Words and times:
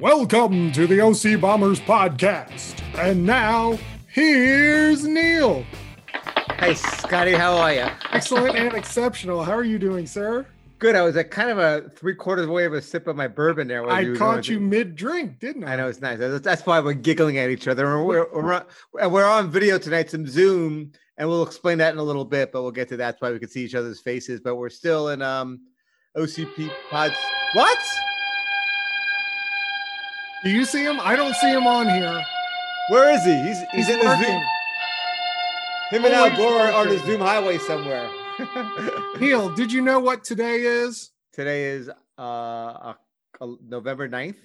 Welcome 0.00 0.70
to 0.72 0.86
the 0.86 1.00
OC 1.00 1.40
Bombers 1.40 1.80
podcast. 1.80 2.80
And 2.96 3.26
now, 3.26 3.78
here's 4.06 5.04
Neil. 5.04 5.64
Hey, 6.58 6.74
Scotty, 6.74 7.32
how 7.32 7.56
are 7.56 7.72
you? 7.72 7.86
Excellent 8.12 8.56
and 8.56 8.74
exceptional. 8.74 9.42
How 9.42 9.52
are 9.52 9.64
you 9.64 9.78
doing, 9.78 10.06
sir? 10.06 10.46
Good. 10.78 10.94
I 10.94 11.02
was 11.02 11.16
at 11.16 11.30
kind 11.32 11.50
of 11.50 11.58
a 11.58 11.88
three 11.96 12.14
quarters 12.14 12.46
way 12.46 12.64
of 12.64 12.74
a 12.74 12.80
sip 12.82 13.08
of 13.08 13.16
my 13.16 13.26
bourbon 13.26 13.66
there. 13.66 13.88
I 13.90 14.00
you 14.00 14.14
caught 14.14 14.46
you 14.46 14.60
mid 14.60 14.94
drink, 14.94 15.40
didn't 15.40 15.64
I? 15.64 15.72
I 15.72 15.76
know 15.76 15.88
it's 15.88 16.00
nice. 16.00 16.18
That's- 16.18 16.40
That's 16.42 16.64
why 16.64 16.78
we're 16.80 16.92
giggling 16.92 17.38
at 17.38 17.50
each 17.50 17.66
other. 17.66 17.96
And 17.96 18.06
We're, 18.06 18.26
we're, 18.32 18.52
on, 18.52 19.10
we're 19.10 19.26
on 19.28 19.50
video 19.50 19.78
tonight, 19.78 20.10
some 20.10 20.26
Zoom, 20.28 20.92
and 21.16 21.28
we'll 21.28 21.42
explain 21.42 21.78
that 21.78 21.92
in 21.92 21.98
a 21.98 22.02
little 22.04 22.24
bit. 22.24 22.52
But 22.52 22.62
we'll 22.62 22.70
get 22.70 22.88
to 22.90 22.96
that. 22.98 23.04
That's 23.12 23.20
why 23.22 23.32
we 23.32 23.40
can 23.40 23.48
see 23.48 23.64
each 23.64 23.74
other's 23.74 24.00
faces. 24.00 24.40
But 24.40 24.54
we're 24.56 24.68
still 24.70 25.08
in 25.08 25.22
um 25.22 25.60
OCP 26.16 26.70
pods. 26.90 27.16
What? 27.54 27.78
Do 30.44 30.50
you 30.50 30.64
see 30.64 30.84
him? 30.84 31.00
I 31.00 31.16
don't 31.16 31.34
see 31.34 31.50
him 31.50 31.66
on 31.66 31.88
here. 31.88 32.24
Where 32.90 33.12
is 33.12 33.24
he? 33.24 33.34
He's 33.42 33.58
he's, 33.72 33.88
in 33.88 33.98
the. 33.98 34.16
Zoom. 34.16 34.42
Him 35.90 36.04
and 36.04 36.14
Oh, 36.14 36.24
Al 36.24 36.30
he's 36.30 36.38
Gore 36.38 36.60
are 36.60 36.72
on 36.72 36.88
the. 36.88 36.98
Zoom 36.98 37.20
highway 37.20 37.58
somewhere. 37.58 38.08
Neil, 39.20 39.50
did 39.50 39.72
you 39.72 39.80
know 39.80 39.98
what 39.98 40.22
today 40.22 40.60
is? 40.60 41.10
Today 41.32 41.64
is 41.64 41.90
uh, 42.16 42.22
uh 42.22 42.94
November 43.66 44.08
9th. 44.08 44.36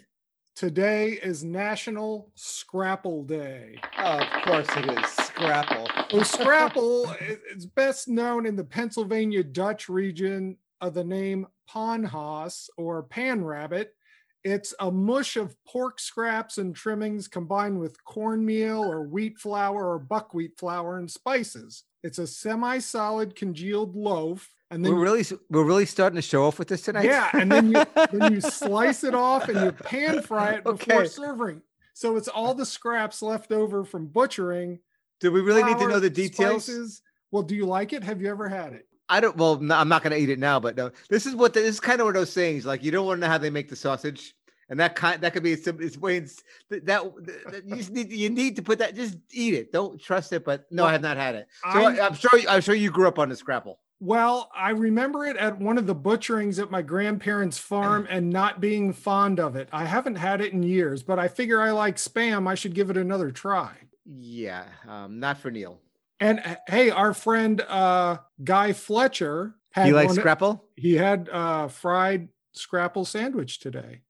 Today 0.56 1.12
is 1.12 1.44
National 1.44 2.32
Scrapple 2.34 3.24
Day. 3.24 3.78
Oh, 4.00 4.20
of 4.20 4.44
course 4.44 4.68
it 4.76 4.90
is. 4.90 5.10
Scrapple. 5.12 5.88
Well, 6.12 6.24
Scrapple 6.24 7.16
is 7.56 7.68
best 7.68 8.08
known 8.08 8.48
in 8.48 8.56
the 8.56 8.64
Pennsylvania 8.64 9.44
Dutch 9.44 9.90
region 9.90 10.58
of 10.82 10.96
the 10.96 11.04
name 11.04 11.48
Panhaas 11.70 12.70
or 12.78 13.04
pan 13.04 13.44
rabbit. 13.44 13.96
It's 14.44 14.74
a 14.80 14.92
mush 14.92 15.38
of 15.38 15.56
pork 15.66 16.00
scraps 16.00 16.58
and 16.58 16.76
trimmings 16.76 17.28
combined 17.30 17.80
with 17.80 18.04
cornmeal 18.04 18.80
or 18.82 19.04
wheat 19.04 19.38
flour 19.40 19.92
or 19.94 20.00
buckwheat 20.00 20.58
flour 20.58 20.98
and 20.98 21.10
spices. 21.10 21.84
It's 22.04 22.18
a 22.18 22.28
semi-solid 22.28 23.36
congealed 23.36 23.96
loaf, 23.96 24.54
and 24.70 24.84
then 24.84 24.94
We're 24.94 25.02
really 25.02 25.24
we're 25.50 25.64
really 25.64 25.86
starting 25.86 26.18
to 26.18 26.22
show 26.22 26.44
off 26.46 26.60
with 26.60 26.68
this 26.68 26.82
tonight. 26.82 27.06
yeah, 27.06 27.30
and 27.34 27.50
then 27.50 27.72
you 27.72 27.86
then 28.12 28.34
you 28.34 28.42
slice 28.62 29.06
it 29.06 29.16
off 29.16 29.48
and 29.48 29.62
you 29.64 29.72
pan 29.72 30.22
fry 30.22 30.56
it 30.56 30.64
before 30.66 31.02
Okay. 31.02 31.08
serving. 31.08 31.62
So 31.94 32.18
it's 32.18 32.28
all 32.28 32.54
the 32.54 32.66
scraps 32.66 33.22
left 33.22 33.52
over 33.54 33.86
from 33.86 34.08
butchering. 34.08 34.80
Do 35.22 35.32
we 35.32 35.40
really 35.42 35.64
need 35.64 35.78
to 35.78 35.88
know 35.88 36.00
the 36.02 36.10
details? 36.10 36.66
spices. 36.66 37.02
Well, 37.32 37.44
do 37.44 37.56
you 37.56 37.66
like 37.66 37.94
it? 37.94 38.04
Have 38.04 38.22
you 38.22 38.30
ever 38.30 38.50
had 38.50 38.74
it? 38.74 38.88
I 39.10 39.20
don't. 39.20 39.36
Well, 39.38 39.60
no, 39.60 39.76
I'm 39.76 39.90
not 39.90 40.04
going 40.04 40.12
to 40.16 40.20
eat 40.22 40.30
it 40.30 40.40
now. 40.40 40.60
But 40.60 40.76
no, 40.78 40.92
this 41.10 41.26
is 41.26 41.36
what 41.36 41.54
the, 41.54 41.60
this 41.62 41.76
is 41.76 41.80
kind 41.80 42.00
of 42.00 42.06
one 42.06 42.16
of 42.16 42.20
those 42.22 42.34
things. 42.34 42.66
Like 42.66 42.84
you 42.84 42.92
don't 42.92 43.06
want 43.06 43.18
to 43.20 43.22
know 43.28 43.32
how 43.32 43.38
they 43.38 43.50
make 43.50 43.70
the 43.70 43.76
sausage, 43.76 44.34
and 44.70 44.80
that 44.80 44.96
kind 44.96 45.22
that 45.22 45.34
could 45.34 45.44
be 45.44 45.56
some. 45.56 45.78
It's 45.82 45.98
way 45.98 46.18
it's, 46.18 46.42
that, 46.70 46.86
that 46.86 47.64
you 47.66 47.76
just 47.76 47.92
need 47.92 48.12
you 48.12 48.30
need 48.30 48.56
to 48.56 48.62
put 48.62 48.80
that. 48.80 48.96
Just 48.96 49.18
eat 49.32 49.54
it. 49.54 49.72
Don't 49.72 50.02
trust 50.02 50.32
it. 50.34 50.46
But 50.46 50.66
no, 50.72 50.86
I 50.86 50.94
have 50.94 51.02
not 51.02 51.18
had 51.18 51.36
it. 51.36 51.48
So 51.62 51.70
I, 51.70 51.82
I'm- 51.84 52.00
I'm 52.02 52.14
sure 52.16 52.32
I'm 52.50 52.62
sure 52.62 52.76
you 52.76 52.92
grew 52.92 53.08
up 53.08 53.20
on 53.20 53.30
the 53.30 53.36
scrapple. 53.36 53.80
Well, 54.00 54.50
I 54.54 54.72
remember 54.72 55.26
it 55.26 55.38
at 55.38 55.60
one 55.60 55.78
of 55.78 55.88
the 55.88 55.96
butcherings 55.96 56.62
at 56.62 56.70
my 56.70 56.82
grandparents' 56.82 57.58
farm 57.58 58.06
and 58.10 58.30
not 58.30 58.60
being 58.60 58.92
fond 58.92 59.40
of 59.40 59.56
it. 59.56 59.70
I 59.72 59.86
haven't 59.86 60.16
had 60.16 60.42
it 60.42 60.52
in 60.52 60.62
years, 60.62 61.04
but 61.04 61.20
I 61.20 61.30
figure 61.30 61.62
I 61.62 61.72
like 61.72 61.96
spam. 61.96 62.46
I 62.50 62.56
should 62.56 62.74
give 62.74 62.90
it 62.90 62.98
another 62.98 63.32
try. 63.32 63.72
Yeah, 64.06 64.66
um, 64.90 65.22
not 65.22 65.38
for 65.38 65.52
Neil. 65.52 65.80
And 66.24 66.40
uh, 66.40 66.56
hey, 66.68 66.90
our 66.90 67.14
friend 67.14 67.60
uh, 67.68 68.18
Guy 68.44 68.72
Fletcher 68.74 69.56
had 69.72 69.88
He 69.88 69.92
likes 69.94 70.08
one- 70.08 70.16
scrapple. 70.16 70.64
he 70.78 70.94
had 70.94 71.28
uh, 71.30 71.68
fried 71.68 72.30
scrapple 72.54 73.04
sandwich 73.04 73.60
today. 73.60 74.02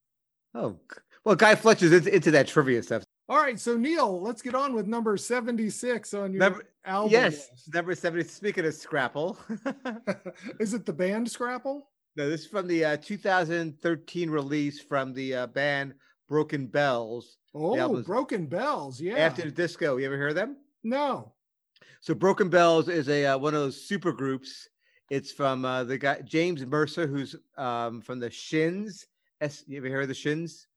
Oh, 0.54 0.78
well, 1.26 1.36
Guy 1.36 1.56
Fletcher's 1.56 1.92
into, 2.06 2.30
that 2.32 2.48
trivia 2.48 2.84
stuff. 2.84 3.04
All 3.30 3.38
right, 3.38 3.60
so 3.60 3.76
Neil, 3.78 4.22
let's 4.22 4.42
get 4.44 4.54
on 4.54 4.74
with 4.76 4.86
number 4.86 5.18
76 5.18 6.14
on 6.14 6.34
your 6.34 6.40
Number- 6.40 6.66
album. 6.86 7.12
yes, 7.12 7.50
list. 7.52 7.74
number 7.74 7.96
seventy. 7.96 8.24
Speaking 8.28 8.66
of 8.66 8.74
scrapple. 8.76 9.40
Is 10.60 10.74
it 10.76 10.86
the 10.86 10.94
band 10.94 11.32
Scrapple? 11.32 11.90
No, 12.16 12.30
this 12.30 12.42
is 12.42 12.48
from 12.48 12.68
the 12.68 12.86
uh, 12.86 12.98
2013 12.98 14.30
release 14.30 14.80
from 14.82 15.14
the 15.14 15.34
uh, 15.34 15.48
band 15.48 15.96
Broken 16.30 16.68
Bells. 16.68 17.38
Oh, 17.56 18.04
Broken 18.04 18.46
Bells. 18.46 19.02
Yeah. 19.02 19.16
After 19.18 19.42
the 19.44 19.52
Disco, 19.52 19.98
you 19.98 20.06
ever 20.06 20.18
hear 20.18 20.34
them? 20.34 20.58
no. 20.84 21.34
So 22.04 22.14
Broken 22.14 22.50
Bells 22.50 22.90
is 22.90 23.08
a 23.08 23.26
uh, 23.28 23.38
one 23.38 23.54
of 23.54 23.62
those 23.62 23.80
super 23.82 24.12
groups. 24.12 24.68
It's 25.10 25.32
from 25.32 25.64
uh, 25.64 25.86
the 25.86 25.98
guy 25.98 26.20
James 26.26 26.66
Mercer, 26.66 27.08
who's 27.08 27.34
um, 27.58 28.02
from 28.02 28.20
the 28.20 28.30
Shins. 28.30 29.08
S- 29.40 29.64
you 29.68 29.78
ever 29.78 29.88
hear 29.88 30.02
of 30.02 30.10
the 30.10 30.14
Shins? 30.14 30.68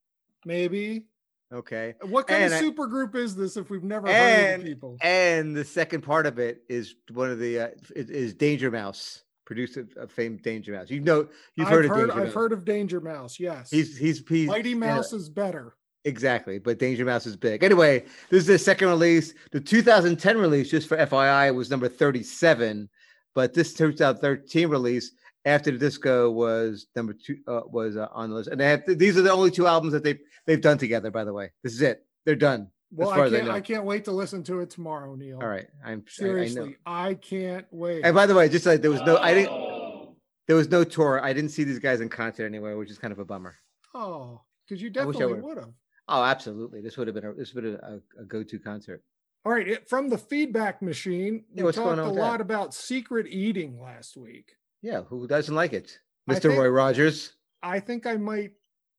Maybe. 0.45 1.07
Okay. 1.53 1.95
What 2.03 2.29
kind 2.29 2.45
And 2.45 2.53
of 2.53 2.61
super 2.61 2.87
group 2.87 3.17
is 3.17 3.35
this 3.35 3.57
if 3.57 3.71
we've 3.71 3.83
never 3.83 4.07
heard 4.07 4.15
of 4.15 4.51
And 4.55 4.63
the 4.63 4.67
people? 4.69 4.97
and 5.03 5.57
the 5.57 5.65
second 5.65 6.03
part 6.03 6.27
of 6.27 6.39
it 6.39 6.63
is 6.69 6.95
one 7.13 7.29
of 7.33 7.41
the 7.41 7.59
uh, 7.59 7.69
is, 7.97 8.09
is 8.09 8.33
Danger 8.35 8.71
Mouse, 8.71 9.25
producer 9.47 9.85
of 9.97 10.13
famed 10.13 10.43
Danger 10.43 10.75
Mouse. 10.75 10.91
You 10.91 11.01
know, 11.01 11.27
you've 11.57 11.67
I've 11.67 11.73
heard 11.73 11.85
of 11.87 11.91
heard, 11.91 11.97
Danger 12.07 12.13
I've 12.21 12.25
Mouse. 12.27 12.35
heard 12.35 12.53
of 12.53 12.65
Danger 12.65 13.01
Mouse. 13.01 13.41
Yes. 13.41 13.69
He's 13.69 13.97
he's 13.99 14.23
he's 14.29 14.47
Mighty 14.47 14.71
yeah. 14.71 14.77
Mouse 14.77 15.13
is 15.13 15.29
better. 15.29 15.75
Exactly, 16.07 16.61
but 16.61 16.79
Danger 16.79 17.05
Mouse 17.05 17.27
is 17.27 17.37
big. 17.37 17.65
Anyway, 17.65 18.05
this 18.31 18.43
is 18.43 18.47
the 18.47 18.59
second 18.59 18.87
release. 18.89 19.35
The 19.51 19.61
2010 19.61 20.39
release, 20.39 20.71
just 20.71 20.89
for 20.89 20.97
FYI, 20.97 21.53
was 21.53 21.69
number 21.69 21.89
37, 21.89 22.89
but 23.35 23.53
this 23.53 23.75
2013 23.75 24.69
release 24.69 25.11
after 25.45 25.73
the 25.73 25.79
disco 25.79 26.31
was 26.31 26.87
number 26.95 27.13
two 27.13 27.39
uh, 27.49 27.63
was 27.67 27.97
uh, 27.97 28.07
on 28.13 28.31
the 28.31 28.37
list. 28.37 28.51
And 28.51 28.61
they 28.61 28.69
have, 28.69 28.83
these 28.87 29.19
are 29.19 29.23
the 29.23 29.33
only 29.33 29.51
two 29.51 29.67
albums 29.67 29.93
that 29.95 30.05
they 30.05 30.19
they've 30.47 30.61
done 30.61 30.79
together. 30.79 31.11
By 31.11 31.25
the 31.25 31.33
way, 31.33 31.51
this 31.65 31.73
is 31.73 31.83
it. 31.83 32.07
They're 32.25 32.37
done. 32.37 32.69
Well, 32.93 33.11
I 33.11 33.25
I 33.25 33.31
can't. 33.31 33.49
I, 33.49 33.61
can't 33.61 33.85
wait 33.85 34.05
to 34.05 34.13
listen 34.13 34.45
to 34.45 34.61
it 34.61 34.71
tomorrow, 34.71 35.17
Neil. 35.17 35.41
All 35.43 35.49
right, 35.49 35.67
I'm 35.85 35.99
I- 35.99 36.03
I. 36.03 36.05
Seriously, 36.07 36.77
I, 36.87 37.15
can't 37.15 37.67
wait. 37.73 38.05
And 38.05 38.15
by 38.15 38.27
the 38.27 38.35
way, 38.35 38.49
just 38.49 38.65
like 38.65 38.81
there 38.81 38.93
was 38.93 39.03
no, 39.03 39.17
I 39.17 39.35
didn't. 39.35 40.15
There 40.47 40.55
was 40.55 40.71
no 40.71 40.85
tour. 40.85 41.21
I 41.21 41.33
didn't 41.33 41.51
see 41.51 41.65
these 41.65 41.81
guys 41.81 42.01
in 42.01 42.09
concert 42.09 42.47
anywhere, 42.47 42.77
which 42.77 42.91
is 42.91 42.99
kind 42.99 43.11
of 43.11 43.19
a 43.19 43.25
bummer. 43.25 43.57
oh, 43.93 44.43
because 44.65 44.81
you 44.81 44.89
I 44.89 45.01
I 45.01 45.05
definitely 45.05 45.41
would 45.41 45.59
have. 45.59 45.73
Oh, 46.09 46.23
absolutely. 46.23 46.81
This 46.81 46.97
would 46.97 47.09
have 47.09 47.15
been 47.15 47.25
a 47.25 47.33
this 47.35 47.53
would 47.55 47.65
have 47.65 47.75
a, 47.75 48.01
a 48.21 48.25
go-to 48.25 48.59
concert. 48.59 49.03
All 49.45 49.53
right, 49.53 49.69
it, 49.69 49.89
from 49.89 50.09
the 50.09 50.19
feedback 50.19 50.83
machine, 50.83 51.45
Yeah, 51.53 51.63
we 51.63 51.65
what's 51.67 51.77
talked 51.79 51.93
a 51.99 52.03
that? 52.03 52.09
lot 52.13 52.41
about 52.41 52.75
secret 52.75 53.27
eating 53.29 53.81
last 53.81 54.17
week. 54.17 54.53
Yeah, 54.83 55.03
who 55.03 55.27
doesn't 55.29 55.55
like 55.55 55.73
it, 55.73 55.99
Mr. 56.29 56.43
think- 56.43 56.59
Roy 56.59 56.69
Rogers? 56.69 57.33
I 57.63 57.81
think 57.81 58.07
I 58.07 58.17
might, 58.17 58.53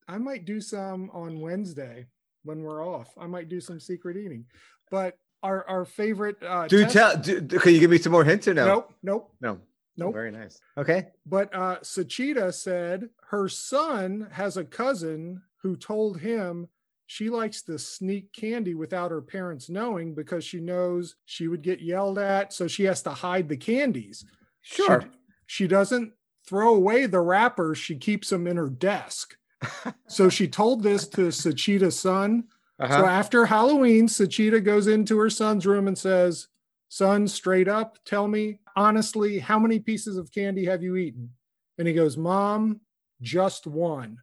I 0.08 0.18
might 0.18 0.46
do 0.46 0.60
some 0.62 1.10
on 1.14 1.40
Wednesday 1.42 2.08
when 2.44 2.62
we're 2.64 2.86
off. 2.86 3.14
I 3.18 3.28
might 3.28 3.50
do 3.50 3.60
some 3.62 3.80
secret 3.80 4.16
eating, 4.18 4.46
but 4.90 5.18
our 5.44 5.68
our 5.70 5.86
favorite. 5.86 6.38
Uh, 6.42 6.68
Do 6.68 6.82
test- 6.84 6.94
tell. 6.94 7.18
Do- 7.42 7.60
can 7.60 7.74
you 7.74 7.80
give 7.80 7.92
me 7.92 7.98
some 7.98 8.12
more 8.14 8.24
hints 8.24 8.48
or 8.48 8.54
no? 8.54 8.66
Nope, 8.66 8.94
nope, 9.04 9.34
No. 9.42 9.60
nope. 9.98 10.14
Very 10.14 10.32
nice. 10.32 10.60
Okay. 10.78 11.08
But 11.26 11.54
uh, 11.54 11.80
Sachita 11.82 12.54
said 12.54 13.10
her 13.30 13.48
son 13.50 14.28
has 14.32 14.58
a 14.58 14.64
cousin 14.66 15.42
who 15.62 15.76
told 15.76 16.20
him 16.22 16.68
she 17.08 17.30
likes 17.30 17.62
to 17.64 17.80
sneak 17.80 18.32
candy 18.34 18.76
without 18.76 19.12
her 19.12 19.22
parents 19.22 19.70
knowing 19.70 20.14
because 20.14 20.44
she 20.44 20.60
knows 20.60 21.16
she 21.26 21.48
would 21.48 21.62
get 21.62 21.80
yelled 21.82 22.20
at. 22.20 22.52
So 22.54 22.68
she 22.68 22.84
has 22.84 23.02
to 23.04 23.12
hide 23.12 23.48
the 23.48 23.58
candies. 23.58 24.26
Sure. 24.62 25.06
She, 25.46 25.68
doesn't 25.68 26.12
throw 26.46 26.76
away 26.76 27.06
the 27.06 27.22
wrappers, 27.22 27.78
she 27.78 27.96
keeps 27.96 28.30
them 28.30 28.46
in 28.46 28.58
her 28.58 28.70
desk. 28.70 29.38
so 30.08 30.28
she 30.28 30.48
told 30.48 30.84
this 30.84 31.08
to 31.08 31.28
Sachita's 31.32 31.98
son. 32.00 32.44
So 32.80 32.86
Uh-huh. 32.86 33.06
after 33.06 33.46
Halloween, 33.46 34.08
Sachita 34.08 34.64
goes 34.64 34.88
into 34.88 35.18
her 35.18 35.30
son's 35.30 35.66
room 35.66 35.88
and 35.88 35.98
says, 35.98 36.48
Son, 36.90 37.28
straight 37.28 37.68
up, 37.68 37.98
tell 38.06 38.28
me 38.28 38.60
honestly, 38.76 39.40
how 39.40 39.58
many 39.58 39.80
pieces 39.80 40.18
of 40.18 40.32
candy 40.32 40.66
have 40.66 40.84
you 40.84 40.96
eaten? 40.98 41.32
And 41.78 41.88
he 41.88 41.94
goes, 41.94 42.18
Mom, 42.18 42.82
just 43.22 43.66
one. 43.66 44.20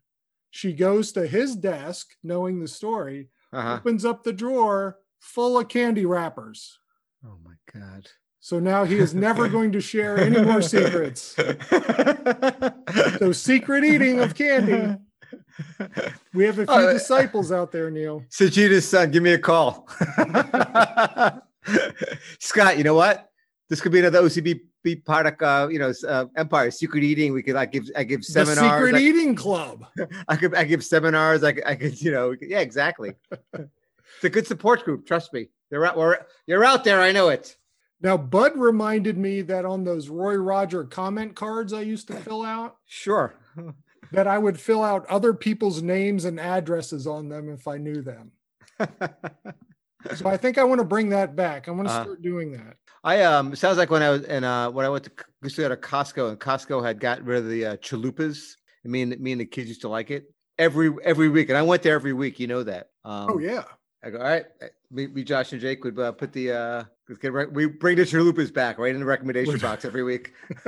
She 0.55 0.73
goes 0.73 1.11
to 1.13 1.27
his 1.27 1.57
desk, 1.57 2.11
knowing 2.23 2.61
the 2.61 2.69
story, 2.69 3.29
Uh-huh. 3.53 3.75
opens 3.75 4.05
up 4.05 4.23
the 4.23 4.33
drawer 4.33 4.99
full 5.19 5.59
of 5.59 5.67
candy 5.69 6.07
wrappers. 6.07 6.79
Oh 7.27 7.39
my 7.45 7.55
God. 7.73 8.07
So 8.39 8.61
now 8.61 8.85
he 8.85 8.99
is 8.99 9.17
never 9.17 9.49
going 9.57 9.73
to 9.73 9.81
share 9.81 10.17
any 10.17 10.41
more 10.41 10.63
secrets. 10.63 11.35
So, 13.19 13.33
secret 13.33 13.83
eating 13.83 14.21
of 14.21 14.37
candy. 14.37 14.97
We 16.33 16.45
have 16.45 16.61
a 16.61 16.67
few 16.67 16.75
uh, 16.75 16.93
disciples 16.93 17.51
out 17.51 17.73
there, 17.73 17.91
Neil. 17.91 18.23
Sachita's 18.31 18.87
son, 18.89 19.11
give 19.11 19.25
me 19.25 19.33
a 19.33 19.39
call. 19.39 19.89
Scott, 22.39 22.79
you 22.79 22.85
know 22.85 22.95
what? 22.95 23.29
This 23.71 23.81
could 23.81 23.93
be 23.93 23.99
another 24.01 24.23
OCB 24.23 24.61
of 25.07 25.43
uh, 25.43 25.69
you 25.71 25.79
know 25.79 25.93
uh, 26.07 26.27
Empire 26.37 26.71
Secret 26.71 27.03
Eating. 27.03 27.33
We 27.33 27.43
could 27.43 27.55
like 27.55 27.73
give 27.73 27.91
I 27.97 28.05
give 28.05 28.25
seminars. 28.25 28.59
The 28.59 28.71
secret 28.71 28.95
I, 28.95 28.99
eating 28.99 29.35
club. 29.35 29.87
I 30.29 30.37
could 30.37 30.55
I 30.55 30.65
give 30.65 30.85
seminars. 30.85 31.43
I 31.43 31.53
could, 31.53 31.65
I 31.65 31.75
could 31.75 32.01
you 32.01 32.11
know 32.13 32.35
yeah 32.43 32.61
exactly. 32.61 33.15
it's 33.55 34.25
a 34.25 34.29
good 34.29 34.47
support 34.47 34.85
group. 34.85 35.07
Trust 35.07 35.33
me. 35.33 35.49
You're 35.71 35.87
out. 35.87 35.97
We're, 35.97 36.19
you're 36.47 36.65
out 36.65 36.85
there. 36.85 37.01
I 37.01 37.11
know 37.13 37.31
it. 37.31 37.57
Now, 38.01 38.19
Bud 38.19 38.53
reminded 38.57 39.17
me 39.17 39.41
that 39.43 39.65
on 39.65 39.83
those 39.83 40.09
Roy 40.11 40.35
Roger 40.35 40.85
comment 40.85 41.35
cards 41.35 41.73
I 41.73 41.81
used 41.81 42.07
to 42.09 42.15
fill 42.15 42.45
out, 42.45 42.77
Sure. 42.85 43.35
that 44.13 44.27
I 44.27 44.37
would 44.37 44.61
fill 44.61 44.83
out 44.85 45.07
other 45.07 45.33
people's 45.33 45.83
names 45.83 46.27
and 46.27 46.39
addresses 46.39 47.07
on 47.07 47.29
them 47.31 47.49
if 47.49 47.67
I 47.67 47.79
knew 47.79 48.03
them. 48.03 48.33
So 50.17 50.29
I 50.29 50.37
think 50.37 50.59
I 50.59 50.65
want 50.65 50.81
to 50.81 50.85
bring 50.85 51.09
that 51.11 51.35
back. 51.35 51.67
I 51.67 51.71
want 51.71 51.89
to 51.89 51.95
Uh-huh. 51.95 52.03
start 52.05 52.23
doing 52.23 52.53
that. 52.53 52.77
I 53.05 53.23
um 53.23 53.53
it 53.53 53.57
sounds 53.57 53.77
like 53.79 53.91
when 53.91 54.03
I 54.03 54.11
was 54.11 54.25
in 54.25 54.43
uh 54.43 54.71
when 54.71 54.87
I 54.87 54.89
went 54.89 55.05
to 55.05 55.13
used 55.43 55.57
to 55.57 55.63
go 55.63 55.69
to 55.69 55.77
Costco 55.77 56.31
and 56.31 56.41
Costco 56.41 56.85
had 56.85 56.99
got 56.99 57.23
rid 57.23 57.39
of 57.39 57.49
the 57.49 57.67
uh, 57.67 57.77
chalupas. 57.77 58.55
I 58.85 58.89
mean, 58.89 59.15
me 59.21 59.33
and 59.33 59.41
the 59.41 59.47
kids 59.47 59.69
used 59.69 59.83
to 59.83 59.89
like 59.89 60.11
it 60.11 60.33
every 60.59 60.91
every 61.05 61.29
week, 61.29 61.51
and 61.51 61.59
I 61.59 61.63
went 61.63 61.83
there 61.83 61.95
every 61.95 62.15
week. 62.15 62.41
You 62.41 62.47
know 62.47 62.63
that. 62.63 62.89
Um, 63.05 63.31
Oh 63.31 63.39
yeah. 63.39 63.65
I 64.03 64.11
go, 64.11 64.19
all 64.19 64.25
right. 64.25 64.45
Me, 64.91 65.07
me 65.07 65.25
Josh, 65.25 65.53
and 65.53 65.61
Jake 65.61 65.83
would 65.85 65.99
uh, 65.99 66.13
put 66.13 66.33
the 66.33 66.53
uh, 66.53 66.85
let's 67.09 67.19
get 67.21 67.33
re- 67.33 67.47
we 67.47 67.67
bring 67.67 67.97
the 67.97 68.03
chalupas 68.03 68.53
back 68.53 68.79
right 68.79 68.95
in 68.95 69.01
the 69.01 69.07
recommendation 69.07 69.59
box 69.59 69.85
every 69.85 70.03
week. 70.03 70.33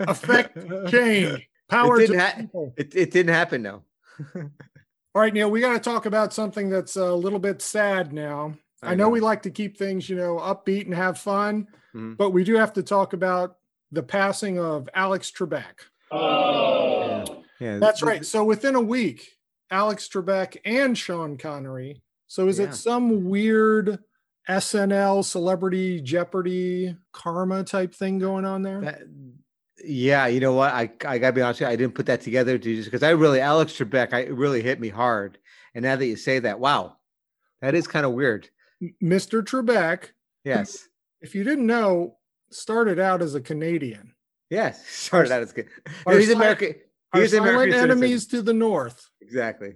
Effect 0.00 0.58
change. 0.90 1.48
Power 1.68 1.98
to 1.98 2.06
didn't 2.06 2.20
ha- 2.20 2.70
It, 2.76 2.94
it 2.94 3.10
didn't 3.10 3.34
happen 3.34 3.62
though. 3.62 3.84
All 4.34 5.22
right, 5.22 5.32
Neil, 5.32 5.50
we 5.50 5.60
got 5.60 5.72
to 5.72 5.80
talk 5.80 6.06
about 6.06 6.32
something 6.32 6.68
that's 6.68 6.96
a 6.96 7.12
little 7.12 7.38
bit 7.38 7.62
sad 7.62 8.12
now. 8.12 8.54
I, 8.82 8.92
I 8.92 8.94
know, 8.94 9.04
know. 9.04 9.10
we 9.10 9.20
like 9.20 9.42
to 9.42 9.50
keep 9.50 9.76
things, 9.76 10.08
you 10.08 10.16
know, 10.16 10.36
upbeat 10.36 10.86
and 10.86 10.94
have 10.94 11.18
fun, 11.18 11.68
Mhm. 11.94 12.16
but 12.16 12.30
we 12.30 12.44
do 12.44 12.54
have 12.56 12.72
to 12.74 12.82
talk 12.82 13.12
about 13.12 13.56
the 13.92 14.02
passing 14.02 14.58
of 14.58 14.88
Alex 14.94 15.30
Trebek. 15.30 15.64
Yeah. 16.12 17.24
yeah, 17.60 17.78
That's 17.78 18.02
right. 18.02 18.24
So 18.24 18.44
within 18.44 18.74
a 18.74 18.80
week, 18.80 19.36
Alex 19.70 20.08
Trebek 20.08 20.56
and 20.64 20.96
Sean 20.96 21.36
Connery. 21.36 22.02
So 22.26 22.48
is 22.48 22.58
Yeah. 22.58 22.66
it 22.66 22.74
some 22.74 23.24
weird 23.28 23.98
SNL 24.48 25.22
celebrity 25.22 26.00
Jeopardy 26.00 26.96
karma 27.12 27.64
type 27.64 27.94
thing 27.94 28.18
going 28.18 28.44
on 28.44 28.62
there? 28.62 28.80
That, 28.80 29.02
yeah, 29.84 30.26
you 30.26 30.40
know 30.40 30.54
what? 30.54 30.72
I 30.72 30.90
I 31.04 31.18
gotta 31.18 31.32
be 31.32 31.42
honest, 31.42 31.60
with 31.60 31.68
you, 31.68 31.72
I 31.72 31.76
didn't 31.76 31.94
put 31.94 32.06
that 32.06 32.20
together 32.20 32.56
to 32.58 32.76
just 32.76 32.86
because 32.90 33.02
I 33.02 33.10
really 33.10 33.40
Alex 33.40 33.72
Trebek, 33.74 34.12
I 34.12 34.20
it 34.20 34.34
really 34.34 34.62
hit 34.62 34.80
me 34.80 34.88
hard. 34.88 35.38
And 35.74 35.82
now 35.84 35.96
that 35.96 36.06
you 36.06 36.16
say 36.16 36.38
that, 36.40 36.58
wow, 36.58 36.96
that 37.60 37.74
is 37.74 37.86
kind 37.86 38.06
of 38.06 38.12
weird. 38.12 38.48
Mr. 39.02 39.42
Trebek, 39.42 40.10
Yes, 40.44 40.88
if 41.20 41.34
you 41.34 41.44
didn't 41.44 41.66
know, 41.66 42.16
started 42.50 42.98
out 42.98 43.20
as 43.22 43.34
a 43.34 43.40
Canadian. 43.40 44.14
yes. 44.48 44.84
Started 44.88 45.32
out 45.32 45.42
as 45.42 45.52
good. 45.52 45.66
our 46.06 46.14
He's 46.18 46.30
American. 46.30 46.74
He's 47.14 47.32
American 47.34 47.72
silent 47.72 47.72
citizen. 47.72 47.90
enemies 47.90 48.26
to 48.28 48.42
the 48.42 48.54
north. 48.54 49.10
Exactly. 49.20 49.74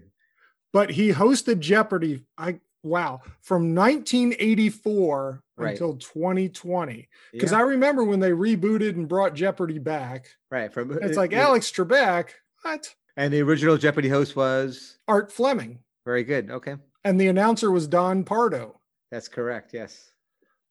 but 0.73 0.91
he 0.91 1.13
hosted 1.13 1.61
Jeopardy. 1.61 2.25
I 2.39 2.61
wow 2.83 3.21
from 3.43 3.75
1984 3.75 5.41
Right. 5.57 5.71
until 5.71 5.95
2020. 5.97 7.09
Because 7.33 7.53
Yeah, 7.53 7.59
I 7.59 7.61
remember 7.61 8.03
when 8.03 8.19
they 8.19 8.33
rebooted 8.33 8.91
and 8.97 9.07
brought 9.09 9.35
Jeopardy 9.35 9.79
back. 9.79 10.27
right. 10.51 10.73
From 10.73 10.91
It's 11.01 11.17
uh, 11.17 11.21
like 11.21 11.33
uh, 11.33 11.37
Alex 11.37 11.71
Trebek, 11.71 12.31
what? 12.63 12.93
And 13.17 13.33
the 13.33 13.41
original 13.43 13.77
Jeopardy 13.77 14.09
host 14.09 14.35
was 14.35 14.99
Art 15.07 15.31
Fleming, 15.31 15.79
very 16.05 16.25
good. 16.25 16.51
Okay, 16.51 16.75
and 17.05 17.21
the 17.21 17.29
announcer 17.29 17.71
was 17.71 17.87
Don 17.87 18.25
Pardo. 18.25 18.81
That's 19.15 19.29
correct. 19.29 19.73
Yes. 19.73 20.11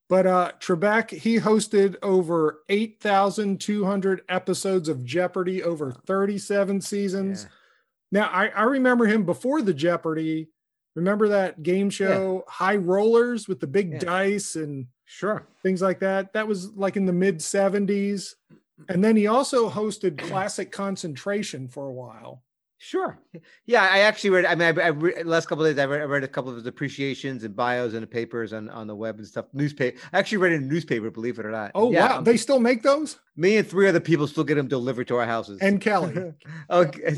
But 0.09 0.27
uh 0.27 0.51
Trebek, 0.59 1.09
he 1.11 1.39
hosted 1.39 1.95
over 2.03 2.59
8,200 2.69 4.21
episodes 4.29 4.89
of 4.89 5.03
Jeopardy 5.03 5.63
over 5.63 5.91
37 5.91 6.81
seasons. 6.81 7.43
Yeah. 7.43 7.49
Now 8.21 8.27
I, 8.31 8.47
I 8.49 8.63
remember 8.63 9.05
him 9.05 9.25
before 9.25 9.61
the 9.61 9.73
Jeopardy. 9.73 10.49
Remember 10.95 11.29
that 11.29 11.63
game 11.63 11.89
show 11.89 12.43
High 12.47 12.75
Rollers 12.75 13.47
with 13.47 13.59
the 13.59 13.67
big 13.67 13.93
Yeah. 13.93 13.99
dice 13.99 14.55
and 14.55 14.87
Sure. 15.05 15.47
things 15.63 15.81
like 15.81 15.99
that. 15.99 16.33
That 16.33 16.47
was 16.47 16.71
like 16.75 16.95
in 16.97 17.05
the 17.05 17.13
mid 17.13 17.37
70s. 17.39 18.35
And 18.89 19.03
then 19.03 19.15
he 19.15 19.27
also 19.27 19.69
hosted 19.69 20.17
Classic 20.29 20.71
Concentration 20.71 21.67
for 21.67 21.87
a 21.87 21.93
while. 21.93 22.43
Sure. 22.85 23.17
Yeah, 23.65 23.87
I 23.89 23.99
actually 23.99 24.31
read. 24.31 24.45
I 24.45 24.55
mean, 24.55 24.77
I, 24.77 24.83
I 24.83 24.87
re- 24.87 25.23
last 25.23 25.47
couple 25.47 25.65
of 25.65 25.73
days, 25.73 25.81
I 25.81 25.85
read, 25.85 26.01
I 26.01 26.03
read 26.03 26.23
a 26.25 26.27
couple 26.27 26.49
of 26.51 26.57
his 26.57 26.65
appreciations 26.65 27.45
and 27.45 27.55
bios 27.55 27.93
in 27.93 28.01
the 28.01 28.07
papers 28.07 28.51
on, 28.51 28.69
on 28.69 28.87
the 28.87 28.95
web 28.95 29.17
and 29.19 29.25
stuff. 29.25 29.45
Newspaper. 29.53 29.97
I 30.11 30.19
actually 30.19 30.39
read 30.39 30.51
in 30.51 30.63
a 30.63 30.65
newspaper, 30.65 31.09
believe 31.09 31.39
it 31.39 31.45
or 31.45 31.51
not. 31.51 31.71
Oh, 31.75 31.91
yeah, 31.93 32.09
wow. 32.09 32.17
um, 32.17 32.23
They 32.25 32.35
still 32.35 32.59
make 32.59 32.83
those? 32.83 33.19
me 33.37 33.55
and 33.57 33.65
three 33.67 33.87
other 33.87 34.01
people 34.01 34.27
still 34.27 34.43
get 34.43 34.55
them 34.55 34.67
delivered 34.67 35.07
to 35.07 35.15
our 35.15 35.25
houses. 35.25 35.59
And 35.61 35.79
Kelly. 35.79 36.33
okay, 36.69 37.15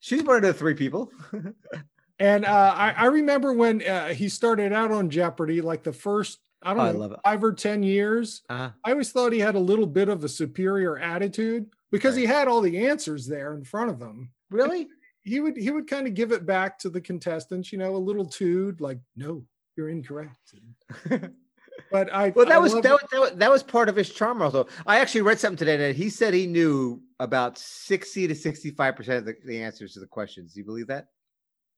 she's 0.00 0.22
one 0.22 0.36
of 0.36 0.42
the 0.42 0.54
three 0.54 0.74
people. 0.74 1.12
and 2.18 2.44
uh, 2.46 2.74
I, 2.76 2.90
I 2.96 3.04
remember 3.06 3.52
when 3.52 3.86
uh, 3.86 4.08
he 4.08 4.28
started 4.30 4.72
out 4.72 4.90
on 4.92 5.10
Jeopardy, 5.10 5.60
like 5.60 5.82
the 5.82 5.92
first, 5.92 6.38
I 6.62 6.72
don't 6.74 6.80
Oh, 6.80 6.88
I 6.88 6.92
know, 6.92 6.98
love 6.98 7.20
five 7.24 7.44
or 7.44 7.52
10 7.52 7.82
years. 7.82 8.42
uh, 8.48 8.70
I 8.84 8.92
always 8.92 9.12
thought 9.12 9.32
he 9.32 9.40
had 9.40 9.56
a 9.56 9.60
little 9.60 9.86
bit 9.86 10.08
of 10.08 10.24
a 10.24 10.28
superior 10.28 10.98
attitude 10.98 11.66
because 11.90 12.16
he 12.16 12.24
had 12.24 12.48
all 12.48 12.60
the 12.62 12.86
answers 12.86 13.26
there 13.26 13.52
in 13.54 13.64
front 13.64 13.90
of 13.90 14.00
him. 14.00 14.30
really? 14.50 14.88
He 15.24 15.40
would 15.40 15.56
he 15.56 15.70
would 15.70 15.88
kind 15.88 16.06
of 16.06 16.14
give 16.14 16.32
it 16.32 16.46
back 16.46 16.78
to 16.80 16.90
the 16.90 17.00
contestants, 17.00 17.72
you 17.72 17.78
know, 17.78 17.94
a 17.94 17.96
little 17.96 18.26
tood, 18.26 18.80
like, 18.80 18.98
no, 19.16 19.44
you're 19.76 19.88
incorrect. 19.88 20.54
But 21.90 22.12
I 22.12 22.30
Well, 22.30 22.46
that 22.46 22.54
I 22.54 22.58
was, 22.58 22.72
that 22.72 22.84
was 22.84 23.02
that 23.10 23.20
was 23.20 23.30
that 23.32 23.50
was 23.50 23.62
part 23.62 23.88
of 23.88 23.96
his 23.96 24.10
charm. 24.10 24.40
Also, 24.40 24.66
I 24.86 24.98
actually 24.98 25.22
read 25.22 25.38
something 25.38 25.58
today 25.58 25.76
that 25.76 25.96
he 25.96 26.08
said 26.08 26.32
he 26.32 26.46
knew 26.46 27.02
about 27.20 27.58
sixty 27.58 28.26
to 28.26 28.34
sixty-five 28.34 28.96
percent 28.96 29.18
of 29.18 29.24
the, 29.26 29.36
the 29.44 29.62
answers 29.62 29.92
to 29.94 30.00
the 30.00 30.06
questions. 30.06 30.54
Do 30.54 30.60
you 30.60 30.66
believe 30.66 30.86
that? 30.86 31.08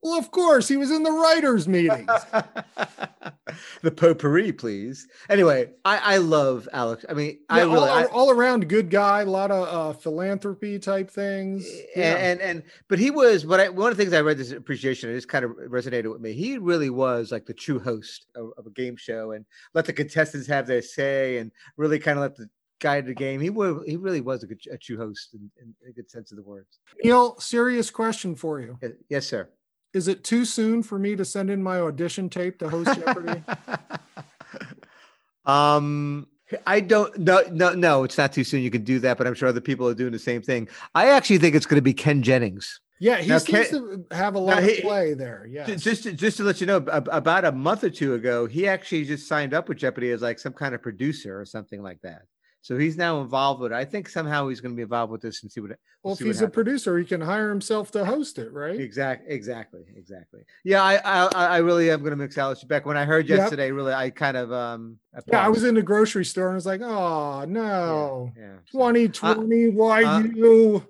Well, 0.05 0.19
of 0.19 0.31
course, 0.31 0.69
he 0.69 0.77
was 0.77 0.91
in 0.91 1.03
the 1.03 1.11
writers' 1.11 1.67
meetings. 1.67 2.07
the 3.81 3.91
potpourri, 3.91 4.53
please. 4.53 5.09
Anyway, 5.31 5.71
I, 5.83 5.97
I 5.97 6.17
love 6.19 6.69
Alex. 6.75 7.07
I 7.09 7.15
mean, 7.15 7.39
I 7.49 7.61
really, 7.61 7.79
all, 7.79 7.85
I, 7.85 8.05
all 8.05 8.31
around 8.31 8.69
good 8.69 8.91
guy, 8.91 9.23
a 9.23 9.25
lot 9.25 9.51
of 9.51 9.67
uh, 9.67 9.99
philanthropy 9.99 10.79
type 10.79 11.11
things. 11.11 11.67
Yeah. 11.97 12.17
and, 12.17 12.19
and 12.19 12.41
and 12.43 12.63
but 12.89 12.99
he 12.99 13.11
was. 13.11 13.45
But 13.45 13.61
I, 13.61 13.69
one 13.71 13.91
of 13.91 13.97
the 13.97 14.05
things 14.05 14.13
I 14.13 14.21
read 14.21 14.37
this 14.37 14.53
appreciation, 14.53 15.09
it 15.09 15.15
just 15.15 15.29
kind 15.29 15.43
of 15.43 15.53
resonated 15.53 16.13
with 16.13 16.21
me. 16.21 16.35
He 16.35 16.59
really 16.59 16.91
was 16.91 17.33
like 17.33 17.47
the 17.47 17.55
true 17.55 17.79
host 17.79 18.27
of, 18.37 18.51
of 18.59 18.67
a 18.67 18.71
game 18.71 18.97
show, 18.97 19.33
and 19.33 19.47
let 19.73 19.87
the 19.87 19.95
contestants 19.95 20.47
have 20.49 20.67
their 20.67 20.83
say, 20.83 21.39
and 21.39 21.51
really 21.79 21.99
kind 21.99 22.19
of 22.19 22.23
let 22.23 22.37
the 22.37 22.51
guide 22.79 23.07
the 23.07 23.15
game. 23.15 23.41
He 23.41 23.49
was, 23.49 23.83
he 23.87 23.97
really 23.97 24.21
was 24.21 24.43
a 24.43 24.47
good, 24.47 24.61
a 24.71 24.77
true 24.77 24.99
host 24.99 25.33
in, 25.33 25.51
in 25.63 25.75
a 25.89 25.93
good 25.93 26.11
sense 26.11 26.31
of 26.31 26.37
the 26.37 26.43
words. 26.43 26.79
Neil, 27.03 27.41
serious 27.41 27.91
question 27.91 28.35
for 28.35 28.61
you: 28.61 28.79
yes 29.09 29.27
sir. 29.27 29.49
Is 29.95 30.09
it 30.09 30.25
too 30.25 30.45
soon 30.45 30.83
for 30.83 30.99
me 30.99 31.15
to 31.17 31.25
send 31.25 31.51
in 31.51 31.63
my 31.63 31.81
audition 31.81 32.29
tape 32.29 32.59
to 32.59 32.69
host 32.69 32.99
Jeopardy? 32.99 33.43
um 35.47 36.27
I 36.67 36.81
don't 36.81 37.17
no 37.19 37.43
no 37.51 37.75
no 37.75 38.05
it's 38.05 38.17
not 38.19 38.33
too 38.33 38.45
soon 38.45 38.63
you 38.63 38.71
can 38.71 38.85
do 38.85 38.99
that 39.01 39.19
but 39.19 39.27
I'm 39.27 39.35
sure 39.35 39.49
other 39.49 39.61
people 39.61 39.89
are 39.89 39.95
doing 39.95 40.13
the 40.13 40.19
same 40.19 40.43
thing. 40.43 40.69
I 40.95 41.11
actually 41.11 41.39
think 41.39 41.55
it's 41.55 41.67
going 41.67 41.79
to 41.79 41.83
be 41.83 41.95
Ken 41.95 42.23
Jennings. 42.23 42.81
Yeah, 43.01 43.17
he 43.19 43.29
Now, 43.29 43.39
seems 43.39 43.69
Ken- 43.71 43.81
to 43.81 44.05
have 44.17 44.35
a 44.37 44.39
lot 44.39 44.63
he- 44.63 44.77
of 44.79 44.83
play 44.85 45.15
there. 45.15 45.47
Yeah, 45.51 45.67
Just 45.75 46.05
to, 46.05 46.13
just 46.13 46.37
to 46.39 46.45
let 46.45 46.61
you 46.61 46.67
know 46.67 46.77
about 46.77 47.45
a 47.45 47.53
month 47.53 47.85
or 47.85 47.91
two 47.91 48.15
ago 48.15 48.47
he 48.47 48.67
actually 48.69 49.05
just 49.05 49.29
signed 49.29 49.53
up 49.55 49.69
with 49.69 49.79
Jeopardy 49.79 50.11
as 50.13 50.23
like 50.23 50.39
some 50.39 50.53
kind 50.53 50.75
of 50.75 50.83
producer 50.83 51.39
or 51.39 51.45
something 51.45 51.83
like 51.83 52.01
that. 52.03 52.23
So 52.65 52.79
he's 52.79 52.97
now 52.97 53.21
involved 53.21 53.61
with 53.61 53.73
it. 53.73 53.75
I 53.75 53.85
think 53.85 54.09
somehow 54.09 54.49
he's 54.49 54.63
going 54.63 54.73
to 54.73 54.77
be 54.77 54.85
involved 54.85 55.13
with 55.13 55.21
this 55.21 55.43
and 55.43 55.53
see 55.53 55.61
what 55.61 55.69
well, 55.69 55.77
we'll 56.03 56.13
if 56.15 56.19
see 56.21 56.25
what 56.25 56.29
he's 56.31 56.41
a 56.41 56.49
producer, 56.49 56.99
he 56.99 57.05
can 57.05 57.21
hire 57.21 57.51
himself 57.51 57.91
to 57.91 58.07
host 58.07 58.39
it, 58.39 58.51
right? 58.55 58.81
Exactly, 58.81 59.35
exactly, 59.35 59.83
exactly. 59.95 60.41
Yeah, 60.65 60.83
I, 60.83 60.95
I, 60.95 61.27
I 61.27 61.47
I 61.47 61.57
really 61.59 61.91
am 61.91 61.99
going 62.01 62.13
to 62.13 62.17
mix 62.17 62.39
Alex 62.39 62.65
Trebek. 62.65 62.87
When 62.87 62.97
I 62.97 63.05
heard 63.05 63.29
Yep. 63.29 63.37
yesterday, 63.37 63.71
really, 63.71 63.93
I 63.93 64.09
kind 64.09 64.39
of 64.39 64.51
um. 64.51 64.99
Yeah, 65.31 65.45
I 65.45 65.49
was 65.51 65.65
in 65.65 65.75
the 65.75 65.83
grocery 65.83 66.25
store 66.25 66.47
and 66.47 66.55
I 66.55 66.57
was 66.57 66.65
like, 66.65 66.81
oh 66.81 67.45
no, 67.47 68.33
yeah. 68.35 68.55
so- 68.71 68.79
2020, 68.79 69.69
why 69.69 70.03
uh, 70.03 70.21
you? 70.21 70.87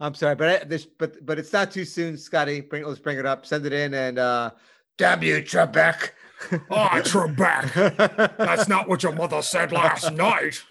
I'm 0.00 0.16
sorry, 0.16 0.34
but 0.34 0.48
I, 0.48 0.64
this, 0.64 0.86
but 0.86 1.24
but 1.24 1.38
it's 1.38 1.52
not 1.52 1.70
too 1.70 1.84
soon, 1.84 2.18
Scotty. 2.18 2.62
Bring 2.62 2.84
let's 2.84 2.98
bring 2.98 3.20
it 3.20 3.26
up. 3.26 3.46
Send 3.46 3.64
it 3.64 3.72
in, 3.72 3.94
and 3.94 4.18
uh, 4.18 4.50
damn 4.98 5.22
you, 5.22 5.36
Trebek. 5.36 6.10
Ah, 6.68 7.00
Trebek. 7.04 8.36
That's 8.38 8.66
not 8.66 8.88
what 8.88 9.04
your 9.04 9.12
mother 9.12 9.40
said 9.40 9.70
last 9.70 10.12
night. 10.12 10.64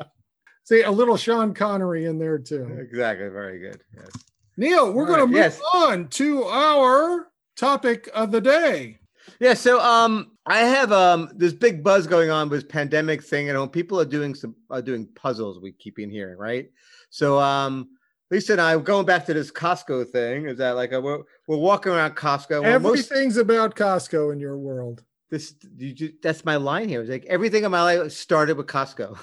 See, 0.71 0.83
a 0.83 0.91
little 0.91 1.17
Sean 1.17 1.53
Connery 1.53 2.05
in 2.05 2.17
there 2.17 2.37
too. 2.39 2.63
exactly. 2.79 3.27
Very 3.27 3.59
good. 3.59 3.83
Yes. 3.93 4.09
Neil, 4.55 4.93
we're 4.93 5.01
All 5.01 5.07
going 5.07 5.19
to 5.19 5.25
move 5.25 5.35
yes. 5.35 5.59
on 5.73 6.07
to 6.09 6.45
our 6.45 7.27
topic 7.57 8.07
of 8.13 8.31
the 8.31 8.39
day. 8.39 8.97
Yeah. 9.41 9.53
So 9.53 9.81
um, 9.81 10.31
I 10.45 10.59
have 10.59 10.93
um 10.93 11.29
this 11.35 11.51
big 11.51 11.83
buzz 11.83 12.07
going 12.07 12.29
on 12.29 12.47
with 12.47 12.69
pandemic 12.69 13.21
thing, 13.21 13.49
and 13.49 13.59
when 13.59 13.67
people 13.67 13.99
are 13.99 14.05
doing 14.05 14.33
some 14.33 14.55
are 14.69 14.81
doing 14.81 15.09
puzzles, 15.13 15.59
we 15.59 15.73
keep 15.73 15.99
in 15.99 16.09
hearing, 16.09 16.37
right? 16.37 16.71
So 17.09 17.37
um. 17.37 17.89
Lisa 18.29 18.53
and 18.53 18.61
I 18.61 18.77
going 18.77 19.05
back 19.05 19.25
to 19.25 19.33
this 19.33 19.51
Costco 19.51 20.07
thing. 20.07 20.45
Is 20.47 20.57
that 20.59 20.77
like 20.77 20.93
a, 20.93 21.01
we're 21.01 21.23
we're 21.47 21.57
walking 21.57 21.91
around 21.91 22.15
Costco? 22.15 22.61
we're 22.63 22.79
most- 22.79 23.11
Everything's 23.11 23.35
about 23.35 23.75
Costco 23.75 24.31
in 24.31 24.39
your 24.39 24.57
world. 24.57 25.03
This 25.31 25.55
you 25.77 25.93
ju- 25.93 26.13
that's 26.21 26.45
my 26.45 26.57
line 26.57 26.87
here. 26.89 27.01
It's 27.01 27.09
like 27.09 27.25
everything 27.25 27.63
in 27.63 27.71
my 27.71 27.81
life 27.81 28.11
started 28.11 28.57
with 28.57 28.67
Costco. 28.67 29.17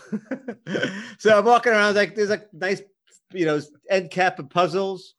so 1.18 1.38
I'm 1.38 1.44
walking 1.44 1.72
around 1.72 1.94
like 1.94 2.14
there's 2.16 2.30
a 2.30 2.42
nice, 2.52 2.82
you 3.32 3.44
know, 3.46 3.60
end 3.90 4.10
cap 4.10 4.38
of 4.38 4.48
puzzles, 4.50 5.14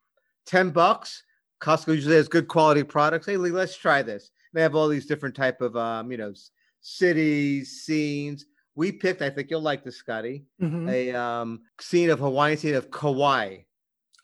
10 0.48 0.72
bucks. 0.72 1.24
Costco 1.62 1.94
usually 1.96 2.16
has 2.16 2.28
good 2.28 2.48
quality 2.48 2.84
products. 2.84 3.26
Hey, 3.28 3.38
Lee, 3.38 3.52
let's 3.52 3.78
try 3.78 4.02
this. 4.02 4.32
They 4.54 4.62
have 4.62 4.76
all 4.76 4.88
these 4.88 5.06
different 5.06 5.36
type 5.36 5.62
of 5.62 5.78
um, 5.78 6.12
you 6.12 6.18
know, 6.18 6.34
cities, 6.82 7.82
scenes. 7.84 8.46
We 8.76 8.92
picked, 8.92 9.22
I 9.22 9.30
think 9.30 9.50
you'll 9.52 9.62
like 9.62 9.84
this, 9.84 9.98
Scotty, 9.98 10.46
Mhm. 10.62 10.90
a 10.90 11.14
um 11.14 11.62
scene 11.80 12.10
of 12.10 12.20
Hawaiian 12.20 12.58
scene 12.58 12.76
of 12.76 12.90
Kauai. 12.92 13.58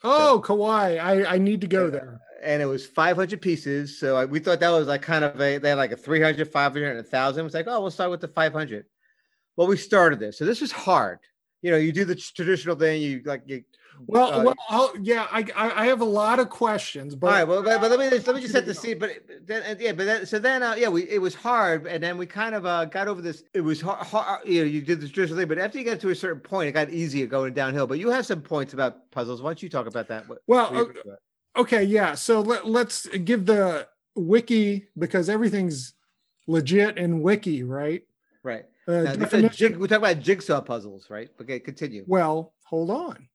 Oh, 0.06 0.40
Kauai. 0.40 0.98
I, 0.98 1.36
I 1.36 1.38
need 1.38 1.62
to 1.62 1.68
go 1.68 1.90
there. 1.90 2.22
and 2.44 2.62
it 2.62 2.66
was 2.66 2.86
500 2.86 3.42
pieces. 3.42 4.00
So 4.00 4.16
I, 4.18 4.26
we 4.26 4.40
thought 4.40 4.60
that 4.60 4.70
was 4.70 4.88
like 4.88 5.02
kind 5.02 5.24
of 5.26 5.40
a, 5.42 5.58
they 5.58 5.70
had 5.70 5.78
like 5.78 5.92
a 5.92 5.98
300, 5.98 6.52
500, 6.52 6.90
and 6.90 7.00
a 7.00 7.04
thousand. 7.04 7.46
It's 7.46 7.56
like, 7.56 7.68
oh, 7.68 7.82
we'll 7.82 7.92
start 7.92 8.12
with 8.12 8.22
the 8.22 8.28
500. 8.28 8.86
Well, 9.58 9.68
we 9.68 9.78
started 9.78 10.20
this. 10.20 10.38
So 10.38 10.46
this 10.46 10.62
is 10.62 10.72
hard. 10.72 11.20
You 11.62 11.72
know, 11.72 11.78
you 11.78 11.92
do 11.92 12.06
the 12.06 12.16
traditional 12.16 12.76
thing. 12.76 13.02
You 13.02 13.22
like, 13.26 13.44
you, 13.48 13.64
Well, 14.08 14.32
uh, 14.34 14.44
well, 14.44 14.56
I'll, 14.70 14.94
yeah, 15.02 15.28
I, 15.32 15.46
I 15.56 15.82
I 15.82 15.86
have 15.88 16.02
a 16.02 16.06
lot 16.06 16.40
of 16.40 16.50
questions, 16.50 17.16
but 17.16 17.28
all 17.28 17.34
right. 17.34 17.44
Well, 17.48 17.64
but, 17.64 17.82
but 17.82 17.90
let 17.90 18.00
me 18.00 18.10
just, 18.10 18.28
let 18.28 18.36
me 18.36 18.42
just 18.42 18.54
set 18.54 18.66
the 18.66 18.74
scene. 18.74 19.00
But 19.00 19.12
then, 19.46 19.78
yeah, 19.80 19.94
but 19.94 20.06
then, 20.06 20.26
so 20.26 20.38
then, 20.38 20.62
uh, 20.64 20.76
yeah, 20.78 20.90
we, 20.90 21.04
it 21.10 21.20
was 21.22 21.34
hard. 21.34 21.88
And 21.88 22.04
then 22.04 22.18
we 22.18 22.26
kind 22.26 22.54
of 22.56 22.66
uh, 22.66 22.86
got 22.86 23.08
over 23.08 23.22
this. 23.22 23.44
It 23.54 23.62
was 23.62 23.82
hard, 23.82 24.06
hard, 24.06 24.48
you 24.48 24.62
know, 24.62 24.68
you 24.68 24.82
did 24.82 25.02
the 25.02 25.08
traditional 25.08 25.40
thing, 25.40 25.48
but 25.48 25.58
after 25.58 25.78
you 25.80 25.86
got 25.86 26.00
to 26.02 26.10
a 26.10 26.16
certain 26.16 26.42
point, 26.42 26.70
it 26.70 26.74
got 26.74 26.90
easier 26.90 27.26
going 27.26 27.54
downhill. 27.54 27.88
But 27.88 28.00
you 28.00 28.10
have 28.10 28.26
some 28.26 28.42
points 28.42 28.74
about 28.74 29.10
puzzles. 29.12 29.42
Why 29.42 29.50
don't 29.50 29.64
you 29.64 29.70
talk 29.70 29.88
about 29.88 30.08
that? 30.10 30.28
What- 30.28 30.42
Well, 30.48 30.66
what 30.66 30.72
do 30.74 30.78
you 30.78 30.86
think 30.94 31.06
about 31.06 31.14
it? 31.14 31.60
okay, 31.62 31.84
yeah. 31.84 32.16
So 32.16 32.42
let, 32.42 32.68
let's 32.68 33.08
give 33.08 33.46
the 33.46 33.88
wiki 34.16 34.88
because 34.98 35.30
everything's 35.30 35.94
legit 36.48 36.98
in 36.98 37.22
wiki, 37.22 37.64
right? 37.64 38.04
right. 38.44 38.66
Uh, 38.88 39.02
Now, 39.02 39.48
jig, 39.50 39.78
we 39.78 39.88
talk 39.88 39.98
about 39.98 40.20
jigsaw 40.20 40.62
puzzles, 40.62 41.10
right? 41.10 41.30
Okay, 41.42 41.60
continue. 41.60 42.04
Well, 42.08 42.54
hold 42.66 42.92
on. 42.92 43.28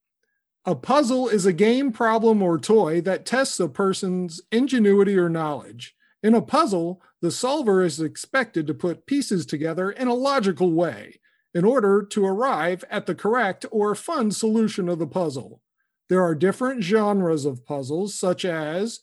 A 0.67 0.75
puzzle 0.75 1.27
is 1.27 1.47
a 1.47 1.55
game, 1.55 1.91
problem, 1.91 2.43
or 2.43 2.59
toy 2.59 3.01
that 3.01 3.25
tests 3.25 3.59
a 3.61 3.69
person's 3.69 4.43
ingenuity 4.53 5.17
or 5.17 5.31
knowledge. 5.31 5.97
In 6.23 6.35
a 6.35 6.43
puzzle, 6.43 7.01
the 7.23 7.31
solver 7.31 7.83
is 7.83 7.99
expected 7.99 8.67
to 8.67 8.75
put 8.75 9.07
pieces 9.07 9.47
together 9.47 9.91
in 9.91 10.07
a 10.07 10.15
logical 10.15 10.73
way 10.73 11.19
in 11.55 11.65
order 11.65 12.03
to 12.03 12.27
arrive 12.27 12.85
at 12.91 13.07
the 13.07 13.15
correct 13.15 13.65
or 13.71 13.95
fun 13.95 14.31
solution 14.31 14.89
of 14.91 14.99
the 14.99 15.07
puzzle. 15.07 15.63
There 16.11 16.23
are 16.23 16.35
different 16.35 16.83
genres 16.83 17.47
of 17.47 17.65
puzzles, 17.65 18.15
such 18.15 18.45
as 18.45 19.01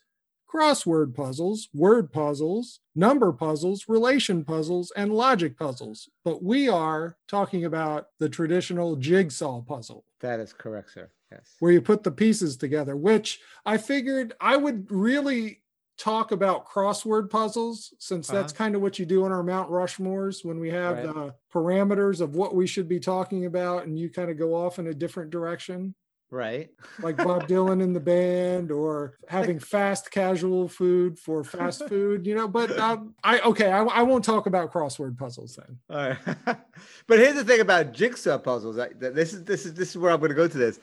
crossword 0.48 1.16
puzzles, 1.16 1.70
word 1.74 2.12
puzzles, 2.12 2.82
number 2.96 3.34
puzzles, 3.34 3.86
relation 3.88 4.46
puzzles, 4.46 4.92
and 4.96 5.12
logic 5.12 5.58
puzzles. 5.58 6.08
But 6.24 6.44
we 6.44 6.70
are 6.70 7.18
talking 7.28 7.66
about 7.66 8.08
the 8.20 8.30
traditional 8.30 8.96
jigsaw 8.96 9.62
puzzle 9.62 10.06
That 10.22 10.40
is 10.40 10.54
correct, 10.54 10.92
sir. 10.92 11.10
Yes. 11.32 11.56
where 11.60 11.72
you 11.72 11.82
put 11.82 12.04
the 12.04 12.12
pieces 12.12 12.56
together, 12.58 12.96
which 12.96 13.40
I 13.66 13.78
figured 13.78 14.34
I 14.40 14.56
would 14.56 14.92
really 14.92 15.62
talk 15.98 16.32
about 16.32 16.68
crossword 16.68 17.30
puzzles 17.30 17.94
since 17.98 18.28
that's 18.28 18.54
kind 18.54 18.76
of 18.76 18.82
what 18.82 19.00
you 19.00 19.06
do 19.06 19.26
in 19.26 19.32
our 19.32 19.42
Mount 19.44 19.70
Rushmores 19.72 20.46
when 20.46 20.60
we 20.60 20.70
have 20.70 21.00
Uh-huh. 21.00 21.08
Right. 21.08 21.32
the 21.32 21.34
parameters 21.52 22.22
of 22.22 22.36
what 22.36 22.54
we 22.56 22.68
should 22.68 22.88
be 22.88 23.00
talking 23.00 23.46
about 23.46 23.86
and 23.86 23.98
you 23.98 24.10
kind 24.10 24.30
of 24.30 24.38
go 24.38 24.54
off 24.54 24.78
in 24.80 24.88
a 24.88 24.94
different 24.94 25.32
direction 25.32 25.96
Right. 26.30 26.70
like 27.02 27.16
Bob 27.18 27.48
Dylan 27.48 27.82
in 27.82 27.94
the 27.94 28.00
band 28.02 28.70
or 28.70 29.18
having 29.30 29.60
fast 29.76 30.12
casual 30.12 30.68
food 30.68 31.18
for 31.18 31.44
fast 31.44 31.88
food, 31.88 32.28
you 32.28 32.36
know. 32.36 32.50
But 32.50 32.78
um, 32.78 33.16
I 33.24 33.40
okay, 33.40 33.72
I, 33.72 33.82
I 33.84 34.02
won't 34.04 34.26
talk 34.26 34.46
about 34.46 34.72
crossword 34.74 35.18
puzzles 35.18 35.56
then. 35.58 35.78
All 35.90 36.10
right. 36.10 36.58
but 37.08 37.20
here's 37.20 37.36
the 37.36 37.46
thing 37.46 37.62
about 37.62 37.94
jigsaw 37.94 38.38
puzzles. 38.38 38.78
I, 38.78 38.90
this 39.00 39.34
is 39.34 39.46
this 39.46 39.66
is 39.66 39.74
this 39.74 39.90
is 39.92 39.98
where 39.98 40.12
I'm 40.12 40.20
going 40.20 40.30
to 40.30 40.36
go 40.36 40.50
to 40.50 40.58
this. 40.58 40.82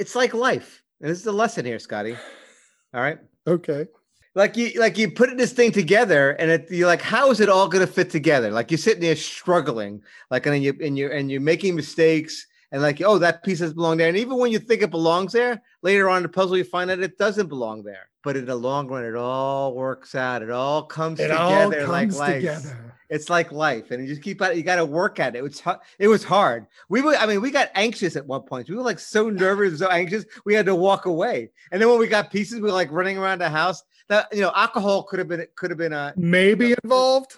It's 0.00 0.14
like 0.14 0.32
life, 0.32 0.82
and 1.02 1.10
this 1.10 1.20
is 1.20 1.26
a 1.26 1.32
lesson 1.32 1.66
here, 1.66 1.78
Scotty. 1.78 2.16
All 2.94 3.02
right. 3.02 3.18
Okay. 3.46 3.86
Like 4.34 4.56
you 4.56 4.72
like 4.80 4.96
you 4.96 5.10
put 5.10 5.36
this 5.36 5.52
thing 5.52 5.72
together, 5.72 6.30
and 6.30 6.50
it, 6.50 6.70
you're 6.70 6.86
like, 6.86 7.02
how 7.02 7.30
is 7.30 7.40
it 7.40 7.50
all 7.50 7.68
going 7.68 7.86
to 7.86 7.92
fit 7.92 8.08
together? 8.08 8.50
Like 8.50 8.70
you're 8.70 8.78
sitting 8.78 9.02
there 9.02 9.14
struggling, 9.14 10.02
like 10.30 10.46
and 10.46 10.62
you 10.62 10.74
and 10.82 10.96
you 10.96 11.10
and 11.10 11.30
you're 11.30 11.42
making 11.42 11.76
mistakes. 11.76 12.46
And 12.72 12.82
like, 12.82 13.00
oh, 13.02 13.18
that 13.18 13.42
piece 13.42 13.58
doesn't 13.60 13.74
belong 13.76 13.96
there. 13.96 14.08
And 14.08 14.16
even 14.16 14.38
when 14.38 14.52
you 14.52 14.58
think 14.60 14.82
it 14.82 14.90
belongs 14.90 15.32
there, 15.32 15.60
later 15.82 16.08
on 16.08 16.18
in 16.18 16.22
the 16.24 16.28
puzzle, 16.28 16.56
you 16.56 16.64
find 16.64 16.90
out 16.90 17.00
it 17.00 17.18
doesn't 17.18 17.48
belong 17.48 17.82
there. 17.82 18.08
But 18.22 18.36
in 18.36 18.44
the 18.46 18.54
long 18.54 18.86
run, 18.86 19.04
it 19.04 19.16
all 19.16 19.74
works 19.74 20.14
out. 20.14 20.42
It 20.42 20.50
all 20.50 20.84
comes 20.84 21.18
It 21.18 21.28
together 21.28 21.42
all 21.84 21.88
like 21.88 22.08
comes 22.08 22.18
life. 22.18 22.34
together. 22.36 22.94
It's 23.08 23.28
like 23.28 23.50
life, 23.50 23.90
and 23.90 24.00
you 24.00 24.08
just 24.08 24.22
keep 24.22 24.40
at 24.40 24.52
it. 24.52 24.56
You 24.56 24.62
got 24.62 24.76
to 24.76 24.84
work 24.84 25.18
at 25.18 25.34
it. 25.34 25.42
It's 25.42 25.58
hu- 25.58 25.72
it 25.98 26.06
was 26.06 26.22
hard. 26.22 26.66
We 26.88 27.00
were, 27.02 27.16
I 27.16 27.26
mean, 27.26 27.40
we 27.40 27.50
got 27.50 27.68
anxious 27.74 28.14
at 28.14 28.24
one 28.24 28.42
point. 28.42 28.68
We 28.68 28.76
were 28.76 28.82
like 28.84 29.00
so 29.00 29.28
nervous, 29.30 29.80
so 29.80 29.88
anxious. 29.88 30.24
We 30.44 30.54
had 30.54 30.64
to 30.66 30.76
walk 30.76 31.06
away. 31.06 31.50
And 31.72 31.82
then 31.82 31.88
when 31.88 31.98
we 31.98 32.06
got 32.06 32.30
pieces, 32.30 32.56
we 32.60 32.62
were 32.62 32.70
like 32.72 32.92
running 32.92 33.18
around 33.18 33.40
the 33.40 33.50
house. 33.50 33.82
That 34.08 34.28
you 34.32 34.42
know, 34.42 34.52
alcohol 34.54 35.02
could 35.04 35.18
have 35.18 35.26
been 35.26 35.44
could 35.56 35.70
have 35.72 35.78
been 35.78 35.92
a 35.92 36.12
Maybe 36.16 36.72
involved. 36.84 37.34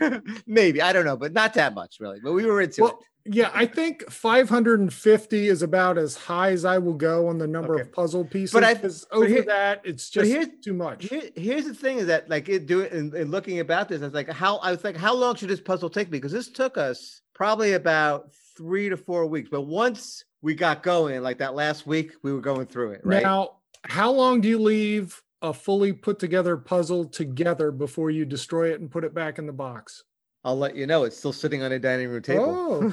maybe 0.47 0.83
I 0.83 0.93
don't 0.93 1.07
know, 1.07 1.17
but 1.17 1.33
not 1.33 1.55
that 1.55 1.73
much 1.75 1.97
really. 2.01 2.19
But 2.23 2.33
we 2.33 2.45
were 2.45 2.61
into 2.61 2.83
Well, 2.83 2.99
yeah, 3.25 3.51
I 3.55 3.67
think 3.67 4.11
550 4.11 5.49
is 5.49 5.63
about 5.63 5.99
as 5.99 6.17
high 6.17 6.51
as 6.51 6.65
I 6.65 6.79
will 6.79 6.95
go 6.95 7.29
on 7.29 7.39
the 7.39 7.47
number 7.47 7.75
Okay. 7.75 7.83
of 7.83 7.93
puzzle 7.93 8.25
pieces. 8.25 8.53
But 8.53 8.65
I- 8.65 8.81
over 9.15 9.27
here- 9.27 9.43
that, 9.43 9.81
it's 9.85 10.11
just 10.11 10.31
here's- 10.31 10.49
too 10.63 10.73
much. 10.73 11.09
Here, 11.09 11.31
here's 11.35 11.65
the 11.67 11.75
thing: 11.75 11.99
is 11.99 12.07
that 12.07 12.29
like 12.29 12.49
it 12.49 12.67
doing 12.67 12.91
and, 12.93 13.15
and 13.15 13.31
looking 13.31 13.61
about 13.61 13.89
this, 13.89 14.01
I 14.03 14.07
was 14.07 14.15
like, 14.15 14.29
how 14.31 14.57
I 14.59 14.71
was 14.71 14.83
like, 14.85 14.97
how 14.97 15.15
long 15.15 15.35
should 15.37 15.49
this 15.51 15.61
puzzle 15.61 15.91
take 15.91 16.09
me? 16.11 16.19
Because 16.19 16.33
this 16.33 16.49
took 16.49 16.77
us 16.79 17.21
probably 17.35 17.73
about 17.73 18.33
three 18.57 18.89
to 18.89 18.97
four 18.97 19.27
weeks. 19.27 19.49
But 19.51 19.63
once 19.63 20.25
we 20.43 20.55
got 20.55 20.83
going, 20.83 21.23
like 21.23 21.39
that 21.39 21.55
last 21.55 21.87
week, 21.87 22.13
we 22.23 22.33
were 22.33 22.41
going 22.41 22.67
through 22.67 22.93
it. 22.93 23.01
Right. 23.05 23.23
Now, 23.23 23.57
how 23.85 24.11
long 24.13 24.41
do 24.41 24.49
you 24.49 24.59
leave 24.59 25.23
a 25.41 25.53
fully 25.53 25.93
put 25.93 26.19
together 26.19 26.57
puzzle 26.57 27.05
together 27.05 27.71
before 27.73 28.11
you 28.11 28.25
destroy 28.25 28.73
it 28.73 28.81
and 28.81 28.91
put 28.91 29.05
it 29.05 29.15
back 29.15 29.39
in 29.39 29.47
the 29.47 29.53
box? 29.53 30.05
I'll 30.45 30.59
let 30.59 30.75
you 30.75 30.87
know. 30.87 31.05
It's 31.05 31.17
still 31.17 31.33
sitting 31.33 31.63
on 31.63 31.71
a 31.71 31.79
dining 31.79 32.09
room 32.09 32.23
table. 32.23 32.45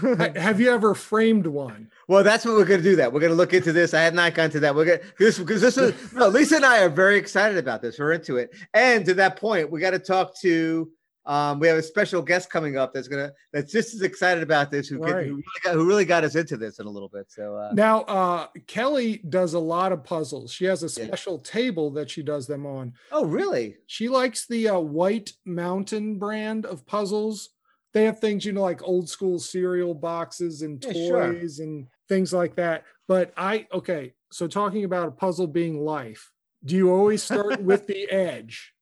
Oh, 0.03 0.15
have 0.35 0.59
you 0.59 0.71
ever 0.71 0.93
framed 0.93 1.47
one? 1.47 1.89
Well, 2.07 2.23
that's 2.23 2.45
what 2.45 2.55
we're 2.55 2.65
going 2.65 2.81
to 2.81 2.83
do. 2.83 2.95
That 2.95 3.11
we're 3.11 3.19
going 3.19 3.31
to 3.31 3.35
look 3.35 3.53
into 3.53 3.73
this. 3.73 3.93
I 3.93 4.01
have 4.01 4.13
not 4.13 4.35
gone 4.35 4.51
to 4.51 4.59
that. 4.59 4.75
We're 4.75 4.85
going 4.85 4.99
to 4.99 5.05
this 5.17 5.39
because 5.39 5.61
this 5.61 5.77
is 5.77 6.13
no. 6.13 6.27
Lisa 6.27 6.57
and 6.57 6.65
I 6.65 6.81
are 6.81 6.89
very 6.89 7.17
excited 7.17 7.57
about 7.57 7.81
this. 7.81 7.97
We're 7.97 8.13
into 8.13 8.37
it. 8.37 8.51
And 8.73 9.03
to 9.05 9.15
that 9.15 9.37
point, 9.37 9.71
we 9.71 9.79
got 9.79 9.91
to 9.91 9.99
talk 9.99 10.39
to. 10.41 10.91
Um, 11.25 11.59
we 11.59 11.67
have 11.67 11.77
a 11.77 11.83
special 11.83 12.21
guest 12.21 12.49
coming 12.49 12.77
up 12.77 12.93
that's 12.93 13.07
gonna 13.07 13.31
that's 13.53 13.71
just 13.71 13.93
as 13.93 14.01
excited 14.01 14.41
about 14.41 14.71
this. 14.71 14.87
Who, 14.87 14.97
Right. 14.97 15.27
who, 15.27 15.33
really 15.35 15.43
got, 15.63 15.73
who 15.75 15.85
really 15.85 16.05
got 16.05 16.23
us 16.23 16.35
into 16.35 16.57
this 16.57 16.79
in 16.79 16.87
a 16.87 16.89
little 16.89 17.09
bit. 17.09 17.25
So 17.29 17.55
uh, 17.55 17.71
Now, 17.73 18.01
uh, 18.03 18.47
Kelly 18.67 19.17
does 19.29 19.53
a 19.53 19.59
lot 19.59 19.91
of 19.91 20.03
puzzles. 20.03 20.51
She 20.51 20.65
has 20.65 20.81
a 20.81 20.85
Yeah. 21.01 21.07
special 21.07 21.37
table 21.39 21.91
that 21.91 22.09
she 22.09 22.23
does 22.23 22.47
them 22.47 22.65
on. 22.65 22.93
oh, 23.11 23.25
really? 23.25 23.75
She 23.87 24.07
likes 24.09 24.47
the 24.47 24.69
uh, 24.69 24.79
White 24.79 25.33
Mountain 25.45 26.17
brand 26.19 26.65
of 26.65 26.85
puzzles. 26.85 27.49
They 27.93 28.05
have 28.05 28.19
things, 28.19 28.45
you 28.45 28.53
know, 28.53 28.61
like 28.61 28.81
old 28.83 29.09
school 29.09 29.39
cereal 29.39 29.93
boxes 29.95 30.61
and 30.61 30.83
Yeah, 30.83 30.93
sure. 30.93 31.33
toys 31.33 31.59
and 31.59 31.87
things 32.07 32.31
like 32.33 32.55
that. 32.55 32.85
But 33.07 33.33
I, 33.35 33.67
okay, 33.73 34.13
so 34.31 34.47
talking 34.47 34.83
about 34.83 35.07
a 35.07 35.11
puzzle 35.11 35.47
being 35.47 35.79
life, 35.83 36.31
do 36.63 36.75
you 36.75 36.91
always 36.91 37.23
start 37.23 37.59
with 37.63 37.87
the 37.87 38.09
edge, 38.11 38.73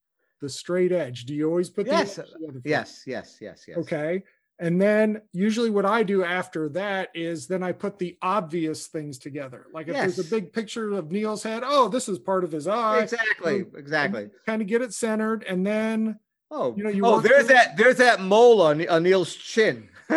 the 0.41 0.49
straight 0.49 0.91
edge? 0.91 1.25
Do 1.25 1.33
you 1.33 1.47
always 1.47 1.69
put 1.69 1.87
Yes, 1.87 2.15
the 2.15 2.23
edge 2.23 2.31
together? 2.31 2.61
Yes, 2.65 3.03
yes, 3.05 3.37
yes, 3.41 3.65
yes. 3.67 3.77
Okay. 3.77 4.23
And 4.59 4.81
then 4.81 5.21
usually 5.33 5.69
what 5.69 5.85
I 5.85 6.01
do 6.01 6.23
after 6.23 6.67
that 6.69 7.09
is 7.13 7.45
then 7.45 7.61
I 7.61 7.73
put 7.73 7.99
the 7.99 8.17
obvious 8.23 8.87
things 8.87 9.19
together. 9.19 9.67
Like 9.71 9.87
if 9.87 9.93
there's 9.93 10.17
a 10.17 10.23
big 10.23 10.51
picture 10.51 10.93
of 10.93 11.11
Neil's 11.11 11.43
head, 11.43 11.61
oh, 11.63 11.89
this 11.89 12.09
is 12.09 12.17
part 12.17 12.43
of 12.43 12.51
his 12.51 12.67
eye. 12.67 13.01
Exactly, 13.01 13.65
exactly. 13.75 14.29
Kind 14.47 14.63
of 14.63 14.67
get 14.67 14.81
it 14.81 14.93
centered. 14.93 15.43
And 15.43 15.65
then 15.65 16.19
Oh, 16.49 16.73
you 16.77 16.83
know, 16.83 16.89
you 16.89 17.05
oh, 17.05 17.19
there's 17.19 17.47
through- 17.47 17.55
that. 17.55 17.77
There's 17.77 17.97
that 17.97 18.21
mole 18.21 18.61
on, 18.61 18.87
on 18.87 19.03
Neil's 19.03 19.35
chin. 19.35 19.89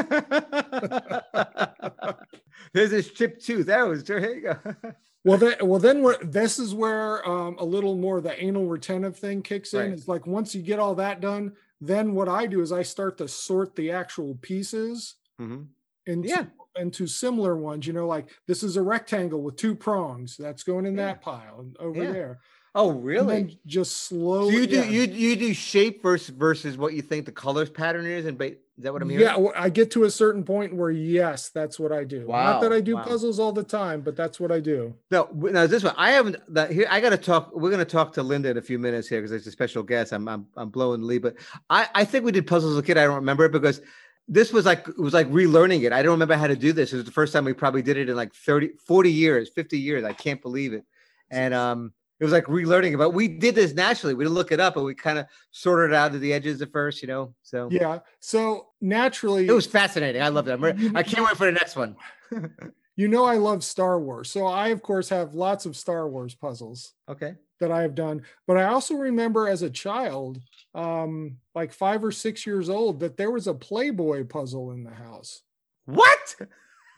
there's 2.72 2.92
his 2.92 3.10
chipped 3.10 3.44
tooth. 3.44 3.66
That 3.66 3.86
was. 3.86 4.06
Here 4.06 4.34
you 4.34 4.42
go. 4.42 4.56
well 5.24 5.38
then 5.38 5.54
well 5.62 5.78
then 5.80 6.02
what 6.02 6.32
this 6.32 6.58
is 6.58 6.74
where 6.74 7.26
um, 7.28 7.56
a 7.58 7.64
little 7.64 7.96
more 7.96 8.20
the 8.20 8.42
anal 8.42 8.66
retentive 8.66 9.16
thing 9.16 9.42
kicks 9.42 9.74
in. 9.74 9.80
Right. 9.80 9.90
It's 9.92 10.08
like 10.08 10.26
once 10.26 10.54
you 10.54 10.62
get 10.62 10.78
all 10.78 10.94
that 10.96 11.20
done, 11.20 11.52
then 11.80 12.14
what 12.14 12.28
I 12.28 12.46
do 12.46 12.60
is 12.60 12.72
I 12.72 12.82
start 12.82 13.18
to 13.18 13.28
sort 13.28 13.74
the 13.76 13.90
actual 13.90 14.34
pieces 14.36 15.16
Mhm. 15.40 15.66
into 16.06 16.28
Yeah. 16.28 16.46
into 16.76 17.06
similar 17.06 17.56
ones. 17.56 17.86
You 17.86 17.92
know, 17.92 18.06
like 18.06 18.28
this 18.46 18.62
is 18.62 18.76
a 18.76 18.82
rectangle 18.82 19.42
with 19.42 19.56
two 19.56 19.74
prongs. 19.74 20.36
That's 20.36 20.62
going 20.62 20.86
in 20.86 20.96
Yeah. 20.96 21.06
that 21.06 21.22
pile 21.22 21.60
and 21.60 21.76
over 21.78 22.02
Yeah. 22.02 22.12
there. 22.12 22.40
Oh, 22.74 22.90
really? 22.90 23.58
just 23.66 23.96
So 24.08 24.16
slowly. 24.16 24.54
you 24.54 24.66
do 24.66 24.76
yeah. 24.76 24.84
you 24.84 25.02
you 25.02 25.36
do 25.36 25.52
shape 25.52 26.02
versus 26.02 26.28
versus 26.28 26.76
what 26.76 26.94
you 26.94 27.02
think 27.02 27.26
the 27.26 27.32
colors 27.32 27.68
pattern 27.68 28.06
is, 28.06 28.26
and 28.26 28.38
ba- 28.38 28.52
is 28.80 28.84
that 28.84 28.92
what 28.92 29.02
I'm 29.02 29.10
hearing? 29.10 29.26
Yeah, 29.26 29.50
I 29.56 29.68
get 29.68 29.90
to 29.92 30.04
a 30.04 30.10
certain 30.10 30.44
point 30.44 30.74
where 30.74 30.90
yes, 30.90 31.50
that's 31.50 31.78
what 31.80 31.90
I 31.92 32.04
do. 32.04 32.26
Wow. 32.28 32.52
Not 32.52 32.62
that 32.62 32.72
I 32.72 32.80
do 32.80 32.94
wow. 32.94 33.02
puzzles 33.04 33.40
all 33.40 33.52
the 33.52 33.64
time, 33.64 34.02
but 34.02 34.16
that's 34.16 34.38
what 34.38 34.52
I 34.52 34.60
do. 34.60 34.94
No, 35.10 35.26
w- 35.26 35.52
no, 35.52 35.66
this 35.66 35.82
one 35.82 35.94
I 35.98 36.12
haven't. 36.12 36.36
That 36.54 36.70
here, 36.70 36.86
I 36.88 37.00
got 37.00 37.10
to 37.10 37.18
talk. 37.18 37.50
We're 37.52 37.70
going 37.70 37.84
to 37.84 37.84
talk 37.84 38.12
to 38.14 38.22
Linda 38.22 38.50
in 38.50 38.56
a 38.56 38.62
few 38.62 38.78
minutes 38.78 39.08
here 39.08 39.18
because 39.18 39.32
there's 39.32 39.46
a 39.46 39.50
special 39.50 39.82
guest. 39.82 40.12
I'm, 40.12 40.28
I'm, 40.28 40.46
I'm 40.56 40.70
blowing 40.70 41.00
the 41.00 41.06
lead, 41.06 41.22
but 41.22 41.36
I, 41.68 41.88
I 41.94 42.04
think 42.04 42.24
we 42.24 42.32
did 42.32 42.46
puzzles 42.46 42.72
as 42.74 42.78
a 42.78 42.82
kid. 42.82 42.96
I 42.96 43.04
don't 43.04 43.16
remember 43.16 43.44
it 43.44 43.52
because 43.52 43.82
this 44.28 44.52
was 44.52 44.64
like 44.64 44.86
it 44.86 44.98
was 44.98 45.12
like 45.12 45.28
relearning 45.30 45.82
it. 45.82 45.92
I 45.92 46.02
don't 46.02 46.12
remember 46.12 46.36
how 46.36 46.46
to 46.46 46.56
do 46.56 46.72
this. 46.72 46.92
It 46.92 46.96
was 46.96 47.04
the 47.04 47.10
first 47.10 47.32
time 47.32 47.44
we 47.44 47.52
probably 47.52 47.82
did 47.82 47.96
it 47.96 48.08
in 48.08 48.14
like 48.14 48.32
30, 48.32 48.76
40 48.86 49.10
years, 49.10 49.50
50 49.50 49.76
years. 49.78 50.04
I 50.04 50.12
can't 50.12 50.40
believe 50.40 50.72
it. 50.72 50.84
And 51.30 51.52
um, 51.52 51.92
it 52.20 52.24
was 52.24 52.32
like 52.32 52.44
relearning 52.44 52.92
it. 52.92 52.98
But 52.98 53.10
we 53.10 53.26
did 53.26 53.54
this 53.54 53.72
naturally. 53.72 54.14
We 54.14 54.24
didn't 54.24 54.34
look 54.34 54.52
it 54.52 54.60
up, 54.60 54.74
but 54.74 54.84
we 54.84 54.94
kind 54.94 55.18
of 55.18 55.26
sorted 55.50 55.90
it 55.90 55.96
out 55.96 56.12
to 56.12 56.18
the 56.18 56.32
edges 56.32 56.60
at 56.62 56.70
first, 56.70 57.00
you 57.02 57.08
know. 57.08 57.34
So 57.42 57.68
Yeah. 57.72 58.00
So 58.20 58.68
naturally, 58.80 59.48
it 59.48 59.52
was 59.52 59.66
fascinating. 59.66 60.20
I 60.22 60.28
loved 60.28 60.48
it. 60.48 60.52
I'm 60.52 60.62
re- 60.64 60.74
You- 60.76 60.92
I 60.94 61.02
can't 61.02 61.26
wait 61.26 61.36
for 61.36 61.46
the 61.46 61.52
next 61.52 61.74
one. 61.76 61.96
you 62.96 63.08
know 63.08 63.24
I 63.24 63.36
love 63.36 63.64
Star 63.64 63.98
Wars. 63.98 64.30
So 64.30 64.46
I 64.46 64.68
of 64.68 64.82
course 64.82 65.08
have 65.08 65.34
lots 65.34 65.64
of 65.66 65.76
Star 65.76 66.08
Wars 66.08 66.34
puzzles 66.34 66.92
Okay. 67.08 67.34
that 67.60 67.72
I 67.72 67.80
have 67.82 67.94
done. 67.94 68.22
But 68.46 68.58
I 68.58 68.64
also 68.64 68.94
remember 68.96 69.48
as 69.48 69.62
a 69.62 69.70
child, 69.70 70.38
um, 70.74 71.38
like 71.54 71.72
five 71.72 72.04
or 72.04 72.12
six 72.12 72.46
years 72.46 72.68
old, 72.68 73.00
that 73.00 73.16
there 73.16 73.30
was 73.30 73.46
a 73.46 73.54
Playboy 73.54 74.24
puzzle 74.26 74.72
in 74.72 74.84
the 74.84 74.94
house. 74.94 75.42
What? 75.86 76.36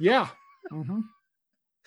Yeah. 0.00 0.28
Mhm. 0.72 1.02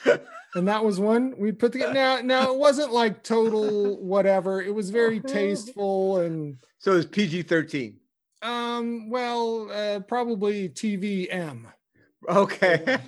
and 0.56 0.68
that 0.68 0.84
was 0.84 1.00
one 1.00 1.34
we 1.38 1.52
put 1.52 1.72
together. 1.74 1.94
Now, 1.94 2.22
now 2.22 2.52
it 2.54 2.58
wasn't 2.58 2.92
like 2.94 3.24
total 3.24 3.98
whatever. 4.04 4.62
It 4.62 4.74
was 4.74 4.90
very 4.90 5.20
tasteful 5.38 6.18
and 6.20 6.58
So 6.80 6.94
it 6.94 6.96
was 6.96 7.06
PG 7.06 7.44
13. 7.44 7.98
um, 8.42 9.10
well, 9.10 9.70
uh, 9.72 10.00
probably 10.02 10.70
TVM. 10.70 11.66
Okay. 12.28 12.98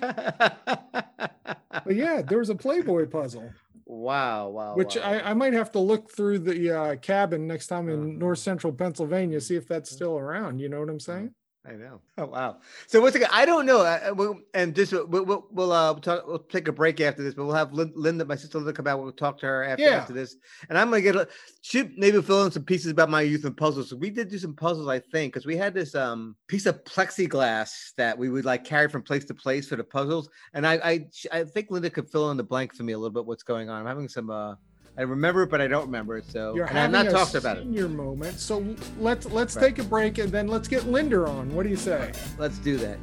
But 1.84 1.94
yeah, 1.96 2.22
there 2.22 2.38
was 2.38 2.50
a 2.50 2.54
Playboy 2.54 3.06
puzzle, 3.06 3.50
wow. 3.86 4.48
Wow. 4.48 4.74
which 4.74 4.96
wow. 4.96 5.02
I, 5.02 5.30
I 5.30 5.34
might 5.34 5.52
have 5.52 5.70
to 5.72 5.78
look 5.78 6.10
through 6.10 6.40
the 6.40 6.70
uh, 6.78 6.96
cabin 6.96 7.46
next 7.46 7.68
time 7.68 7.88
in 7.88 8.00
Uh-huh. 8.00 8.12
North 8.18 8.38
Central 8.40 8.72
Pennsylvania, 8.72 9.40
see 9.40 9.56
if 9.56 9.66
that's 9.66 9.90
still 9.90 10.18
around. 10.18 10.58
You 10.60 10.68
know 10.68 10.80
what 10.80 10.88
I'm 10.90 11.00
saying? 11.00 11.34
I 11.68 11.72
know. 11.72 12.00
Oh 12.16 12.24
wow. 12.26 12.56
So 12.86 13.00
once 13.02 13.14
again, 13.14 13.28
I 13.30 13.44
don't 13.44 13.66
know. 13.66 13.82
I, 13.82 13.96
I- 14.06 14.10
we'll, 14.12 14.40
and 14.54 14.74
just 14.74 14.92
we'll, 14.92 15.24
we'll, 15.24 15.46
we'll 15.50 15.72
uh 15.72 15.92
talk. 16.00 16.26
We'll 16.26 16.38
take 16.38 16.66
a 16.66 16.72
break 16.72 16.98
after 17.00 17.22
this, 17.22 17.34
but 17.34 17.44
we'll 17.44 17.54
have 17.54 17.72
Linda, 17.74 18.24
my 18.24 18.36
sister 18.36 18.56
Linda, 18.56 18.72
come 18.72 18.86
out. 18.86 19.02
We'll 19.02 19.12
talk 19.12 19.38
to 19.40 19.46
her 19.46 19.64
after, 19.64 19.82
Yeah. 19.82 19.96
after 19.96 20.14
this, 20.14 20.36
and 20.70 20.78
I'm 20.78 20.88
gonna 20.88 21.02
get 21.02 21.16
a, 21.16 21.28
should 21.60 21.92
maybe 21.98 22.22
fill 22.22 22.44
in 22.46 22.50
some 22.52 22.64
pieces 22.64 22.90
about 22.90 23.10
my 23.10 23.20
youth 23.20 23.44
and 23.44 23.54
puzzles. 23.56 23.90
So 23.90 23.96
we 23.96 24.08
did 24.08 24.30
do 24.30 24.38
some 24.38 24.54
puzzles, 24.54 24.88
I 24.88 25.00
think, 25.00 25.34
because 25.34 25.44
we 25.46 25.56
had 25.56 25.74
this 25.74 25.94
um 25.94 26.36
piece 26.46 26.64
of 26.64 26.82
plexiglass 26.84 27.94
that 27.96 28.16
we 28.16 28.30
would 28.30 28.46
like 28.46 28.64
carry 28.64 28.88
from 28.88 29.02
place 29.02 29.26
to 29.26 29.34
place 29.34 29.68
for 29.68 29.76
the 29.76 29.84
puzzles, 29.84 30.30
and 30.54 30.66
I 30.66 30.74
I 30.82 31.06
I 31.32 31.44
think 31.44 31.70
Linda 31.70 31.90
could 31.90 32.08
fill 32.10 32.30
in 32.30 32.38
the 32.38 32.44
blank 32.44 32.74
for 32.74 32.82
me 32.84 32.94
a 32.94 32.98
little 32.98 33.12
bit. 33.12 33.26
What's 33.26 33.42
going 33.42 33.68
on? 33.68 33.80
I'm 33.80 33.86
having 33.86 34.08
some 34.08 34.30
uh. 34.30 34.54
I 34.98 35.02
remember 35.02 35.44
it, 35.44 35.50
but 35.50 35.60
I 35.60 35.68
don't 35.68 35.86
remember 35.86 36.16
it. 36.16 36.24
So 36.28 36.56
You're 36.56 36.66
and 36.66 36.76
I'm 36.78 36.90
not 36.90 37.06
a 37.06 37.10
talked 37.10 37.36
about 37.36 37.56
it. 37.58 37.62
senior 37.62 37.88
moment. 37.88 38.40
So 38.40 38.64
let's 38.98 39.26
let's 39.26 39.54
Right. 39.54 39.66
take 39.66 39.78
a 39.78 39.84
break 39.84 40.18
and 40.18 40.32
then 40.32 40.48
let's 40.48 40.66
get 40.66 40.86
Linder 40.88 41.28
on. 41.28 41.54
What 41.54 41.62
do 41.62 41.68
you 41.68 41.76
say? 41.76 42.10
Let's 42.36 42.58
do 42.58 42.76
that. 42.78 42.98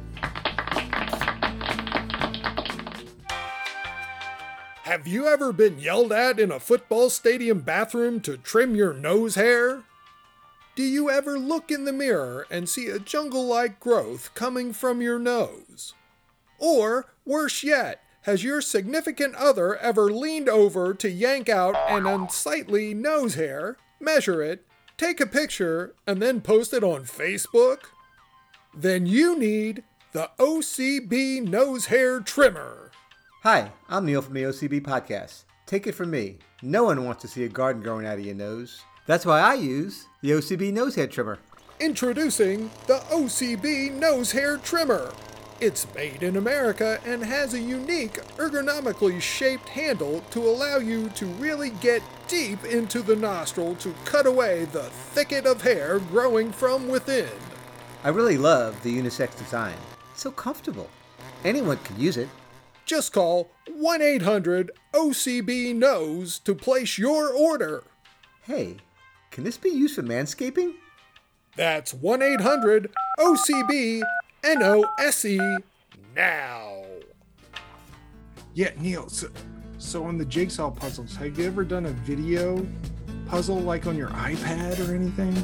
Have 4.82 5.06
you 5.06 5.26
ever 5.26 5.52
been 5.52 5.78
yelled 5.78 6.12
at 6.12 6.38
in 6.38 6.52
a 6.52 6.60
football 6.60 7.10
stadium 7.10 7.60
bathroom 7.60 8.20
to 8.20 8.36
trim 8.36 8.76
your 8.76 8.92
nose 8.92 9.34
hair? 9.34 9.82
Do 10.76 10.82
you 10.82 11.10
ever 11.10 11.38
look 11.38 11.70
in 11.70 11.86
the 11.86 11.92
mirror 11.92 12.46
and 12.50 12.68
see 12.68 12.88
a 12.88 12.98
jungle 12.98 13.46
like 13.46 13.80
growth 13.80 14.30
coming 14.34 14.72
from 14.74 15.00
your 15.00 15.18
nose? 15.18 15.94
Or, 16.58 17.06
worse 17.24 17.64
yet, 17.64 18.02
has 18.26 18.42
your 18.42 18.60
significant 18.60 19.36
other 19.36 19.76
ever 19.76 20.10
leaned 20.10 20.48
over 20.48 20.92
to 20.92 21.08
yank 21.08 21.48
out 21.48 21.76
an 21.88 22.04
unsightly 22.04 22.92
nose 22.92 23.36
hair, 23.36 23.76
measure 24.00 24.42
it, 24.42 24.66
take 24.96 25.20
a 25.20 25.26
picture, 25.26 25.94
and 26.08 26.20
then 26.20 26.40
post 26.40 26.74
it 26.74 26.82
on 26.82 27.04
Facebook? 27.04 27.84
Then 28.74 29.06
you 29.06 29.38
need 29.38 29.84
the 30.10 30.28
OCB 30.40 31.46
Nose 31.46 31.86
Hair 31.86 32.18
Trimmer. 32.22 32.90
Hi, 33.44 33.70
I'm 33.88 34.04
Neil 34.04 34.22
from 34.22 34.34
the 34.34 34.42
OCB 34.42 34.80
Podcast. 34.80 35.44
Take 35.64 35.86
it 35.86 35.94
from 35.94 36.10
me. 36.10 36.38
No 36.62 36.82
one 36.82 37.04
wants 37.04 37.22
to 37.22 37.28
see 37.28 37.44
a 37.44 37.48
garden 37.48 37.80
growing 37.80 38.06
out 38.06 38.18
of 38.18 38.24
your 38.26 38.34
nose. 38.34 38.82
That's 39.06 39.24
why 39.24 39.38
I 39.38 39.54
use 39.54 40.06
the 40.22 40.32
OCB 40.32 40.72
nose 40.72 40.96
hair 40.96 41.06
trimmer. 41.06 41.38
Introducing 41.78 42.70
the 42.88 42.98
OCB 43.08 43.92
Nose 43.92 44.32
Hair 44.32 44.56
Trimmer. 44.58 45.12
It's 45.58 45.86
made 45.94 46.22
in 46.22 46.36
America 46.36 47.00
and 47.06 47.24
has 47.24 47.54
a 47.54 47.60
unique 47.60 48.22
ergonomically 48.36 49.22
shaped 49.22 49.70
handle 49.70 50.20
to 50.30 50.40
allow 50.40 50.76
you 50.76 51.08
to 51.10 51.24
really 51.24 51.70
get 51.70 52.02
deep 52.28 52.62
into 52.66 53.00
the 53.00 53.16
nostril 53.16 53.74
to 53.76 53.94
cut 54.04 54.26
away 54.26 54.66
the 54.66 54.82
thicket 54.82 55.46
of 55.46 55.62
hair 55.62 55.98
growing 55.98 56.52
from 56.52 56.88
within. 56.88 57.30
I 58.04 58.10
really 58.10 58.36
love 58.36 58.82
the 58.82 58.94
unisex 58.94 59.38
design. 59.38 59.76
It's 60.12 60.20
so 60.22 60.30
comfortable. 60.30 60.90
Anyone 61.42 61.78
can 61.78 61.98
use 61.98 62.18
it. 62.18 62.28
Just 62.84 63.14
call 63.14 63.48
1 63.66 64.02
800 64.02 64.72
OCB 64.92 65.74
Nose 65.74 66.38
to 66.40 66.54
place 66.54 66.98
your 66.98 67.32
order. 67.32 67.82
Hey, 68.42 68.76
can 69.30 69.44
this 69.44 69.56
be 69.56 69.70
used 69.70 69.94
for 69.94 70.02
manscaping? 70.02 70.74
That's 71.56 71.94
1 71.94 72.20
800 72.20 72.92
OCB 73.18 74.02
NOSE 74.54 75.38
now. 76.14 76.82
Yeah, 78.54 78.70
Neil, 78.78 79.08
so, 79.08 79.28
so 79.78 80.04
on 80.04 80.16
the 80.18 80.24
jigsaw 80.24 80.70
puzzles, 80.70 81.14
have 81.16 81.38
you 81.38 81.46
ever 81.46 81.64
done 81.64 81.86
a 81.86 81.90
video 81.90 82.66
puzzle 83.26 83.58
like 83.60 83.86
on 83.86 83.96
your 83.96 84.08
iPad 84.10 84.88
or 84.88 84.94
anything? 84.94 85.34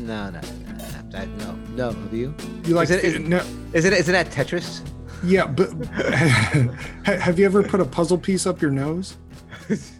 No, 0.00 0.30
no, 0.30 0.40
no, 0.40 1.24
no, 1.24 1.24
no, 1.24 1.52
no. 1.76 1.90
Have 1.92 2.12
you? 2.14 2.34
You 2.64 2.74
like 2.74 2.90
Is 2.90 2.96
it- 2.96 3.04
is- 3.04 3.20
no, 3.20 3.42
Is 3.72 3.84
it? 3.84 3.92
Isn't 3.92 4.12
that 4.12 4.30
Tetris? 4.30 4.80
yeah, 5.24 5.46
but 5.46 5.70
have 7.06 7.38
you 7.38 7.46
ever 7.46 7.62
put 7.62 7.80
a 7.80 7.84
puzzle 7.84 8.18
piece 8.18 8.46
up 8.46 8.60
your 8.60 8.70
nose? 8.70 9.16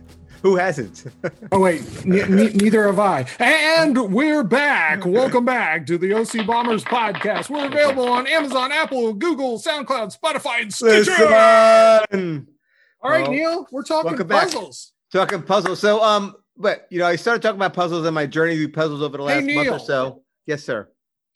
Who 0.47 0.55
hasn't? 0.55 1.07
Oh 1.51 1.59
wait, 1.59 1.83
ne- 2.07 2.23
ne- 2.29 2.53
neither 2.53 2.87
have 2.87 3.01
I. 3.01 3.27
And 3.41 4.13
we're 4.13 4.45
back. 4.45 5.05
Welcome 5.05 5.45
back 5.45 5.87
to 5.87 5.99
the 5.99 6.13
OC 6.15 6.47
Bombers 6.47 6.85
podcast. 6.85 7.51
We're 7.51 7.67
available 7.67 8.07
on 8.09 8.29
Amazon, 8.29 8.71
Apple, 8.71 9.13
Google, 9.15 9.59
SoundCloud, 9.59 10.17
Spotify, 10.17 10.63
and 10.63 10.73
Stitcher. 10.73 11.11
All 13.01 13.11
right, 13.11 13.23
Well, 13.23 13.31
Neil, 13.33 13.67
we're 13.73 13.83
talking 13.83 14.11
welcome 14.13 14.29
back. 14.29 14.45
puzzles. 14.45 14.93
Talking 15.13 15.43
puzzles. 15.43 15.81
So, 15.81 16.01
um, 16.01 16.37
but 16.57 16.87
you 16.91 17.01
know, 17.01 17.07
I 17.07 17.17
started 17.17 17.43
talking 17.43 17.59
about 17.59 17.75
puzzles 17.75 18.07
and 18.07 18.15
my 18.15 18.27
journey 18.27 18.55
through 18.55 18.71
puzzles 18.71 19.03
over 19.03 19.17
the 19.17 19.25
Hey, 19.27 19.41
last 19.43 19.53
month 19.69 19.69
or 19.83 19.85
so. 19.85 20.23
Yes, 20.47 20.63
sir. 20.63 20.89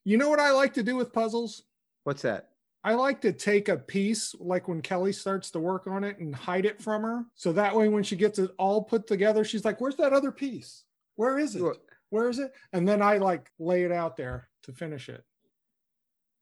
You 0.04 0.18
know 0.18 0.28
what 0.28 0.38
I 0.38 0.52
like 0.52 0.74
to 0.74 0.84
do 0.84 0.94
with 0.94 1.12
puzzles? 1.12 1.64
What's 2.04 2.22
that? 2.22 2.49
I 2.82 2.94
like 2.94 3.20
to 3.22 3.32
take 3.32 3.68
a 3.68 3.76
piece, 3.76 4.34
like 4.38 4.66
when 4.66 4.80
Kelly 4.80 5.12
starts 5.12 5.50
to 5.50 5.60
work 5.60 5.86
on 5.86 6.02
it, 6.02 6.18
and 6.18 6.34
hide 6.34 6.64
it 6.64 6.80
from 6.80 7.02
her. 7.02 7.24
So 7.34 7.52
that 7.52 7.76
way, 7.76 7.88
when 7.88 8.02
she 8.02 8.16
gets 8.16 8.38
it 8.38 8.50
all 8.58 8.82
put 8.82 9.06
together, 9.06 9.44
she's 9.44 9.64
like, 9.64 9.80
Where's 9.80 9.96
that 9.96 10.12
other 10.14 10.32
piece? 10.32 10.84
Where 11.16 11.38
is 11.38 11.56
it? 11.56 11.62
Where 12.08 12.28
is 12.30 12.38
it? 12.38 12.52
And 12.72 12.88
then 12.88 13.02
I 13.02 13.18
like 13.18 13.50
lay 13.58 13.82
it 13.84 13.92
out 13.92 14.16
there 14.16 14.48
to 14.64 14.72
finish 14.72 15.08
it. 15.08 15.22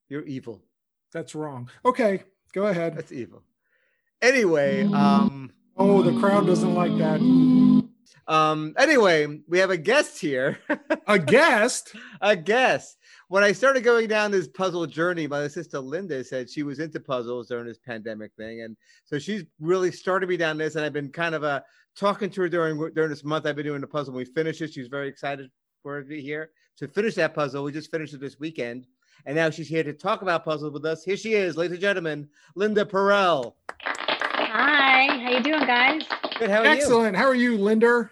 you're 0.08 0.22
evil. 0.24 0.62
That's 1.12 1.34
wrong. 1.34 1.70
Okay, 1.84 2.22
go 2.52 2.66
ahead. 2.66 2.96
That's 2.96 3.12
evil. 3.12 3.42
Anyway, 4.22 4.84
um, 4.84 5.50
Oh, 5.76 6.02
the 6.02 6.18
crowd 6.20 6.46
doesn't 6.46 6.74
like 6.74 6.96
that. 6.98 7.20
um, 8.26 8.74
anyway, 8.76 9.26
we 9.48 9.58
have 9.60 9.70
a 9.70 9.76
guest 9.76 10.20
here. 10.20 10.58
A 11.06 11.18
guest? 11.18 11.94
a 12.20 12.34
guest. 12.36 12.97
When 13.30 13.44
I 13.44 13.52
started 13.52 13.84
going 13.84 14.08
down 14.08 14.30
this 14.30 14.48
puzzle 14.48 14.86
journey, 14.86 15.26
my 15.26 15.48
sister 15.48 15.78
Linda 15.78 16.24
said 16.24 16.48
she 16.48 16.62
was 16.62 16.78
into 16.78 16.98
puzzles 16.98 17.48
during 17.48 17.66
this 17.66 17.78
pandemic 17.78 18.32
thing, 18.38 18.62
and 18.62 18.74
so 19.04 19.18
she's 19.18 19.44
really 19.60 19.92
started 19.92 20.30
me 20.30 20.38
down 20.38 20.56
this. 20.56 20.76
And 20.76 20.84
I've 20.84 20.94
been 20.94 21.10
kind 21.10 21.34
of 21.34 21.44
uh, 21.44 21.60
talking 21.94 22.30
to 22.30 22.40
her 22.40 22.48
during 22.48 22.78
during 22.94 23.10
this 23.10 23.24
month. 23.24 23.44
I've 23.44 23.54
been 23.56 23.66
doing 23.66 23.82
the 23.82 23.86
puzzle. 23.86 24.14
When 24.14 24.24
we 24.24 24.32
finish 24.32 24.62
it, 24.62 24.72
she's 24.72 24.88
very 24.88 25.08
excited 25.08 25.50
for 25.82 25.96
her 25.96 26.02
to 26.02 26.08
be 26.08 26.22
here 26.22 26.52
to 26.78 26.88
finish 26.88 27.16
that 27.16 27.34
puzzle. 27.34 27.64
We 27.64 27.72
just 27.72 27.90
finished 27.90 28.14
it 28.14 28.20
this 28.20 28.40
weekend, 28.40 28.86
and 29.26 29.36
now 29.36 29.50
she's 29.50 29.68
here 29.68 29.84
to 29.84 29.92
talk 29.92 30.22
about 30.22 30.42
puzzles 30.42 30.72
with 30.72 30.86
us. 30.86 31.04
Here 31.04 31.18
she 31.18 31.34
is, 31.34 31.54
ladies 31.54 31.72
and 31.72 31.82
gentlemen, 31.82 32.30
Linda 32.54 32.86
Perel. 32.86 33.52
Hi, 33.82 35.18
how 35.18 35.30
you 35.30 35.42
doing, 35.42 35.66
guys? 35.66 36.02
Good. 36.38 36.48
How 36.48 36.60
are 36.60 36.64
you? 36.64 36.70
Excellent. 36.70 37.14
How 37.14 37.26
are 37.26 37.34
you, 37.34 37.58
Linda? 37.58 38.08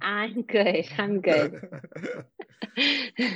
I'm 0.00 0.42
good. 0.42 0.86
I'm 0.98 1.20
good. 1.20 1.60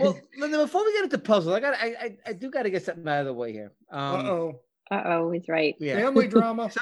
well, 0.00 0.18
Linda, 0.38 0.58
before 0.58 0.84
we 0.84 0.92
get 0.92 1.04
into 1.04 1.18
puzzles, 1.18 1.54
I 1.54 1.60
got 1.60 1.74
I, 1.74 1.86
I 1.86 2.16
I 2.26 2.32
do 2.32 2.50
got 2.50 2.62
to 2.64 2.70
get 2.70 2.84
something 2.84 3.06
out 3.08 3.20
of 3.20 3.26
the 3.26 3.32
way 3.34 3.52
here. 3.52 3.72
Um, 3.90 4.14
Uh 4.14 4.22
oh. 4.30 4.60
uh 4.90 5.02
oh, 5.06 5.30
he's 5.30 5.48
right. 5.48 5.74
Yeah. 5.78 5.96
Family 5.96 6.28
drama. 6.36 6.70
So, 6.70 6.80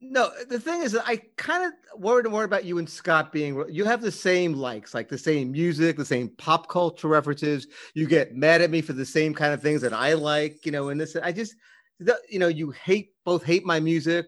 no, 0.00 0.30
the 0.48 0.60
thing 0.60 0.82
is, 0.82 0.92
that 0.92 1.04
I 1.06 1.22
kind 1.36 1.64
of 1.64 2.00
worried 2.00 2.26
more 2.30 2.44
about 2.44 2.64
you 2.64 2.78
and 2.78 2.88
Scott 2.88 3.32
being. 3.32 3.64
You 3.70 3.84
have 3.86 4.02
the 4.02 4.12
same 4.12 4.52
likes, 4.52 4.92
like 4.94 5.08
the 5.08 5.18
same 5.18 5.52
music, 5.52 5.96
the 5.96 6.04
same 6.04 6.28
pop 6.36 6.68
culture 6.68 7.08
references. 7.08 7.66
You 7.94 8.06
get 8.06 8.34
mad 8.34 8.60
at 8.60 8.70
me 8.70 8.82
for 8.82 8.92
the 8.92 9.06
same 9.06 9.32
kind 9.34 9.52
of 9.54 9.62
things 9.62 9.80
that 9.80 9.94
I 9.94 10.12
like, 10.12 10.66
you 10.66 10.72
know. 10.72 10.90
And 10.90 11.00
this, 11.00 11.16
I 11.16 11.32
just, 11.32 11.54
the- 11.98 12.20
you 12.28 12.38
know, 12.38 12.48
you 12.48 12.70
hate 12.72 13.12
both 13.24 13.42
hate 13.42 13.64
my 13.64 13.80
music, 13.80 14.26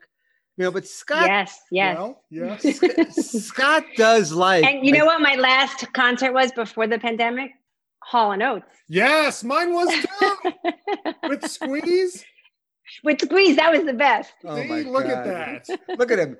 you 0.58 0.64
know. 0.64 0.70
But 0.70 0.86
Scott, 0.86 1.26
Yes, 1.26 1.58
yes. 1.70 1.96
Well, 1.96 2.22
yes. 2.30 3.46
Scott 3.46 3.84
does 3.96 4.32
like. 4.32 4.64
and 4.64 4.84
you 4.84 4.92
know 4.92 5.06
like- 5.06 5.20
what 5.20 5.20
my 5.22 5.36
last 5.36 5.90
concert 5.94 6.32
was 6.34 6.52
before 6.52 6.86
the 6.86 6.98
pandemic? 6.98 7.52
Hall 8.02 8.32
and 8.32 8.42
Oates. 8.42 8.64
Yes, 8.88 9.44
mine 9.44 9.72
was 9.72 9.88
too. 10.20 10.52
With 11.28 11.48
Squeeze. 11.50 12.24
With 13.04 13.20
Squeeze, 13.20 13.56
that 13.56 13.70
was 13.70 13.84
the 13.84 13.92
best. 13.92 14.32
Oh 14.44 14.56
See, 14.56 14.68
my 14.68 14.80
look 14.82 15.04
God. 15.04 15.28
at 15.28 15.66
that. 15.66 15.98
Look 15.98 16.10
at 16.10 16.18
him. 16.18 16.36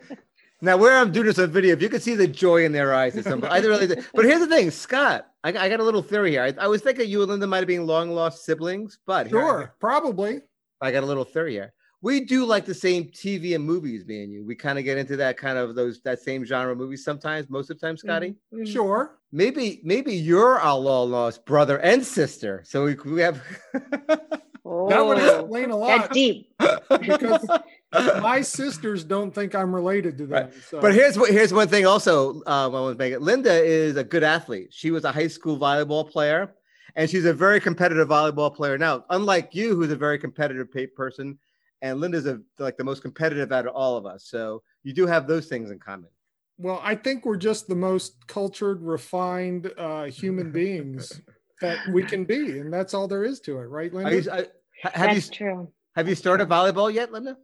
Now, 0.60 0.76
where 0.76 0.96
I'm 0.98 1.12
doing 1.12 1.26
this 1.26 1.38
on 1.38 1.50
video, 1.52 1.72
if 1.74 1.82
you 1.82 1.88
could 1.88 2.02
see 2.02 2.14
the 2.16 2.26
joy 2.26 2.64
in 2.64 2.72
their 2.72 2.92
eyes, 2.94 3.14
it's 3.16 3.28
unbel- 3.28 3.50
I 3.50 3.58
really. 3.60 3.86
But 4.14 4.24
here's 4.24 4.40
the 4.40 4.46
thing, 4.48 4.70
Scott. 4.70 5.26
I, 5.44 5.50
I 5.50 5.68
got 5.68 5.78
a 5.78 5.84
little 5.84 6.02
theory 6.02 6.30
here. 6.32 6.42
I, 6.42 6.54
I 6.64 6.66
was 6.66 6.80
thinking 6.82 7.08
you 7.08 7.20
and 7.22 7.30
Linda 7.30 7.46
might 7.46 7.58
have 7.58 7.66
been 7.68 7.86
long 7.86 8.10
lost 8.10 8.44
siblings, 8.44 8.98
but 9.06 9.26
here 9.28 9.38
Sure, 9.38 9.74
probably. 9.78 10.40
I 10.80 10.90
got 10.90 11.02
a 11.02 11.06
little 11.06 11.24
theory 11.24 11.52
here. 11.52 11.74
We 12.00 12.20
do 12.24 12.44
like 12.44 12.64
the 12.64 12.74
same 12.74 13.04
TV 13.06 13.54
and 13.54 13.64
movies, 13.64 14.04
me 14.06 14.22
and 14.22 14.32
you. 14.32 14.44
We 14.44 14.54
kind 14.54 14.78
of 14.78 14.84
get 14.84 14.98
into 14.98 15.16
that 15.16 15.36
kind 15.36 15.58
of 15.58 15.74
those 15.74 16.00
that 16.02 16.20
same 16.20 16.44
genre 16.44 16.74
movies 16.76 17.04
sometimes, 17.04 17.50
most 17.50 17.70
of 17.70 17.78
the 17.80 17.86
time, 17.86 17.96
Scotty. 17.96 18.34
Mhm. 18.54 18.66
Sure. 18.66 19.18
Maybe 19.32 19.80
maybe 19.84 20.14
you're 20.14 20.58
our 20.58 20.78
long 20.78 21.10
lost 21.10 21.44
brother 21.44 21.78
and 21.78 22.04
sister. 22.04 22.62
So 22.64 22.84
we, 22.84 22.94
we 22.94 23.20
have 23.20 23.42
That 23.72 25.04
would 25.04 25.18
Oh, 25.18 25.40
explain 25.40 25.70
a 25.70 25.76
lot. 25.76 25.98
that's 25.98 26.14
deep. 26.14 26.52
because 27.00 27.46
my 28.22 28.42
sisters 28.42 29.02
don't 29.02 29.34
think 29.34 29.54
I'm 29.54 29.74
related 29.74 30.18
to 30.18 30.26
them. 30.26 30.44
Right. 30.44 30.54
So. 30.68 30.80
But 30.80 30.94
here's 30.94 31.18
what 31.18 31.30
here's 31.30 31.52
one 31.52 31.68
thing 31.68 31.86
also 31.86 32.34
um, 32.46 32.74
I 32.74 32.80
want 32.80 32.98
to 32.98 33.02
make 33.02 33.12
it. 33.12 33.22
Linda 33.22 33.52
is 33.62 33.96
a 33.96 34.04
good 34.04 34.22
athlete. 34.22 34.68
She 34.70 34.90
was 34.90 35.04
a 35.04 35.12
high 35.12 35.28
school 35.28 35.58
volleyball 35.58 36.08
player, 36.08 36.52
and 36.96 37.08
she's 37.10 37.24
a 37.24 37.32
very 37.34 37.60
competitive 37.60 38.08
volleyball 38.08 38.54
player 38.54 38.76
now. 38.78 39.04
Unlike 39.10 39.54
you, 39.54 39.74
who's 39.74 39.90
a 39.90 39.96
very 39.96 40.18
competitive 40.18 40.68
person, 40.94 41.38
and 41.82 42.00
Linda's 42.00 42.26
a, 42.26 42.40
like 42.58 42.76
the 42.76 42.84
most 42.84 43.02
competitive 43.02 43.52
out 43.52 43.66
of 43.66 43.74
all 43.74 43.96
of 43.96 44.06
us. 44.06 44.24
So 44.26 44.62
you 44.82 44.92
do 44.92 45.06
have 45.06 45.26
those 45.26 45.46
things 45.46 45.70
in 45.70 45.78
common. 45.78 46.10
well, 46.58 46.80
I 46.82 46.94
think 46.96 47.24
we're 47.24 47.36
just 47.36 47.68
the 47.68 47.76
most 47.76 48.26
cultured, 48.26 48.82
refined 48.82 49.70
uh, 49.78 50.04
human 50.04 50.50
beings 50.50 51.20
that 51.60 51.78
we 51.92 52.02
can 52.02 52.24
be, 52.24 52.58
and 52.58 52.72
that's 52.72 52.94
all 52.94 53.06
there 53.08 53.24
is 53.24 53.40
to 53.40 53.58
it, 53.58 53.64
right, 53.66 53.92
Linda? 53.92 54.20
you, 54.22 54.30
I- 54.30 54.46
ha- 54.82 54.90
have 54.94 55.08
you 55.10 55.14
That's 55.16 55.28
true. 55.28 55.72
have 55.96 56.08
you 56.08 56.14
started 56.14 56.48
volleyball 56.48 56.92
yet, 56.92 57.12
Linda? 57.12 57.36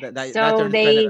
That- 0.00 0.14
that- 0.14 0.32
So 0.32 0.56
during 0.58 0.70
the 0.70 0.70
they, 0.70 1.08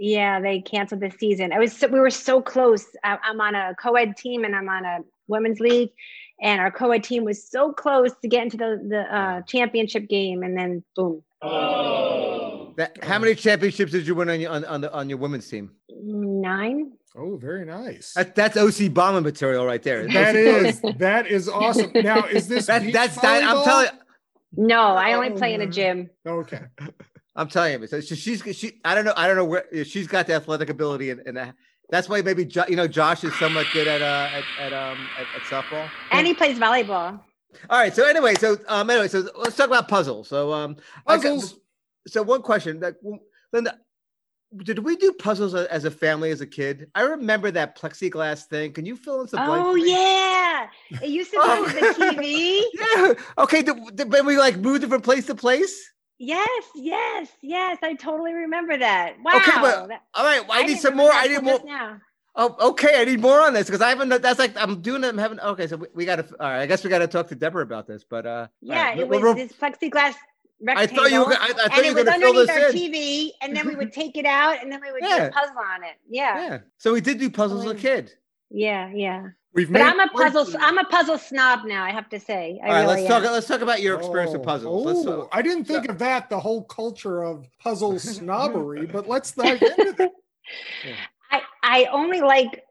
yeah, 0.00 0.40
they 0.40 0.60
canceled 0.60 1.00
the 1.00 1.10
season. 1.10 1.52
I 1.52 1.58
was 1.58 1.72
so, 1.76 1.88
we 1.88 1.98
were 1.98 2.10
so 2.10 2.40
close. 2.40 2.84
I, 3.02 3.18
I'm 3.24 3.40
on 3.40 3.54
a 3.56 3.74
co-ed 3.80 4.16
team 4.16 4.44
and 4.44 4.54
I'm 4.54 4.68
on 4.68 4.84
a 4.84 4.98
women's 5.26 5.58
league, 5.60 5.90
and 6.40 6.60
our 6.60 6.70
co-ed 6.70 7.02
team 7.02 7.24
was 7.24 7.48
so 7.50 7.72
close 7.72 8.12
to 8.22 8.28
get 8.28 8.44
into 8.44 8.56
the 8.56 8.80
the 8.88 9.00
uh, 9.16 9.42
championship 9.42 10.08
game, 10.08 10.42
and 10.44 10.56
then 10.56 10.84
boom, 10.94 11.22
That- 12.76 12.98
how 13.02 13.18
many 13.18 13.34
championships 13.34 13.92
did 13.92 14.06
you 14.06 14.14
win 14.14 14.28
on 14.30 14.40
your 14.40 14.50
on, 14.50 14.64
on 14.64 14.80
the 14.80 14.92
on 14.92 15.08
your 15.08 15.18
women's 15.18 15.48
team? 15.48 15.72
nine. 15.90 16.92
oh, 17.16 17.36
very 17.36 17.64
nice. 17.64 18.12
That, 18.14 18.34
that's 18.36 18.56
OC 18.56 18.92
Bomber 18.94 19.20
material 19.20 19.66
right 19.66 19.82
there. 19.82 20.06
That 20.08 20.36
is 20.36 20.80
that 20.98 21.26
is 21.26 21.48
awesome. 21.48 21.90
Now, 21.94 22.24
is 22.26 22.46
this 22.46 22.66
That, 22.70 22.82
beach 22.82 22.92
that's 22.92 23.16
that, 23.20 23.42
I'm 23.42 23.56
volleyball? 23.56 23.64
telling 23.64 23.88
No, 24.56 24.80
I 24.80 25.14
only 25.14 25.30
Oh, 25.30 25.36
play 25.36 25.54
in 25.54 25.60
a 25.62 25.66
gym. 25.66 26.08
Okay. 26.26 26.60
I'm 27.34 27.48
telling 27.48 27.80
you, 27.80 27.86
so 27.86 28.00
she's 28.00 28.42
she. 28.56 28.80
I 28.84 28.94
don't 28.94 29.04
know. 29.04 29.12
I 29.16 29.26
don't 29.26 29.36
know 29.36 29.44
where 29.44 29.64
she's 29.84 30.06
got 30.08 30.26
the 30.26 30.34
athletic 30.34 30.70
ability, 30.70 31.10
and, 31.10 31.20
and 31.26 31.52
that's 31.90 32.08
why 32.08 32.20
maybe 32.22 32.44
Jo- 32.44 32.64
you 32.68 32.74
know 32.76 32.88
Josh 32.88 33.22
is 33.24 33.32
somewhat 33.38 33.66
good 33.72 33.86
at 33.88 34.02
uh 34.02 34.28
at, 34.32 34.44
at 34.60 34.72
um 34.72 34.98
at, 35.18 35.26
at 35.36 35.42
softball. 35.42 35.88
And 36.10 36.26
he 36.26 36.34
plays 36.34 36.58
volleyball. 36.58 37.20
All 37.70 37.78
right. 37.78 37.94
So 37.94 38.06
anyway, 38.06 38.34
so 38.34 38.56
um 38.68 38.88
anyway, 38.90 39.08
so 39.08 39.28
let's 39.36 39.56
talk 39.56 39.66
about 39.68 39.88
puzzles. 39.88 40.28
So 40.28 40.52
um 40.52 40.76
I 41.06 41.16
got- 41.16 41.22
Puzzles. 41.24 41.54
so 42.06 42.22
one 42.22 42.42
question 42.42 42.80
that 42.80 42.96
Linda, 43.52 43.78
did 44.64 44.78
we 44.80 44.96
do 44.96 45.12
puzzles 45.12 45.54
as 45.54 45.84
a 45.84 45.90
family 45.90 46.30
as 46.30 46.40
a 46.40 46.46
kid? 46.46 46.90
I 46.94 47.02
remember 47.02 47.50
that 47.50 47.76
plexiglass 47.78 48.44
thing. 48.44 48.72
Can 48.72 48.86
you 48.86 48.96
fill 48.96 49.20
in 49.22 49.28
some 49.28 49.44
blanks? 49.46 49.66
Oh 49.66 49.72
for 49.72 49.78
yeah, 49.78 50.68
it 51.02 51.08
used 51.08 51.30
to 51.32 51.36
be 51.36 51.42
Oh. 51.42 51.64
on 51.64 51.72
the 51.74 51.80
TV. 52.22 52.62
Yeah. 52.74 53.12
Okay. 53.42 53.62
Did, 53.62 53.76
did, 53.96 54.12
when 54.12 54.26
we 54.26 54.38
like 54.38 54.56
moved 54.58 54.88
from 54.88 55.00
place 55.02 55.26
to 55.26 55.34
place. 55.34 55.74
Yes, 56.20 56.64
yes, 56.74 57.28
yes. 57.42 57.78
I 57.82 57.94
totally 57.94 58.32
remember 58.32 58.76
that. 58.76 59.14
Wow. 59.22 59.36
Okay, 59.36 59.52
but 59.60 59.90
All 60.14 60.24
right. 60.24 60.46
Well, 60.48 60.58
I, 60.58 60.64
need 60.64 60.78
some 60.78 60.96
more. 60.96 61.12
I 61.12 61.28
need 61.28 61.42
more. 61.42 61.54
just 61.58 61.64
Now. 61.66 62.00
Oh, 62.40 62.56
okay. 62.70 63.00
I 63.00 63.04
need 63.04 63.20
more 63.20 63.40
on 63.40 63.52
this 63.52 63.66
because 63.66 63.80
I 63.82 63.88
haven't. 63.88 64.08
That's 64.22 64.38
like 64.38 64.52
I'm 64.56 64.80
doing 64.80 65.02
it. 65.04 65.08
I'm 65.08 65.18
having. 65.18 65.40
Okay, 65.40 65.66
so 65.66 65.76
we, 65.76 65.86
we 65.92 66.04
got 66.04 66.16
to. 66.16 66.24
All 66.40 66.48
right. 66.50 66.60
I 66.62 66.66
guess 66.66 66.84
we 66.84 66.88
got 66.90 67.00
to 67.00 67.08
talk 67.08 67.26
to 67.28 67.34
Deborah 67.34 67.62
about 67.64 67.86
this. 67.86 68.04
But 68.08 68.26
uh, 68.26 68.46
Yeah, 68.60 68.82
right, 68.82 68.98
it 69.00 69.08
we'll- 69.08 69.20
was 69.20 69.34
we'll- 69.34 69.46
this 69.46 69.52
plexiglass 69.52 70.14
I 70.68 70.86
thought 70.86 71.10
you 71.12 71.24
were. 71.24 71.34
I, 71.34 71.46
I 71.46 71.52
thought 71.52 71.76
and 71.78 71.84
you 71.84 71.90
it 71.90 71.94
were 71.94 71.94
was 71.96 72.04
going 72.04 72.20
to 72.20 72.26
fill 72.26 72.38
underneath 72.40 72.50
our 72.64 72.70
in. 72.70 72.74
TV, 72.92 73.30
and 73.42 73.56
then 73.56 73.66
we 73.66 73.74
would 73.76 73.92
take 74.00 74.16
it 74.16 74.24
out, 74.26 74.62
and 74.62 74.70
then 74.72 74.80
we 74.80 74.90
would 74.92 75.02
do 75.02 75.08
Yeah. 75.08 75.24
a 75.26 75.30
puzzle 75.32 75.56
on 75.58 75.82
it. 75.84 75.96
Yeah, 76.08 76.48
Yeah. 76.48 76.58
So 76.78 76.92
we 76.92 77.00
did 77.00 77.18
do 77.18 77.28
puzzles 77.30 77.64
as 77.64 77.70
a 77.72 77.74
kid. 77.74 78.12
yeah, 78.50 78.88
yeah. 78.94 79.28
We've 79.54 79.72
But 79.72 79.82
I'm 79.82 79.98
a 79.98 80.08
puzzle. 80.08 80.44
the- 80.44 80.60
I'm 80.60 80.78
a 80.78 80.84
puzzle 80.84 81.16
snob 81.18 81.64
now. 81.64 81.82
I 81.84 81.90
have 81.90 82.08
to 82.10 82.20
say. 82.20 82.60
I 82.62 82.66
All 82.66 82.72
right. 82.72 82.80
really 82.82 82.94
Let's 83.02 83.08
talk. 83.08 83.22
Let's 83.32 83.46
talk 83.48 83.60
about 83.62 83.82
your 83.82 83.98
experience 83.98 84.32
with 84.32 84.42
Oh, 84.42 84.44
puzzles. 84.44 84.86
Let's 84.86 84.98
oh, 85.06 85.16
talk. 85.22 85.28
I 85.32 85.42
didn't 85.42 85.64
think 85.64 85.88
of 85.88 85.98
that, 85.98 86.28
the 86.30 86.38
whole 86.38 86.62
culture 86.64 87.22
of 87.24 87.46
puzzle 87.58 87.98
snobbery, 87.98 88.86
but 88.86 89.08
let's 89.08 89.32
dive 89.32 89.60
into 89.62 89.92
that. 89.98 90.10
I 91.30 91.42
I 91.62 91.84
only 91.92 92.20
like 92.20 92.62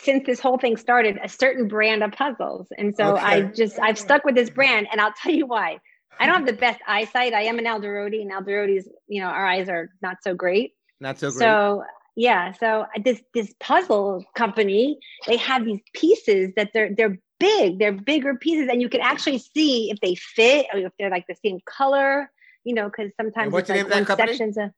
since 0.00 0.24
this 0.26 0.40
whole 0.40 0.58
thing 0.58 0.76
started 0.76 1.18
a 1.22 1.28
certain 1.28 1.68
brand 1.68 2.02
of 2.02 2.12
puzzles, 2.12 2.68
and 2.78 2.94
so 2.96 3.16
I 3.16 3.42
just 3.42 3.78
I've 3.78 3.98
stuck 3.98 4.24
with 4.24 4.34
this 4.34 4.50
brand, 4.50 4.88
and 4.90 5.00
I'll 5.00 5.12
tell 5.12 5.32
you 5.32 5.46
why. 5.46 5.78
I 6.18 6.26
don't 6.26 6.34
have 6.34 6.46
the 6.46 6.52
best 6.52 6.80
eyesight. 6.86 7.32
I 7.32 7.42
am 7.42 7.58
an 7.58 7.64
Alderodi, 7.64 8.20
and 8.20 8.30
Alderodi's, 8.30 8.86
you 9.08 9.22
know, 9.22 9.28
our 9.28 9.46
eyes 9.46 9.70
are 9.70 9.88
not 10.02 10.18
so 10.22 10.34
great. 10.34 10.74
Not 11.00 11.18
so 11.18 11.30
great. 11.30 11.38
So 11.38 11.82
yeah, 12.16 12.52
so 12.52 12.86
this 13.02 13.22
this 13.34 13.54
puzzle 13.60 14.24
company, 14.34 14.98
they 15.26 15.36
have 15.38 15.64
these 15.64 15.80
pieces 15.94 16.50
that 16.56 16.70
they're 16.74 16.94
they're 16.94 17.18
big, 17.38 17.78
they're 17.78 17.92
bigger 17.92 18.34
pieces, 18.34 18.68
and 18.70 18.82
you 18.82 18.88
can 18.88 19.00
actually 19.00 19.38
see 19.38 19.90
if 19.90 20.00
they 20.00 20.14
fit 20.14 20.66
or 20.72 20.80
if 20.80 20.92
they're 20.98 21.10
like 21.10 21.26
the 21.26 21.36
same 21.44 21.58
color, 21.64 22.30
you 22.64 22.74
know, 22.74 22.90
because 22.90 23.10
sometimes 23.18 23.52
what's 23.52 23.70
it's 23.70 23.78
the 23.78 23.84
like 23.84 23.92
name 23.92 24.02
of 24.02 24.06
that 24.08 24.16
company? 24.16 24.32
section's 24.32 24.58
a. 24.58 24.72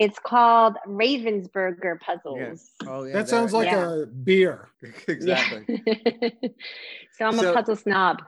It's 0.00 0.18
called 0.18 0.76
Ravensburger 0.88 2.00
puzzles. 2.00 2.70
oh, 2.86 3.04
yeah. 3.04 3.12
That 3.12 3.28
sounds 3.28 3.52
like 3.52 3.66
Yeah. 3.70 4.02
a 4.02 4.06
beer. 4.06 4.68
exactly. 5.08 5.82
Yeah. 5.86 6.28
so 7.18 7.26
I'm 7.26 7.34
So- 7.36 7.50
a 7.50 7.54
puzzle 7.54 7.76
snob. 7.76 8.22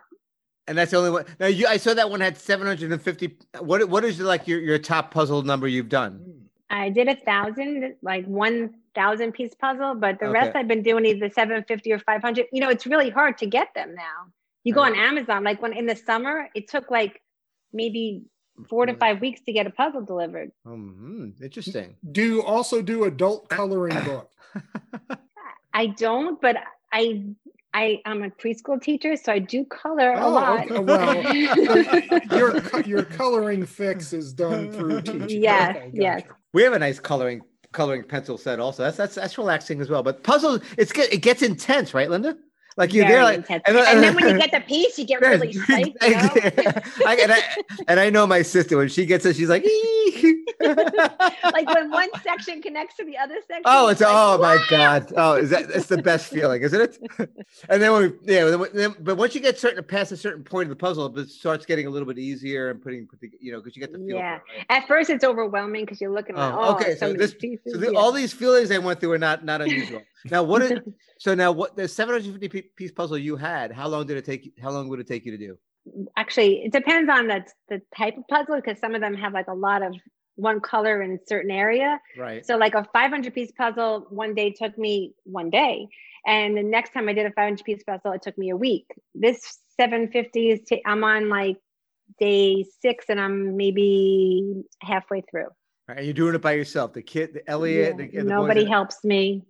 And 0.68 0.78
that's 0.78 0.92
the 0.92 0.98
only 0.98 1.10
one. 1.10 1.24
Now 1.40 1.48
you, 1.48 1.66
I 1.66 1.76
saw 1.76 1.92
that 1.94 2.08
one 2.08 2.20
had 2.20 2.36
750. 2.38 3.36
What 3.58 3.88
what 3.88 4.04
is 4.04 4.20
like 4.20 4.46
your, 4.46 4.60
your 4.60 4.78
top 4.78 5.10
puzzle 5.10 5.42
number 5.42 5.66
you've 5.66 5.88
done? 5.88 6.44
I 6.70 6.88
did 6.88 7.08
a 7.08 7.16
thousand, 7.16 7.96
like 8.00 8.24
one 8.26 8.74
thousand 8.94 9.32
piece 9.32 9.54
puzzle, 9.54 9.96
but 9.96 10.20
the 10.20 10.30
rest 10.30 10.54
I've 10.54 10.68
been 10.68 10.82
doing 10.84 11.04
either 11.04 11.28
750 11.30 11.92
or 11.92 11.98
500. 11.98 12.46
You 12.52 12.60
know, 12.60 12.68
it's 12.68 12.86
really 12.86 13.10
hard 13.10 13.38
to 13.38 13.46
get 13.46 13.74
them 13.74 13.94
now. 13.96 14.30
You 14.62 14.72
go 14.72 14.82
Right. 14.82 14.92
on 14.92 14.98
Amazon, 14.98 15.42
like 15.42 15.60
when 15.60 15.72
in 15.72 15.86
the 15.86 15.96
summer, 15.96 16.48
it 16.54 16.68
took 16.68 16.90
like 16.92 17.20
maybe 17.72 18.22
four 18.68 18.86
to 18.86 18.92
Mm. 18.92 18.98
five 18.98 19.20
weeks 19.20 19.40
to 19.42 19.52
get 19.52 19.66
a 19.66 19.70
puzzle 19.70 20.02
delivered. 20.02 20.52
Hmm, 20.64 21.30
interesting. 21.42 21.96
Do 22.12 22.22
you 22.22 22.42
also 22.42 22.82
do 22.82 23.04
adult 23.04 23.48
coloring 23.58 23.98
book? 24.04 24.30
I 25.74 25.86
don't, 25.86 26.40
but 26.40 26.56
I 26.92 27.24
I 27.74 28.02
am 28.04 28.22
a 28.22 28.28
preschool 28.28 28.80
teacher, 28.82 29.16
so 29.16 29.32
I 29.32 29.38
do 29.38 29.64
color 29.64 30.12
a 30.12 30.22
Oh, 30.26 30.30
lot. 30.30 30.70
okay. 30.70 30.78
Well, 30.80 31.34
your 32.38 32.80
your 32.82 33.02
coloring 33.04 33.64
fix 33.64 34.12
is 34.12 34.32
done 34.34 34.70
through 34.72 35.00
teaching. 35.02 35.42
Yes, 35.42 35.76
Okay, 35.76 35.90
yes. 35.94 36.22
gotcha. 36.22 36.34
We 36.52 36.62
have 36.64 36.74
a 36.74 36.78
nice 36.78 37.00
coloring 37.00 37.40
coloring 37.72 38.04
pencil 38.04 38.36
set 38.36 38.60
also. 38.60 38.82
That's 38.82 38.98
that's 38.98 39.14
that's 39.14 39.38
relaxing 39.38 39.80
as 39.80 39.88
well. 39.88 40.02
But 40.02 40.22
puzzles, 40.22 40.60
it's 40.76 40.92
get 40.92 41.10
it 41.12 41.22
gets 41.22 41.40
intense, 41.40 41.94
right, 41.94 42.10
Linda? 42.10 42.36
Like 42.76 42.94
you're 42.94 43.06
there, 43.06 43.22
like 43.22 43.48
and 43.50 43.62
And, 43.66 44.02
then- 44.02 44.14
when 44.14 44.28
you 44.28 44.38
get 44.38 44.50
the 44.50 44.60
piece, 44.60 44.98
you 44.98 45.04
get 45.04 45.20
really 45.20 45.52
psyched. 45.52 45.94
You 46.02 46.10
know? 46.64 46.72
I, 47.06 47.16
and, 47.16 47.32
I, 47.32 47.38
and 47.88 48.00
I 48.00 48.08
know 48.10 48.26
my 48.26 48.42
sister 48.42 48.76
when 48.78 48.88
she 48.88 49.04
gets 49.04 49.26
it, 49.26 49.36
she's 49.36 49.48
like, 49.50 49.64
like 51.52 51.68
when 51.74 51.90
one 51.90 52.08
section 52.22 52.62
connects 52.62 52.96
to 52.96 53.04
the 53.04 53.16
other 53.18 53.36
section. 53.46 53.62
oh, 53.66 53.88
it's 53.88 54.00
like, 54.00 54.10
oh 54.12 54.38
my 54.38 54.58
god, 54.70 55.12
oh, 55.16 55.34
is 55.34 55.50
that 55.50 55.70
it's 55.70 55.86
the 55.86 55.98
best 55.98 56.28
feeling, 56.32 56.62
isn't 56.62 56.80
it? 56.80 56.98
and 57.68 57.82
then 57.82 57.92
when 57.92 58.02
we, 58.02 58.34
yeah, 58.34 58.44
then, 58.44 58.64
then, 58.72 58.94
but 59.00 59.16
once 59.16 59.34
you 59.34 59.40
get 59.40 59.58
certain 59.58 59.82
past 59.84 60.12
a 60.12 60.16
certain 60.16 60.42
point 60.44 60.64
of 60.64 60.70
the 60.70 60.76
puzzle, 60.76 61.16
it 61.18 61.28
starts 61.28 61.66
getting 61.66 61.86
a 61.86 61.90
little 61.90 62.06
bit 62.06 62.18
easier 62.18 62.70
and 62.70 62.82
putting, 62.82 63.08
you 63.40 63.52
know, 63.52 63.58
because 63.60 63.76
you 63.76 63.80
get 63.80 63.92
the 63.92 63.98
feel. 63.98 64.16
Yeah. 64.16 64.36
It, 64.36 64.40
right? 64.56 64.66
At 64.82 64.88
first, 64.88 65.10
it's 65.10 65.24
overwhelming 65.24 65.84
because 65.84 66.00
you're 66.00 66.12
looking 66.12 66.36
at 66.36 66.52
Oh, 66.52 66.58
oh, 66.60 66.74
okay, 66.76 66.92
oh, 66.92 66.94
so, 66.96 67.12
so 67.12 67.14
this- 67.14 67.34
pieces. 67.34 67.72
So 67.72 67.78
the, 67.78 67.92
yeah. 67.92 67.98
all 67.98 68.12
these 68.12 68.32
feelings 68.32 68.70
I 68.70 68.78
went 68.78 69.00
through 69.00 69.12
are 69.12 69.18
not 69.18 69.44
not 69.44 69.60
unusual. 69.60 70.02
Now, 70.30 70.42
what 70.44 70.62
is 70.62 70.78
so 71.18 71.34
now? 71.34 71.50
What 71.50 71.76
the 71.76 71.88
750 71.88 72.48
pe- 72.48 72.61
piece 72.76 72.92
puzzle 72.92 73.18
you 73.18 73.36
had? 73.36 73.72
How 73.72 73.88
long 73.88 74.06
did 74.06 74.16
it 74.16 74.24
take? 74.24 74.52
How 74.60 74.70
long 74.70 74.88
would 74.88 75.00
it 75.00 75.06
take 75.06 75.24
you 75.24 75.32
to 75.32 75.38
do? 75.38 75.58
Actually, 76.16 76.64
it 76.64 76.72
depends 76.72 77.10
on 77.10 77.26
the 77.26 77.44
the 77.68 77.80
type 77.96 78.16
of 78.16 78.26
puzzle 78.28 78.56
because 78.56 78.78
some 78.78 78.94
of 78.94 79.00
them 79.00 79.14
have 79.14 79.32
like 79.32 79.48
a 79.48 79.54
lot 79.54 79.82
of 79.82 79.94
one 80.36 80.60
color 80.60 81.02
in 81.02 81.12
a 81.12 81.18
certain 81.26 81.50
area. 81.50 82.00
Right. 82.16 82.44
So 82.44 82.56
like 82.56 82.74
a 82.74 82.86
500 82.92 83.34
piece 83.34 83.52
puzzle 83.52 84.06
one 84.10 84.34
day 84.34 84.50
took 84.52 84.76
me 84.78 85.14
one 85.24 85.50
day, 85.50 85.88
and 86.26 86.56
the 86.56 86.62
next 86.62 86.92
time 86.92 87.08
I 87.08 87.12
did 87.12 87.26
a 87.26 87.32
500 87.32 87.64
piece 87.64 87.82
puzzle, 87.82 88.12
it 88.12 88.22
took 88.22 88.38
me 88.38 88.50
a 88.50 88.56
week. 88.56 88.86
This 89.14 89.58
750 89.78 90.50
is 90.50 90.60
i 90.72 90.80
I'm 90.86 91.04
on 91.04 91.28
like 91.28 91.56
day 92.20 92.64
six, 92.80 93.06
and 93.08 93.20
I'm 93.20 93.56
maybe 93.56 94.62
halfway 94.80 95.22
through. 95.30 95.48
Right, 95.88 95.98
And 95.98 96.06
you're 96.06 96.14
doing 96.14 96.34
it 96.34 96.42
by 96.42 96.52
yourself. 96.52 96.92
The 96.92 97.02
kid, 97.02 97.34
the 97.34 97.48
Elliot, 97.50 97.96
Yeah, 97.98 98.06
the, 98.06 98.16
the 98.18 98.24
Nobody 98.24 98.62
in- 98.62 98.68
helps 98.68 99.02
me. 99.04 99.42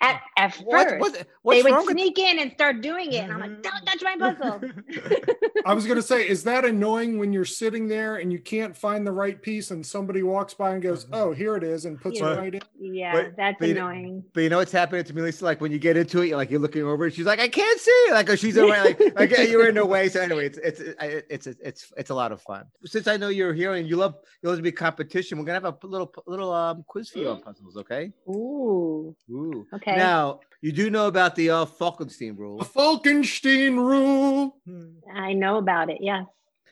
At, 0.00 0.16
mm. 0.16 0.20
at 0.36 0.54
first, 0.54 0.98
What, 0.98 1.26
what, 1.42 1.54
they 1.54 1.62
would 1.62 1.72
wrong 1.72 1.86
with 1.86 1.92
sneak 1.92 2.18
in 2.18 2.38
and 2.38 2.52
start 2.52 2.80
doing 2.80 3.12
it. 3.12 3.24
And 3.24 3.32
I'm 3.32 3.40
like, 3.40 3.50
mm. 3.50 3.62
don't 3.62 3.84
touch 3.84 4.02
my 4.02 4.16
puzzle. 4.34 4.60
I 5.64 5.74
was 5.74 5.86
going 5.86 5.96
to 5.96 6.02
say, 6.02 6.28
is 6.28 6.44
that 6.44 6.64
annoying 6.64 7.18
when 7.18 7.32
you're 7.32 7.44
sitting 7.44 7.88
there 7.88 8.16
and 8.16 8.32
you 8.32 8.38
can't 8.38 8.76
find 8.76 9.06
the 9.06 9.12
right 9.12 9.40
piece 9.40 9.70
and 9.70 9.84
somebody 9.84 10.22
walks 10.22 10.54
by 10.54 10.72
and 10.72 10.82
goes, 10.82 11.04
mm-hmm. 11.04 11.14
"Oh, 11.14 11.32
here 11.32 11.56
it 11.56 11.62
is," 11.62 11.84
and 11.84 12.00
puts 12.00 12.20
Yeah. 12.20 12.32
it 12.32 12.38
right 12.38 12.54
in? 12.54 12.60
yeah, 12.78 13.12
But- 13.12 13.36
that's 13.36 13.56
but 13.58 13.68
you 13.68 13.74
know- 13.74 13.88
annoying. 13.88 14.24
But 14.32 14.40
you 14.42 14.48
know 14.48 14.58
what's 14.58 14.72
happening 14.72 15.04
to 15.04 15.14
me, 15.14 15.22
Lisa? 15.22 15.44
Like 15.44 15.60
when 15.60 15.72
you 15.72 15.78
get 15.78 15.96
into 15.96 16.22
it, 16.22 16.28
you're 16.28 16.36
like 16.36 16.50
you're 16.50 16.60
looking 16.60 16.82
over, 16.82 17.04
and 17.04 17.14
she's 17.14 17.26
like, 17.26 17.40
"I 17.40 17.48
can't 17.48 17.80
see." 17.80 18.06
Like, 18.10 18.28
oh, 18.30 18.36
she's 18.36 18.56
away, 18.56 18.80
like, 18.80 19.00
like 19.16 19.30
you're 19.48 19.68
in 19.68 19.76
her 19.76 19.84
way. 19.86 20.08
So 20.08 20.20
anyway, 20.20 20.46
it's 20.46 20.58
it's 20.58 20.80
it's 20.80 21.46
it's 21.46 21.60
it's 21.62 21.92
it's 21.96 22.10
a 22.10 22.14
lot 22.14 22.32
of 22.32 22.40
fun. 22.42 22.64
Since 22.84 23.06
I 23.06 23.16
know 23.16 23.28
you're 23.28 23.54
here 23.54 23.74
and 23.74 23.88
you 23.88 23.96
love 23.96 24.16
you 24.42 24.48
love 24.48 24.58
to 24.58 24.62
be 24.62 24.72
competition, 24.72 25.38
we're 25.38 25.44
gonna 25.44 25.60
have 25.60 25.78
a 25.82 25.86
little 25.86 26.12
little 26.26 26.52
um 26.52 26.84
quiz 26.86 27.10
for 27.10 27.18
you 27.18 27.28
on 27.28 27.38
mm. 27.38 27.44
puzzles, 27.44 27.76
okay? 27.76 28.12
Ooh, 28.28 29.14
Ooh. 29.30 29.57
Okay. 29.74 29.96
Now 29.96 30.40
you 30.60 30.72
do 30.72 30.90
know 30.90 31.06
about 31.06 31.36
the 31.36 31.50
uh, 31.50 31.64
Falkenstein 31.64 32.36
The 32.36 32.42
rule. 32.42 32.60
Falkenstein 32.60 33.76
rule. 33.76 34.56
I 35.14 35.32
know 35.32 35.58
about 35.58 35.90
it. 35.90 35.98
Yes. 36.00 36.26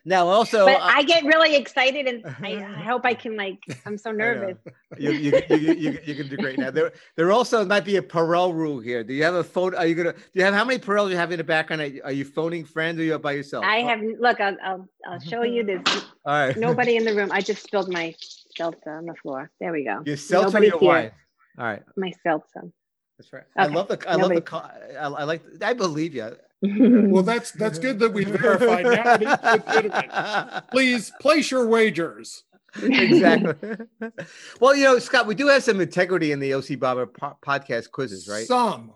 Now 0.09 0.29
also, 0.29 0.67
but 0.67 0.81
uh, 0.81 0.85
I 0.85 1.03
get 1.03 1.25
really 1.25 1.57
excited 1.57 2.07
and 2.07 2.25
I, 2.41 2.65
I 2.65 2.85
hope 2.85 3.05
I 3.05 3.13
can 3.13 3.37
like 3.37 3.59
I'm 3.85 3.99
so 3.99 4.13
nervous. 4.13 4.57
you, 4.99 5.11
you, 5.11 5.43
you, 5.51 5.57
you, 5.57 5.73
you, 5.75 5.99
you 6.05 6.15
can 6.15 6.29
do 6.29 6.37
great 6.37 6.61
now. 6.61 6.71
There, 6.71 6.93
there 7.17 7.33
also 7.33 7.65
might 7.65 7.85
be 7.85 7.97
a 7.97 8.03
Perel 8.03 8.55
rule 8.55 8.79
here. 8.79 9.03
Do 9.03 9.13
you 9.13 9.25
have 9.25 9.35
a 9.35 9.43
phone? 9.43 9.75
Are 9.75 9.85
you 9.85 9.97
gonna? 9.97 10.13
Do 10.13 10.21
you 10.35 10.45
have 10.45 10.55
how 10.55 10.65
many 10.65 10.79
Perels 10.79 11.11
you 11.11 11.17
have 11.17 11.33
in 11.33 11.39
the 11.39 11.45
background? 11.45 11.83
Are 11.83 11.87
you, 11.87 12.03
are 12.05 12.13
you 12.13 12.25
phoning 12.25 12.65
friends 12.65 13.01
or 13.01 13.03
you 13.03 13.19
by 13.19 13.33
yourself? 13.33 13.65
I 13.65 13.79
have 13.79 14.01
look, 14.21 14.41
I'll, 14.41 14.57
I'll 14.63 14.89
I'll 15.09 15.21
show 15.21 15.43
you 15.43 15.65
this. 15.65 15.83
All 16.25 16.47
right. 16.47 16.57
Nobody 16.57 16.97
in 16.97 17.05
the 17.05 17.13
room. 17.13 17.33
I 17.33 17.41
just 17.41 17.65
spilled 17.65 17.93
my 17.93 18.15
seltzer 18.57 18.93
on 18.93 19.07
the 19.07 19.15
floor. 19.15 19.51
There 19.59 19.73
we 19.73 19.85
go. 19.85 20.03
Your 20.07 20.17
seltzer 20.17 20.59
or 20.59 20.61
Nobody's 20.61 20.71
your 20.71 20.81
here. 20.81 20.89
wine? 20.89 21.11
All 21.59 21.65
right. 21.65 21.83
My 21.97 22.13
seltzer. 22.23 22.71
That's 23.19 23.33
right. 23.33 23.45
I 23.57 23.67
love 23.67 23.89
the. 23.89 23.99
I 24.09 24.17
love 24.17 24.31
the. 24.31 24.97
I, 25.01 25.07
I 25.09 25.25
like. 25.25 25.43
I 25.63 25.73
believe 25.73 26.15
you. 26.15 26.37
Well, 26.63 27.23
that's 27.23 27.51
that's 27.53 27.79
good 27.79 27.99
that 27.99 28.13
we 28.13 28.25
verified 28.25 28.87
now. 28.87 29.15
It 29.15 29.23
is 29.23 29.39
legitimate. 29.67 30.65
Please 30.71 31.13
place 31.21 31.51
your 31.51 31.67
wagers. 31.67 32.45
exactly. 32.83 33.77
well, 34.61 34.75
you 34.75 34.85
know, 34.85 34.99
Scott, 34.99 35.27
we 35.27 35.35
do 35.35 35.49
have 35.49 35.63
some 35.63 35.81
integrity 35.83 36.33
in 36.33 36.41
the 36.41 36.55
OC 36.55 36.79
Bomber 36.79 37.07
po- 37.07 37.37
podcast 37.45 37.91
quizzes, 37.91 38.27
right? 38.27 38.47
Some, 38.47 38.93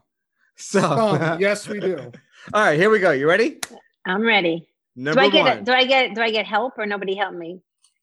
So, 0.56 0.80
some. 0.80 1.40
yes, 1.40 1.68
we 1.68 1.80
do. 1.80 2.10
all 2.52 2.64
right, 2.64 2.78
here 2.78 2.90
we 2.90 2.98
go. 2.98 3.10
You 3.10 3.28
ready? 3.28 3.58
I'm 4.06 4.22
ready. 4.22 4.66
Number 4.96 5.20
do 5.20 5.26
I 5.26 5.30
get 5.30 5.56
one. 5.56 5.64
do 5.64 5.72
I 5.72 5.84
get 5.84 6.14
do 6.14 6.22
I 6.22 6.30
get 6.30 6.46
help 6.46 6.78
or 6.78 6.86
nobody 6.86 7.14
help 7.14 7.34
me? 7.34 7.60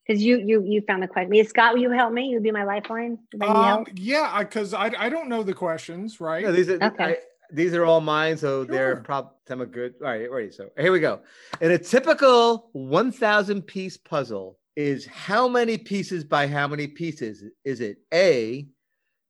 Because 0.07 0.23
you 0.23 0.37
you 0.37 0.63
you 0.63 0.81
found 0.81 1.03
the 1.03 1.07
question. 1.07 1.45
Scott, 1.45 1.73
will 1.73 1.81
you 1.81 1.91
help 1.91 2.13
me? 2.13 2.29
You'll 2.29 2.41
be 2.41 2.51
my 2.51 2.63
lifeline. 2.63 3.17
If 3.33 3.41
I 3.41 3.45
Um, 3.47 3.85
yeah, 3.95 4.39
because 4.39 4.73
I, 4.73 4.91
I 4.97 5.09
don't 5.09 5.27
know 5.27 5.43
the 5.43 5.53
questions, 5.53 6.21
right? 6.21 6.45
No, 6.45 6.51
these 6.51 6.69
are 6.69 6.81
Okay. 6.81 7.03
I- 7.03 7.17
these 7.49 7.73
are 7.73 7.85
all 7.85 8.01
mine, 8.01 8.35
so 8.37 8.65
they're 8.65 8.95
Sure. 8.95 9.03
probably 9.03 9.31
some 9.47 9.61
are 9.61 9.65
good. 9.65 9.93
All 10.01 10.07
right, 10.09 10.29
ready. 10.29 10.51
So 10.51 10.69
here 10.77 10.91
we 10.91 10.99
go. 10.99 11.21
In 11.61 11.71
a 11.71 11.77
typical 11.77 12.69
1,000 12.73 13.61
piece 13.61 13.95
puzzle, 13.95 14.59
is 14.75 15.05
how 15.05 15.47
many 15.47 15.77
pieces 15.77 16.25
by 16.25 16.45
how 16.45 16.67
many 16.67 16.87
pieces? 16.87 17.45
Is 17.63 17.79
it 17.79 17.99
A, 18.13 18.67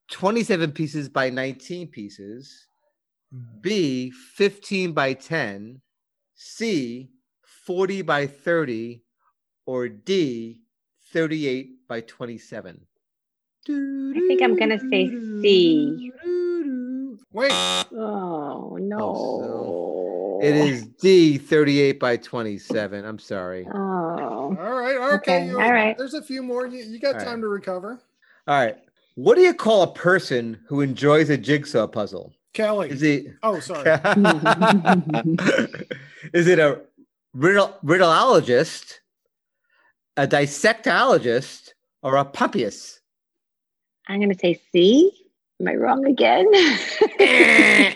27 0.09 0.71
pieces 0.71 1.07
by 1.09 1.29
19 1.29 1.89
pieces, 1.89 2.67
B, 3.61 4.09
15 4.09 4.93
by 4.93 5.13
10, 5.13 5.79
C, 6.33 7.11
40 7.67 8.01
by 8.01 8.25
30, 8.25 9.03
or 9.67 9.87
D, 9.89 10.61
38 11.17 11.87
by 11.87 12.01
27? 12.01 12.79
I 13.67 13.71
think 14.27 14.39
I'm 14.43 14.55
gonna 14.55 14.77
say 14.77 15.09
C. 15.41 16.11
Wait, 17.33 17.51
Oh 17.51 18.77
no. 18.79 18.99
Oh, 18.99 20.39
it 20.43 20.55
is 20.55 20.85
D, 21.01 21.39
38 21.39 21.99
by 21.99 22.17
27. 22.17 23.03
I'm 23.03 23.17
sorry. 23.17 23.67
Oh. 23.73 23.79
all 23.79 24.53
right, 24.53 24.95
okay. 25.15 25.49
Okay, 25.49 25.51
all 25.53 25.73
right. 25.73 25.97
There's 25.97 26.13
a 26.13 26.21
few 26.21 26.43
more. 26.43 26.67
You, 26.67 26.83
you 26.83 26.99
got 26.99 27.15
All 27.15 27.21
time 27.21 27.41
to 27.41 27.47
recover. 27.47 27.99
All 28.47 28.63
right. 28.63 28.77
What 29.15 29.37
do 29.37 29.41
you 29.41 29.55
call 29.55 29.81
a 29.81 29.91
person 29.91 30.59
who 30.67 30.81
enjoys 30.81 31.31
a 31.31 31.37
jigsaw 31.37 31.87
puzzle? 31.87 32.31
Kelly. 32.53 32.91
Is 32.91 33.01
it 33.01 33.25
oh, 33.41 33.59
sorry. 33.59 33.89
is 36.31 36.47
it 36.47 36.59
a 36.59 36.81
riddle 37.33 37.75
riddleologist, 37.83 38.99
a 40.17 40.27
dissectologist, 40.27 41.69
or 42.03 42.17
a 42.17 42.25
puppyist? 42.25 42.99
I'm 44.07 44.19
gonna 44.19 44.33
say 44.37 44.59
C. 44.71 45.11
Am 45.61 45.67
I 45.67 45.75
wrong 45.75 46.05
again? 46.05 46.45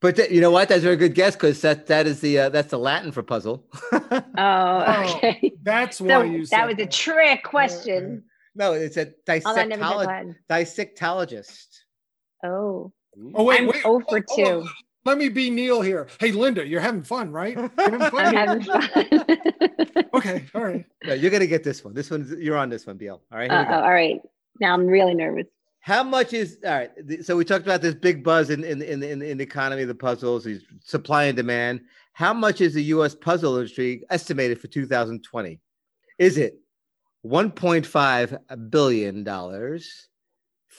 but 0.00 0.16
th- 0.16 0.30
you 0.30 0.40
know 0.40 0.50
what? 0.50 0.68
That's 0.68 0.80
a 0.80 0.84
very 0.84 0.96
good 0.96 1.14
guess 1.14 1.34
because 1.36 1.60
that 1.62 1.86
that 1.88 2.06
is 2.06 2.20
the 2.20 2.38
uh, 2.38 2.48
that's 2.50 2.70
the 2.70 2.78
Latin 2.78 3.12
for 3.12 3.22
puzzle. 3.22 3.66
oh, 3.92 4.20
Oh, 4.38 5.12
okay. 5.16 5.52
That's 5.62 5.98
So 5.98 6.04
why 6.04 6.24
you 6.24 6.44
said 6.46 6.58
that 6.58 6.66
was 6.68 6.78
a 6.78 6.86
trick 6.86 7.42
question. 7.44 8.24
no, 8.54 8.72
it's 8.72 8.96
a 8.96 9.06
Oh, 9.06 9.12
I 9.56 9.64
never 9.64 9.82
did 9.82 9.82
dissectolo- 9.82 10.34
dissectologist. 10.50 11.66
Oh, 12.44 12.92
Oh 13.34 13.44
wait, 13.44 13.60
I'm 13.60 13.66
wait. 13.66 13.82
0 13.82 14.00
for 14.00 14.22
hold 14.28 14.48
on. 14.62 14.62
2. 14.64 14.68
Let 15.08 15.16
me 15.16 15.30
be 15.30 15.48
Neil 15.48 15.80
here. 15.80 16.06
Hey, 16.20 16.32
Linda, 16.32 16.66
you're 16.66 16.82
having 16.82 17.02
fun, 17.02 17.32
right? 17.32 17.56
Having 17.56 17.70
fun 18.10 18.12
I'm 18.14 18.34
having 18.34 18.62
fun. 18.62 19.24
Okay, 20.14 20.44
all 20.54 20.62
right. 20.64 20.84
No, 21.04 21.14
you're 21.14 21.30
gonna 21.30 21.46
get 21.46 21.64
this 21.64 21.82
one. 21.82 21.94
This 21.94 22.10
one's 22.10 22.30
you're 22.32 22.58
on 22.58 22.68
this 22.68 22.86
one, 22.86 22.98
BL. 22.98 23.10
All 23.12 23.20
right, 23.32 23.50
here 23.50 23.58
we 23.60 23.64
Uh-oh, 23.64 23.78
go. 23.80 23.84
all 23.84 23.90
right. 23.90 24.20
Now 24.60 24.74
I'm 24.74 24.86
really 24.86 25.14
nervous. 25.14 25.46
How 25.80 26.02
much 26.02 26.34
is 26.34 26.58
all 26.62 26.72
right? 26.72 26.90
So 27.22 27.36
we 27.38 27.46
talked 27.46 27.64
about 27.64 27.80
this 27.80 27.94
big 27.94 28.22
buzz 28.22 28.50
in 28.50 28.64
in 28.64 28.82
in, 28.82 29.02
in, 29.02 29.22
in 29.22 29.38
the 29.38 29.44
economy 29.44 29.80
of 29.82 29.88
the 29.88 29.94
puzzles, 29.94 30.44
these 30.44 30.62
supply 30.84 31.24
and 31.24 31.36
demand. 31.36 31.80
How 32.12 32.34
much 32.34 32.60
is 32.60 32.74
the 32.74 32.82
U.S. 32.84 33.14
puzzle 33.14 33.56
industry 33.56 34.02
estimated 34.10 34.60
for 34.60 34.66
2020? 34.66 35.58
Is 36.18 36.36
it 36.36 36.58
1.5 37.24 38.70
billion 38.70 39.24
dollars, 39.24 40.08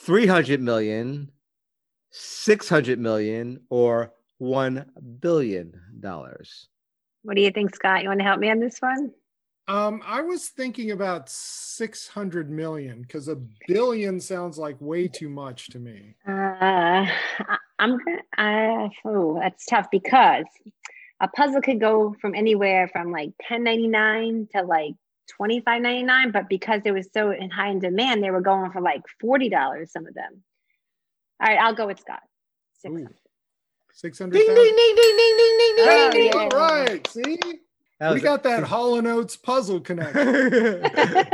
300 0.04 0.60
million, 0.60 1.32
600 2.12 2.98
million, 3.00 3.60
or 3.70 4.12
one 4.40 4.86
billion 5.20 5.78
dollars? 6.00 6.66
What 7.22 7.36
do 7.36 7.42
you 7.42 7.50
think, 7.50 7.74
Scott? 7.74 8.02
You 8.02 8.08
want 8.08 8.20
to 8.20 8.24
help 8.24 8.40
me 8.40 8.50
on 8.50 8.58
this 8.58 8.78
one? 8.80 9.12
Um, 9.68 10.02
I 10.04 10.22
was 10.22 10.48
thinking 10.48 10.90
about 10.90 11.28
600 11.28 12.50
million 12.50 13.02
because 13.02 13.28
a 13.28 13.36
billion 13.68 14.18
sounds 14.18 14.58
like 14.58 14.76
way 14.80 15.06
too 15.06 15.28
much 15.28 15.68
to 15.68 15.78
me. 15.78 16.16
Uh, 16.26 16.32
I- 17.06 17.58
I'm 17.78 17.98
gonna. 17.98 18.18
Uh, 18.36 18.88
oh, 19.04 19.38
that's 19.40 19.64
tough 19.66 19.86
because 19.90 20.44
a 21.20 21.28
puzzle 21.28 21.62
could 21.62 21.80
go 21.80 22.14
from 22.20 22.34
anywhere 22.34 22.88
from 22.88 23.10
like 23.10 23.30
10.99 23.48 24.50
to 24.50 24.62
like 24.62 24.94
25.99, 25.40 26.32
but 26.32 26.48
because 26.48 26.82
it 26.84 26.92
was 26.92 27.08
so 27.14 27.30
in 27.30 27.50
high 27.50 27.70
in 27.70 27.78
demand, 27.78 28.22
they 28.22 28.30
were 28.30 28.40
going 28.40 28.70
for 28.72 28.80
like 28.80 29.02
forty 29.20 29.48
dollars. 29.48 29.92
Some 29.92 30.06
of 30.06 30.14
them. 30.14 30.42
All 31.40 31.48
right, 31.48 31.58
I'll 31.58 31.74
go 31.74 31.86
with 31.86 32.00
Scott. 32.00 32.20
Six 32.80 32.92
Ooh. 32.92 33.08
Hundred. 33.90 34.14
600 34.16 34.32
Ding 34.32 34.46
ding 34.46 34.56
ding 34.56 34.96
ding 34.96 35.16
ding 35.16 35.36
ding 35.36 35.58
ding 35.58 35.76
ding. 35.76 35.86
Oh, 35.88 36.10
ding, 36.12 36.26
yeah. 36.26 36.38
All 36.40 36.48
right, 36.58 37.06
see? 37.08 37.38
That 37.98 38.08
we 38.10 38.14
was- 38.14 38.22
got 38.22 38.42
that 38.44 38.64
Hall 38.64 38.98
and 38.98 39.06
Oates 39.06 39.36
puzzle 39.36 39.80
connection. 39.80 40.82
I- 40.94 41.26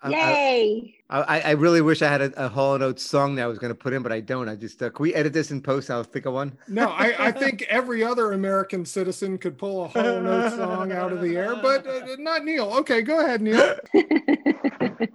I- 0.00 0.10
Yay! 0.10 0.94
I, 1.10 1.40
I 1.40 1.50
really 1.52 1.80
wish 1.80 2.02
I 2.02 2.08
had 2.08 2.20
a, 2.20 2.44
a 2.44 2.48
Hall 2.48 2.74
and 2.74 2.84
Oates 2.84 3.02
song 3.04 3.34
that 3.34 3.42
I 3.42 3.46
was 3.46 3.58
going 3.58 3.70
to 3.70 3.74
put 3.74 3.92
in, 3.94 4.02
but 4.02 4.12
I 4.12 4.20
don't. 4.20 4.48
I 4.48 4.54
just 4.54 4.80
uh, 4.82 4.90
can 4.90 5.02
we 5.02 5.12
edit 5.14 5.32
this 5.32 5.50
in 5.50 5.60
post? 5.60 5.90
I'll 5.90 6.04
think 6.04 6.26
of 6.26 6.34
one. 6.34 6.56
No, 6.68 6.88
I, 6.90 7.14
I 7.28 7.32
think 7.32 7.62
every 7.68 8.04
other 8.04 8.32
American 8.32 8.84
citizen 8.84 9.38
could 9.38 9.58
pull 9.58 9.86
a 9.86 9.88
Hall 9.88 10.04
and 10.04 10.26
Oates 10.28 10.54
song 10.56 10.92
out 10.92 11.10
of 11.12 11.20
the 11.20 11.36
air, 11.36 11.56
but 11.56 11.84
uh, 11.86 12.14
not 12.18 12.44
Neil. 12.44 12.72
Okay, 12.78 13.02
go 13.02 13.18
ahead, 13.24 13.40
Neil. 13.42 13.58
okay, 13.94 15.10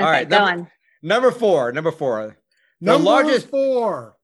All 0.00 0.10
right, 0.10 0.28
go 0.28 0.38
number- 0.38 0.60
on. 0.62 0.68
Number 1.02 1.30
four. 1.30 1.72
Number 1.72 1.92
four. 1.92 2.36
The 2.80 2.86
Number 2.92 3.04
largest- 3.04 3.48
four. 3.48 4.15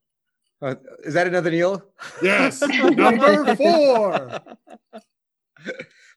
Uh, 0.63 0.75
is 1.03 1.13
that 1.13 1.27
another 1.27 1.51
Neil? 1.51 1.83
Yes, 2.21 2.61
number 2.71 3.53
four. 3.55 4.39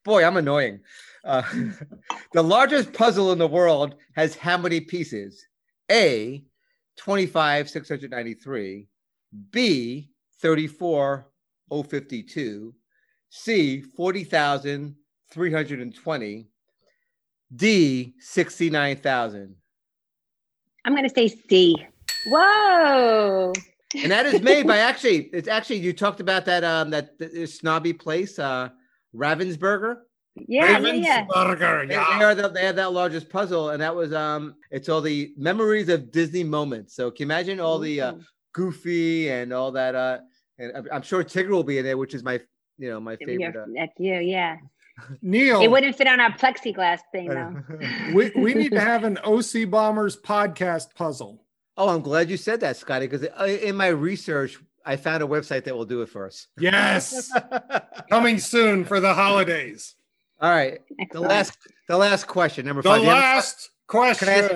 Boy, 0.04 0.24
I'm 0.24 0.36
annoying. 0.36 0.80
Uh, 1.24 1.42
the 2.32 2.42
largest 2.42 2.92
puzzle 2.92 3.32
in 3.32 3.38
the 3.38 3.48
world 3.48 3.96
has 4.14 4.36
how 4.36 4.56
many 4.56 4.80
pieces? 4.80 5.44
A, 5.90 6.44
25, 6.96 7.68
693. 7.68 8.86
B, 9.50 10.10
34, 10.40 11.26
052. 11.88 12.74
C, 13.28 13.82
40,320. 13.82 16.48
D, 17.54 18.14
69,000. 18.18 19.54
I'm 20.84 20.94
gonna 20.94 21.08
say 21.08 21.28
C. 21.28 21.76
Whoa! 22.26 23.52
And 24.02 24.10
that 24.12 24.26
is 24.26 24.40
made 24.42 24.66
by 24.66 24.78
actually, 24.78 25.30
it's 25.32 25.48
actually, 25.48 25.76
you 25.78 25.92
talked 25.92 26.20
about 26.20 26.44
that, 26.46 26.64
um, 26.64 26.90
that, 26.90 27.18
that 27.18 27.48
snobby 27.48 27.92
place, 27.92 28.38
uh, 28.38 28.68
Ravensburger. 29.14 29.98
Yeah, 30.36 30.78
yeah, 30.78 30.92
yeah. 30.92 31.26
Ravensburger, 31.26 31.88
They, 31.88 31.94
yeah. 31.94 32.18
they 32.18 32.24
are 32.24 32.34
the, 32.34 32.48
they 32.48 32.64
had 32.66 32.76
that 32.76 32.92
largest 32.92 33.30
puzzle, 33.30 33.70
and 33.70 33.80
that 33.80 33.94
was 33.94 34.12
um, 34.12 34.54
it's 34.70 34.88
all 34.90 35.00
the 35.00 35.32
memories 35.38 35.88
of 35.88 36.10
Disney 36.10 36.44
moments. 36.44 36.94
So 36.94 37.10
can 37.10 37.20
you 37.20 37.26
imagine 37.26 37.58
all 37.58 37.78
the 37.78 38.00
uh, 38.00 38.12
Goofy 38.52 39.30
and 39.30 39.52
all 39.52 39.72
that? 39.72 39.94
Uh, 39.94 40.18
and 40.58 40.72
I'm- 40.74 40.88
I'm 40.92 41.02
sure 41.02 41.24
Tigger 41.24 41.48
will 41.50 41.64
be 41.64 41.78
in 41.78 41.84
there, 41.84 41.96
which 41.96 42.12
is 42.12 42.22
my, 42.22 42.38
you 42.78 42.90
know, 42.90 43.00
my 43.00 43.16
favorite. 43.16 43.56
Uh, 43.56 43.64
That's 43.74 43.92
you, 43.98 44.14
yeah. 44.20 44.56
Neil, 45.22 45.60
It 45.62 45.70
wouldn't 45.70 45.96
fit 45.96 46.06
on 46.06 46.20
our 46.20 46.32
plexiglass 46.32 47.00
thing 47.12 47.28
though. 47.30 47.54
we, 48.14 48.30
we 48.36 48.52
need 48.54 48.72
to 48.72 48.80
have 48.80 49.04
an 49.04 49.18
OC 49.18 49.70
Bombers 49.70 50.16
podcast 50.18 50.94
puzzle. 50.94 51.45
Oh, 51.76 51.88
I'm 51.88 52.00
glad 52.02 52.30
you 52.30 52.36
said 52.36 52.60
that, 52.60 52.76
Scotty, 52.76 53.06
because 53.06 53.26
uh, 53.38 53.44
in 53.44 53.76
my 53.76 53.88
research, 53.88 54.58
I 54.84 54.96
found 54.96 55.22
a 55.22 55.26
website 55.26 55.64
that 55.64 55.76
will 55.76 55.84
do 55.84 56.02
it 56.02 56.08
for 56.08 56.26
us. 56.26 56.46
Yes, 56.58 57.30
coming 58.10 58.38
soon 58.38 58.84
for 58.84 59.00
the 59.00 59.14
holidays. 59.14 59.94
All 60.40 60.50
right, 60.50 60.80
the 61.12 61.20
last, 61.20 61.56
the 61.88 61.96
last 61.96 62.26
question, 62.26 62.66
number 62.66 62.82
The 62.82 62.88
five. 62.90 63.02
You 63.02 63.08
having 63.08 63.22
fun? 63.22 63.34
last 63.36 63.70
question. 63.88 64.28
Can 64.28 64.28
I 64.28 64.38
ask- 64.42 64.54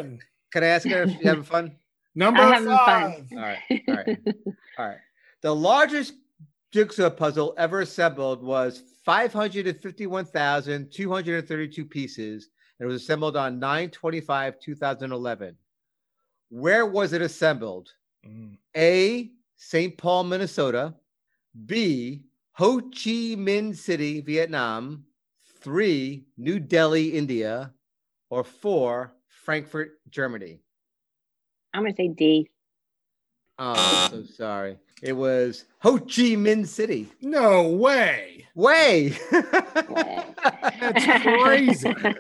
Can 0.53 0.63
I 0.63 0.67
ask 0.67 0.87
her 0.89 1.03
if 1.05 1.11
you 1.21 1.27
having 1.29 1.43
fun? 1.45 1.77
Number 2.15 2.41
I'm 2.43 2.67
fun. 2.67 2.77
five. 2.77 3.25
All 3.33 3.39
right, 3.39 3.59
all 3.89 3.95
right, 3.95 4.19
all 4.79 4.87
right. 4.87 4.99
The 5.43 5.55
largest 5.55 6.15
jigsaw 6.73 7.09
puzzle 7.09 7.55
ever 7.57 7.81
assembled 7.83 8.43
was 8.43 8.83
551,232 9.05 11.85
pieces, 11.85 12.49
and 12.79 12.87
it 12.87 12.89
was 12.93 13.03
assembled 13.03 13.37
on 13.37 13.59
925 13.59 14.61
2011. 14.61 15.57
Where 16.51 16.85
was 16.85 17.13
it 17.13 17.23
assembled? 17.23 17.91
Mm. 18.27 18.59
A. 18.77 19.31
St. 19.57 19.97
Paul, 19.97 20.25
Minnesota. 20.25 20.95
B. 21.67 22.25
Ho 22.53 22.81
Chi 22.81 23.37
Minh 23.37 23.75
City, 23.75 24.21
Vietnam. 24.21 25.05
Three. 25.61 26.25
New 26.37 26.59
Delhi, 26.59 27.09
India. 27.09 27.73
Or 28.31 28.45
four. 28.45 29.13
Frankfurt, 29.29 29.93
Germany. 30.11 30.61
I'm 31.73 31.83
gonna 31.83 31.95
say 31.95 32.09
D. 32.09 32.51
Oh, 33.59 33.75
I'm 33.77 34.11
so 34.11 34.25
sorry. 34.25 34.77
It 35.03 35.13
was 35.13 35.65
Ho 35.81 35.99
Chi 35.99 36.35
Minh 36.37 36.67
City. 36.67 37.09
No 37.23 37.69
way. 37.69 38.47
Way. 38.55 39.17
That's 39.31 41.23
crazy. 41.23 41.95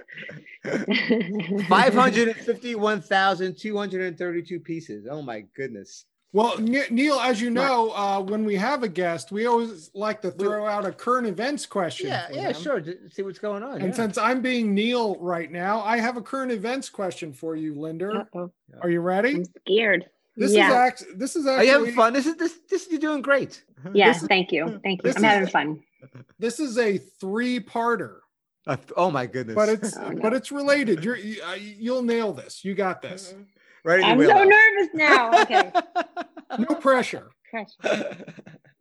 551,232 1.68 4.61
pieces. 4.61 5.07
Oh 5.11 5.23
my 5.23 5.40
goodness. 5.57 6.05
Well, 6.33 6.57
Neil, 6.59 7.16
as 7.16 7.40
you 7.40 7.51
know, 7.51 7.90
uh, 7.90 8.20
when 8.20 8.44
we 8.44 8.55
have 8.55 8.85
a 8.85 8.88
guest, 8.88 9.33
we 9.33 9.46
always 9.46 9.90
like 9.94 10.23
to 10.23 10.31
throw 10.31 10.64
out 10.64 10.87
a 10.87 10.92
current 10.92 11.27
events 11.27 11.66
question. 11.66 12.07
Yeah, 12.07 12.29
yeah, 12.31 12.53
them. 12.53 12.62
sure. 12.62 12.81
J- 12.81 12.99
See 13.11 13.23
what's 13.23 13.40
going 13.40 13.64
on. 13.64 13.79
And 13.81 13.88
yeah. 13.88 13.94
since 13.94 14.16
I'm 14.16 14.40
being 14.40 14.73
Neil 14.73 15.16
right 15.18 15.51
now, 15.51 15.81
I 15.81 15.96
have 15.96 16.16
a 16.16 16.23
current 16.23 16.53
events 16.53 16.88
question 16.88 17.33
for 17.33 17.57
you, 17.57 17.75
Linda. 17.75 18.29
Uh-oh. 18.33 18.53
Are 18.81 18.90
you 18.90 19.01
ready? 19.01 19.35
I'm 19.37 19.44
scared. 19.66 20.07
This 20.37 20.53
yeah. 20.53 20.68
is 20.68 20.75
act. 20.75 21.05
This 21.16 21.35
is 21.35 21.46
Are 21.46 21.55
actually. 21.55 21.66
you 21.66 21.73
having 21.73 21.94
fun? 21.94 22.12
This 22.12 22.27
is 22.27 22.37
this 22.37 22.59
this 22.70 22.87
you're 22.88 23.01
doing 23.01 23.23
great. 23.23 23.64
Yes, 23.92 24.20
This- 24.20 24.29
thank 24.29 24.53
you. 24.53 24.79
Thank 24.85 25.03
you. 25.03 25.11
I'm 25.11 25.16
is- 25.16 25.23
having 25.23 25.49
fun. 25.49 25.83
This 26.38 26.61
is 26.61 26.79
a 26.79 26.96
three-parter, 26.96 28.18
Uh, 28.66 28.77
oh 28.96 29.11
my 29.11 29.27
goodness. 29.27 29.55
but 29.55 29.68
it's 29.68 29.96
Oh, 29.96 30.11
no. 30.11 30.20
but 30.23 30.33
it's 30.35 30.53
related. 30.53 31.03
You're 31.05 31.16
you, 31.16 31.42
uh, 31.42 31.55
you'll 31.55 32.03
nail 32.03 32.33
this. 32.33 32.64
You 32.64 32.75
got 32.75 33.01
this. 33.03 33.35
right 33.85 34.01
in 34.01 34.18
your 34.20 34.31
I'm 34.33 34.38
so 34.38 34.44
nervous 34.44 34.88
now. 34.94 35.42
Okay. 35.42 35.73
No 36.59 36.75
pressure. 36.75 37.31
Crush. 37.49 37.68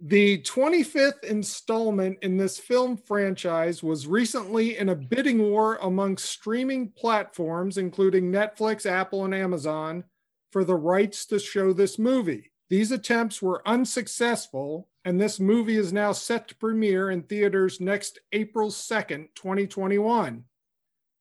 The 0.01 0.39
25th 0.43 1.25
installment 1.25 2.19
in 2.21 2.37
this 2.37 2.57
film 2.57 2.95
franchise 2.95 3.83
was 3.83 4.07
recently 4.07 4.77
in 4.77 4.87
a 4.89 4.95
bidding 4.95 5.39
war 5.51 5.77
among 5.81 6.17
streaming 6.17 6.93
platforms, 6.95 7.77
including 7.77 8.31
Netflix, 8.31 8.85
Apple, 8.85 9.25
and 9.25 9.35
Amazon, 9.35 10.05
for 10.53 10.63
the 10.63 10.75
rights 10.75 11.25
to 11.27 11.37
show 11.37 11.73
this 11.73 11.99
movie. 11.99 12.49
These 12.69 12.91
attempts 12.91 13.41
were 13.41 13.67
unsuccessful, 13.67 14.87
and 15.03 15.19
this 15.19 15.39
movie 15.39 15.77
is 15.77 15.91
now 15.91 16.11
set 16.11 16.47
to 16.49 16.55
premiere 16.55 17.09
in 17.09 17.23
theaters 17.23 17.81
next 17.81 18.19
April 18.31 18.69
2nd, 18.69 19.29
2021. 19.33 20.43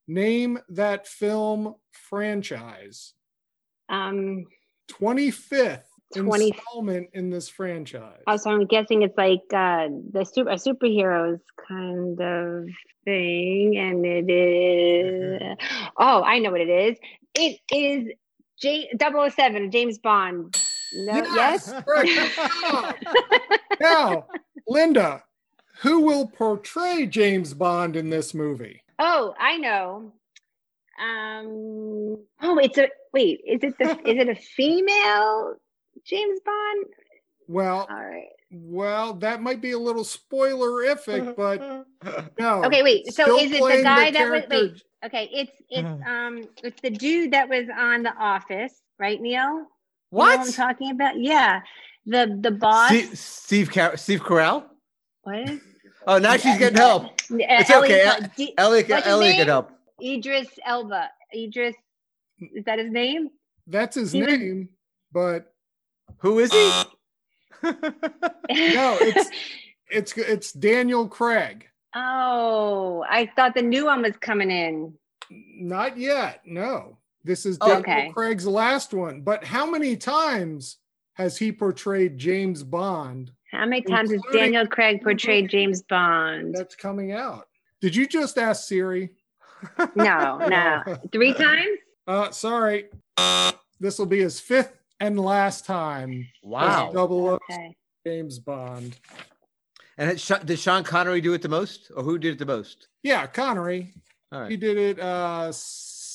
Name 0.06 0.58
that 0.68 1.06
film 1.06 1.74
franchise. 1.90 3.14
Um, 3.88 4.44
25th 4.90 5.82
20 6.14 6.48
installment 6.48 7.08
in 7.12 7.30
this 7.30 7.48
franchise. 7.48 8.22
oh, 8.26 8.36
so 8.36 8.50
I'm 8.50 8.66
guessing 8.66 9.02
it's 9.02 9.16
like 9.16 9.42
uh, 9.52 9.88
the 10.10 10.24
super 10.24 10.50
a 10.50 10.54
superheroes 10.54 11.40
kind 11.66 12.20
of 12.20 12.64
thing, 13.04 13.76
and 13.76 14.04
it 14.04 14.30
is. 14.30 15.56
Oh, 16.00 16.22
I 16.22 16.38
know 16.38 16.50
what 16.50 16.60
it 16.60 16.68
is. 16.68 16.98
It 17.34 17.58
is 17.74 18.12
J- 18.60 18.90
007, 19.00 19.70
James 19.70 19.98
Bond. 19.98 20.54
No, 20.94 21.14
yes. 21.34 21.72
Right. 21.86 22.94
now, 23.80 24.26
Linda, 24.66 25.22
who 25.80 26.00
will 26.00 26.26
portray 26.26 27.06
James 27.06 27.54
Bond 27.54 27.96
in 27.96 28.10
this 28.10 28.34
movie? 28.34 28.82
Oh, 28.98 29.34
I 29.38 29.56
know. 29.58 30.12
Um. 31.00 32.18
Oh, 32.42 32.58
it's 32.58 32.76
a 32.78 32.88
wait. 33.12 33.40
Is 33.46 33.60
it 33.62 33.78
the? 33.78 33.90
is 34.08 34.18
it 34.18 34.28
a 34.28 34.34
female 34.56 35.54
James 36.04 36.40
Bond? 36.44 36.86
Well, 37.46 37.86
All 37.88 37.96
right. 38.04 38.26
well, 38.50 39.14
that 39.14 39.40
might 39.40 39.60
be 39.60 39.70
a 39.72 39.78
little 39.78 40.04
spoilerific, 40.04 41.36
but 41.36 41.86
no. 42.38 42.64
Okay, 42.64 42.82
wait. 42.82 43.06
So 43.06 43.22
Still 43.24 43.36
is 43.38 43.44
it 43.44 43.50
the 43.52 43.58
playing 43.58 43.84
guy 43.84 44.10
that 44.10 44.30
was? 44.30 44.40
character- 44.42 44.56
Wait. 44.56 44.82
Okay, 45.04 45.30
it's 45.32 45.52
it's 45.70 46.02
um 46.08 46.42
it's 46.64 46.80
the 46.82 46.90
dude 46.90 47.32
that 47.32 47.48
was 47.48 47.66
on 47.74 48.02
The 48.02 48.14
Office, 48.16 48.74
right, 48.98 49.20
Neil? 49.20 49.66
You 50.10 50.18
know 50.18 50.24
what? 50.24 50.38
what 50.38 50.46
I'm 50.46 50.52
talking 50.52 50.90
about? 50.90 51.20
Yeah, 51.20 51.60
the 52.06 52.38
the 52.40 52.50
boss. 52.50 52.88
Steve 52.88 53.18
Steve, 53.18 53.70
Car- 53.70 53.96
Steve 53.96 54.20
Carell? 54.22 54.64
What? 55.22 55.50
Oh, 56.06 56.18
now 56.18 56.36
she's 56.36 56.56
getting 56.58 56.78
help. 56.78 57.20
It's 57.30 57.70
okay. 57.70 58.18
D- 58.36 58.54
Ellie, 58.56 58.82
What's 58.84 59.04
his 59.04 59.06
Ellie 59.06 59.32
can 59.34 59.46
help. 59.48 59.70
Idris 60.02 60.48
Elba. 60.64 61.10
Idris. 61.34 61.74
Is 62.40 62.64
that 62.64 62.78
his 62.78 62.90
name? 62.90 63.28
That's 63.66 63.96
his 63.96 64.12
He 64.12 64.22
was- 64.22 64.38
name, 64.38 64.70
but 65.12 65.52
Who 66.18 66.38
is 66.38 66.50
he? 66.52 66.70
no, 67.62 68.96
it's 69.00 69.30
it's 69.90 70.16
it's 70.16 70.52
Daniel 70.52 71.06
Craig. 71.08 71.66
oh, 71.94 73.04
I 73.08 73.30
thought 73.36 73.54
the 73.54 73.62
new 73.62 73.84
one 73.86 74.02
was 74.02 74.14
coming 74.20 74.50
in. 74.50 74.94
Not 75.30 75.98
yet. 75.98 76.40
No. 76.46 76.96
This 77.28 77.44
is 77.44 77.58
Oh, 77.60 77.66
Daniel 77.68 77.80
okay. 77.80 78.10
Craig's 78.14 78.46
last 78.46 78.94
one. 78.94 79.20
But 79.20 79.44
how 79.44 79.70
many 79.70 79.96
times 79.98 80.78
has 81.12 81.36
he 81.36 81.52
portrayed 81.52 82.16
James 82.16 82.62
Bond 82.62 83.30
How 83.52 83.66
many 83.66 83.82
times 83.82 84.10
has 84.10 84.22
Daniel 84.32 84.66
Craig 84.66 85.02
portrayed 85.02 85.50
James 85.50 85.82
Bond? 85.82 86.54
that's 86.54 86.74
coming 86.74 87.12
out? 87.12 87.46
Did 87.82 87.94
you 87.94 88.08
just 88.08 88.38
ask 88.38 88.66
Siri? 88.66 89.10
No, 89.94 90.38
no. 90.38 90.82
Three 91.12 91.34
times? 91.34 91.78
Uh, 92.06 92.30
sorry. 92.30 92.86
This 93.78 93.98
will 93.98 94.06
be 94.06 94.20
his 94.20 94.40
fifth 94.40 94.80
and 94.98 95.20
last 95.20 95.66
time 95.66 96.26
wow. 96.42 96.90
double 96.92 97.28
O 97.28 97.38
Okay. 97.50 97.76
James 98.06 98.38
Bond. 98.38 98.96
And 99.98 100.10
it, 100.10 100.30
did 100.46 100.58
Sean 100.58 100.82
Connery 100.82 101.20
do 101.20 101.34
it 101.34 101.42
the 101.42 101.48
most, 101.48 101.90
or 101.94 102.02
who 102.02 102.18
did 102.18 102.32
it 102.34 102.38
the 102.38 102.46
most? 102.46 102.88
Yeah, 103.02 103.26
Connery. 103.26 103.92
All 104.32 104.46
He 104.46 104.56
did 104.56 104.78
it 104.78 104.98
uh 104.98 105.52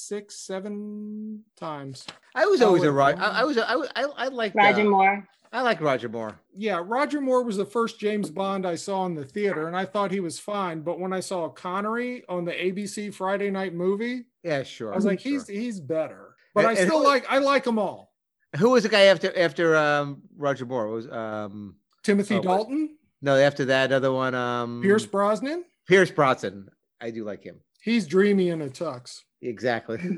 six, 0.04 0.36
seven 0.36 1.44
times. 1.56 2.06
I 2.36 2.46
was 2.46 2.62
Oh, 2.62 2.68
always 2.68 2.84
a 2.84 2.88
wait. 2.88 2.92
Roger. 2.98 3.22
I, 3.22 3.42
I 3.42 3.44
was. 3.44 3.58
a- 3.58 3.70
I, 3.70 3.76
I, 3.96 4.04
I 4.18 4.28
like 4.28 4.54
Roger 4.56 4.82
uh, 4.82 4.86
Moore. 4.90 5.28
I 5.52 5.62
like 5.62 5.80
Roger 5.82 6.10
Moore. 6.10 6.40
Yeah, 6.56 6.82
Roger 6.84 7.22
Moore 7.22 7.44
was 7.44 7.58
the 7.58 7.66
first 7.66 8.00
James 8.00 8.30
Bond 8.32 8.66
I 8.66 8.74
saw 8.76 9.06
in 9.06 9.14
the 9.14 9.24
theater, 9.24 9.68
and 9.68 9.78
I 9.78 9.86
thought 9.86 10.10
he 10.12 10.20
was 10.20 10.40
fine. 10.40 10.82
But 10.82 11.00
when 11.00 11.14
I 11.14 11.20
saw 11.20 11.48
Connery 11.50 12.24
on 12.28 12.44
the 12.44 12.52
ABC 12.54 13.14
Friday 13.14 13.52
night 13.52 13.74
movie, 13.76 14.26
Yeah, 14.44 14.64
sure. 14.64 14.92
I 14.92 14.96
was 14.96 15.06
like, 15.06 15.20
sure. 15.20 15.32
he's 15.34 15.48
he's 15.48 15.80
better. 15.80 16.36
But 16.56 16.66
And- 16.66 16.70
I 16.78 16.86
still 16.86 17.00
who- 17.00 17.06
like 17.08 17.26
I 17.30 17.38
like 17.40 17.64
them 17.64 17.78
all. 17.80 18.14
who 18.58 18.72
was 18.72 18.84
the 18.84 18.90
guy 18.90 19.04
after 19.04 19.36
after 19.38 19.76
um, 19.76 20.24
Roger 20.38 20.66
Moore? 20.66 20.88
Was 20.88 21.08
um 21.10 21.76
Timothy 22.04 22.36
Oh, 22.36 22.38
what- 22.38 22.44
Dalton, 22.44 22.98
no 23.22 23.36
after 23.36 23.66
that 23.66 23.92
other 23.92 24.12
one 24.12 24.34
um 24.36 24.82
Pierce 24.82 25.06
Brosnan. 25.06 25.66
Pierce 25.88 26.10
Brosnan. 26.12 26.70
I 27.00 27.12
do 27.12 27.24
like 27.26 27.44
him 27.44 27.60
He's 27.82 28.08
dreamy 28.08 28.50
in 28.50 28.62
a 28.62 28.68
tux. 28.70 29.22
Exactly. 29.44 30.00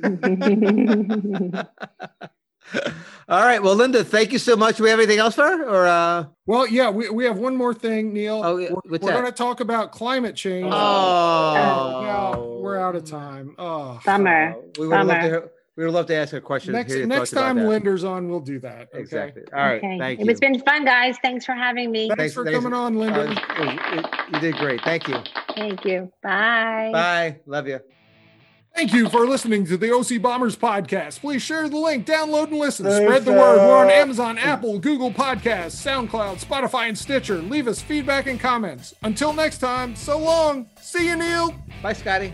All 3.28 3.42
right. 3.44 3.62
Well, 3.62 3.76
Linda, 3.76 4.04
thank 4.04 4.32
you 4.32 4.40
so 4.40 4.56
much. 4.56 4.78
Do 4.78 4.84
we 4.84 4.90
have 4.90 5.00
anything 5.00 5.20
else 5.20 5.36
for 5.36 5.44
her? 5.44 5.64
Or 5.68 5.88
uh 5.88 6.26
Well, 6.46 6.68
yeah, 6.68 6.90
we, 6.90 7.10
we 7.10 7.26
have 7.26 7.38
one 7.38 7.56
more 7.56 7.74
thing, 7.74 8.14
Neil. 8.14 8.42
Oh, 8.44 8.58
yeah, 8.58 8.70
we're 8.72 8.82
we're 8.92 9.00
going 9.00 9.26
to 9.26 9.32
talk 9.32 9.60
about 9.62 9.92
climate 9.92 10.36
change. 10.36 10.66
Oh, 10.68 10.70
Now 10.74 12.40
we're 12.60 12.78
out 12.78 12.96
of 12.96 13.04
time. 13.06 13.56
Oh, 13.58 14.00
Bummer. 14.06 14.56
we 14.78 14.88
would 14.88 14.96
love 14.98 15.08
Bummer. 15.08 15.42
to 15.42 15.50
we 15.78 15.84
would 15.86 15.94
love 15.94 16.06
to 16.08 16.16
ask 16.16 16.34
a 16.34 16.40
question. 16.42 16.72
next 16.74 16.94
next 16.96 17.32
time 17.32 17.58
that. 17.58 17.68
Linda's 17.68 18.04
on, 18.06 18.30
we'll 18.30 18.40
do 18.40 18.60
that. 18.60 18.90
Okay. 18.94 19.00
Exactly. 19.00 19.44
All 19.54 19.60
right. 19.60 19.78
Okay. 19.78 19.98
Thank 20.00 20.20
you. 20.22 20.26
It's 20.30 20.40
been 20.40 20.60
fun, 20.62 20.86
guys. 20.86 21.18
Thanks 21.22 21.46
for 21.46 21.54
having 21.54 21.92
me. 21.92 22.08
Thanks, 22.08 22.20
Thanks- 22.20 22.34
for 22.34 22.46
thanks- 22.46 22.60
coming 22.64 22.74
on, 22.74 22.96
Uh, 22.96 23.00
Linder. 23.00 23.22
it- 23.32 23.80
it- 24.00 24.06
you 24.34 24.40
did 24.40 24.56
great. 24.56 24.82
Thank 24.84 25.08
you. 25.08 25.18
Thank 25.56 25.84
you. 25.86 26.12
Bye. 26.24 26.90
Bye. 26.94 27.40
Love 27.46 27.68
you. 27.68 27.80
Thank 28.76 28.94
you 28.94 29.08
for 29.08 29.26
listening 29.26 29.66
to 29.68 29.78
the 29.78 29.94
OC 29.94 30.22
Bombers 30.22 30.58
podcast. 30.58 31.22
Please 31.22 31.42
share 31.42 31.70
the 31.70 31.78
link, 31.78 32.06
download 32.06 32.48
and 32.48 32.58
listen. 32.58 32.86
Thanks, 32.86 33.06
Spread 33.06 33.24
the 33.24 33.32
word. 33.32 33.58
We're 33.58 33.78
on 33.78 33.90
Amazon, 33.90 34.38
Apple, 34.38 34.80
Google 34.80 35.12
Podcasts, 35.12 35.82
SoundCloud, 35.82 36.44
Spotify, 36.44 36.90
and 36.90 36.98
Stitcher. 36.98 37.38
Leave 37.38 37.70
us 37.70 37.82
feedback 37.82 38.28
and 38.28 38.38
comments. 38.38 38.94
Until 39.04 39.32
next 39.32 39.60
time, 39.60 39.96
so 39.96 40.20
long. 40.20 40.70
See 40.82 41.08
you, 41.08 41.16
Neil. 41.16 41.56
Bye, 41.82 41.94
Scotty. 41.94 42.34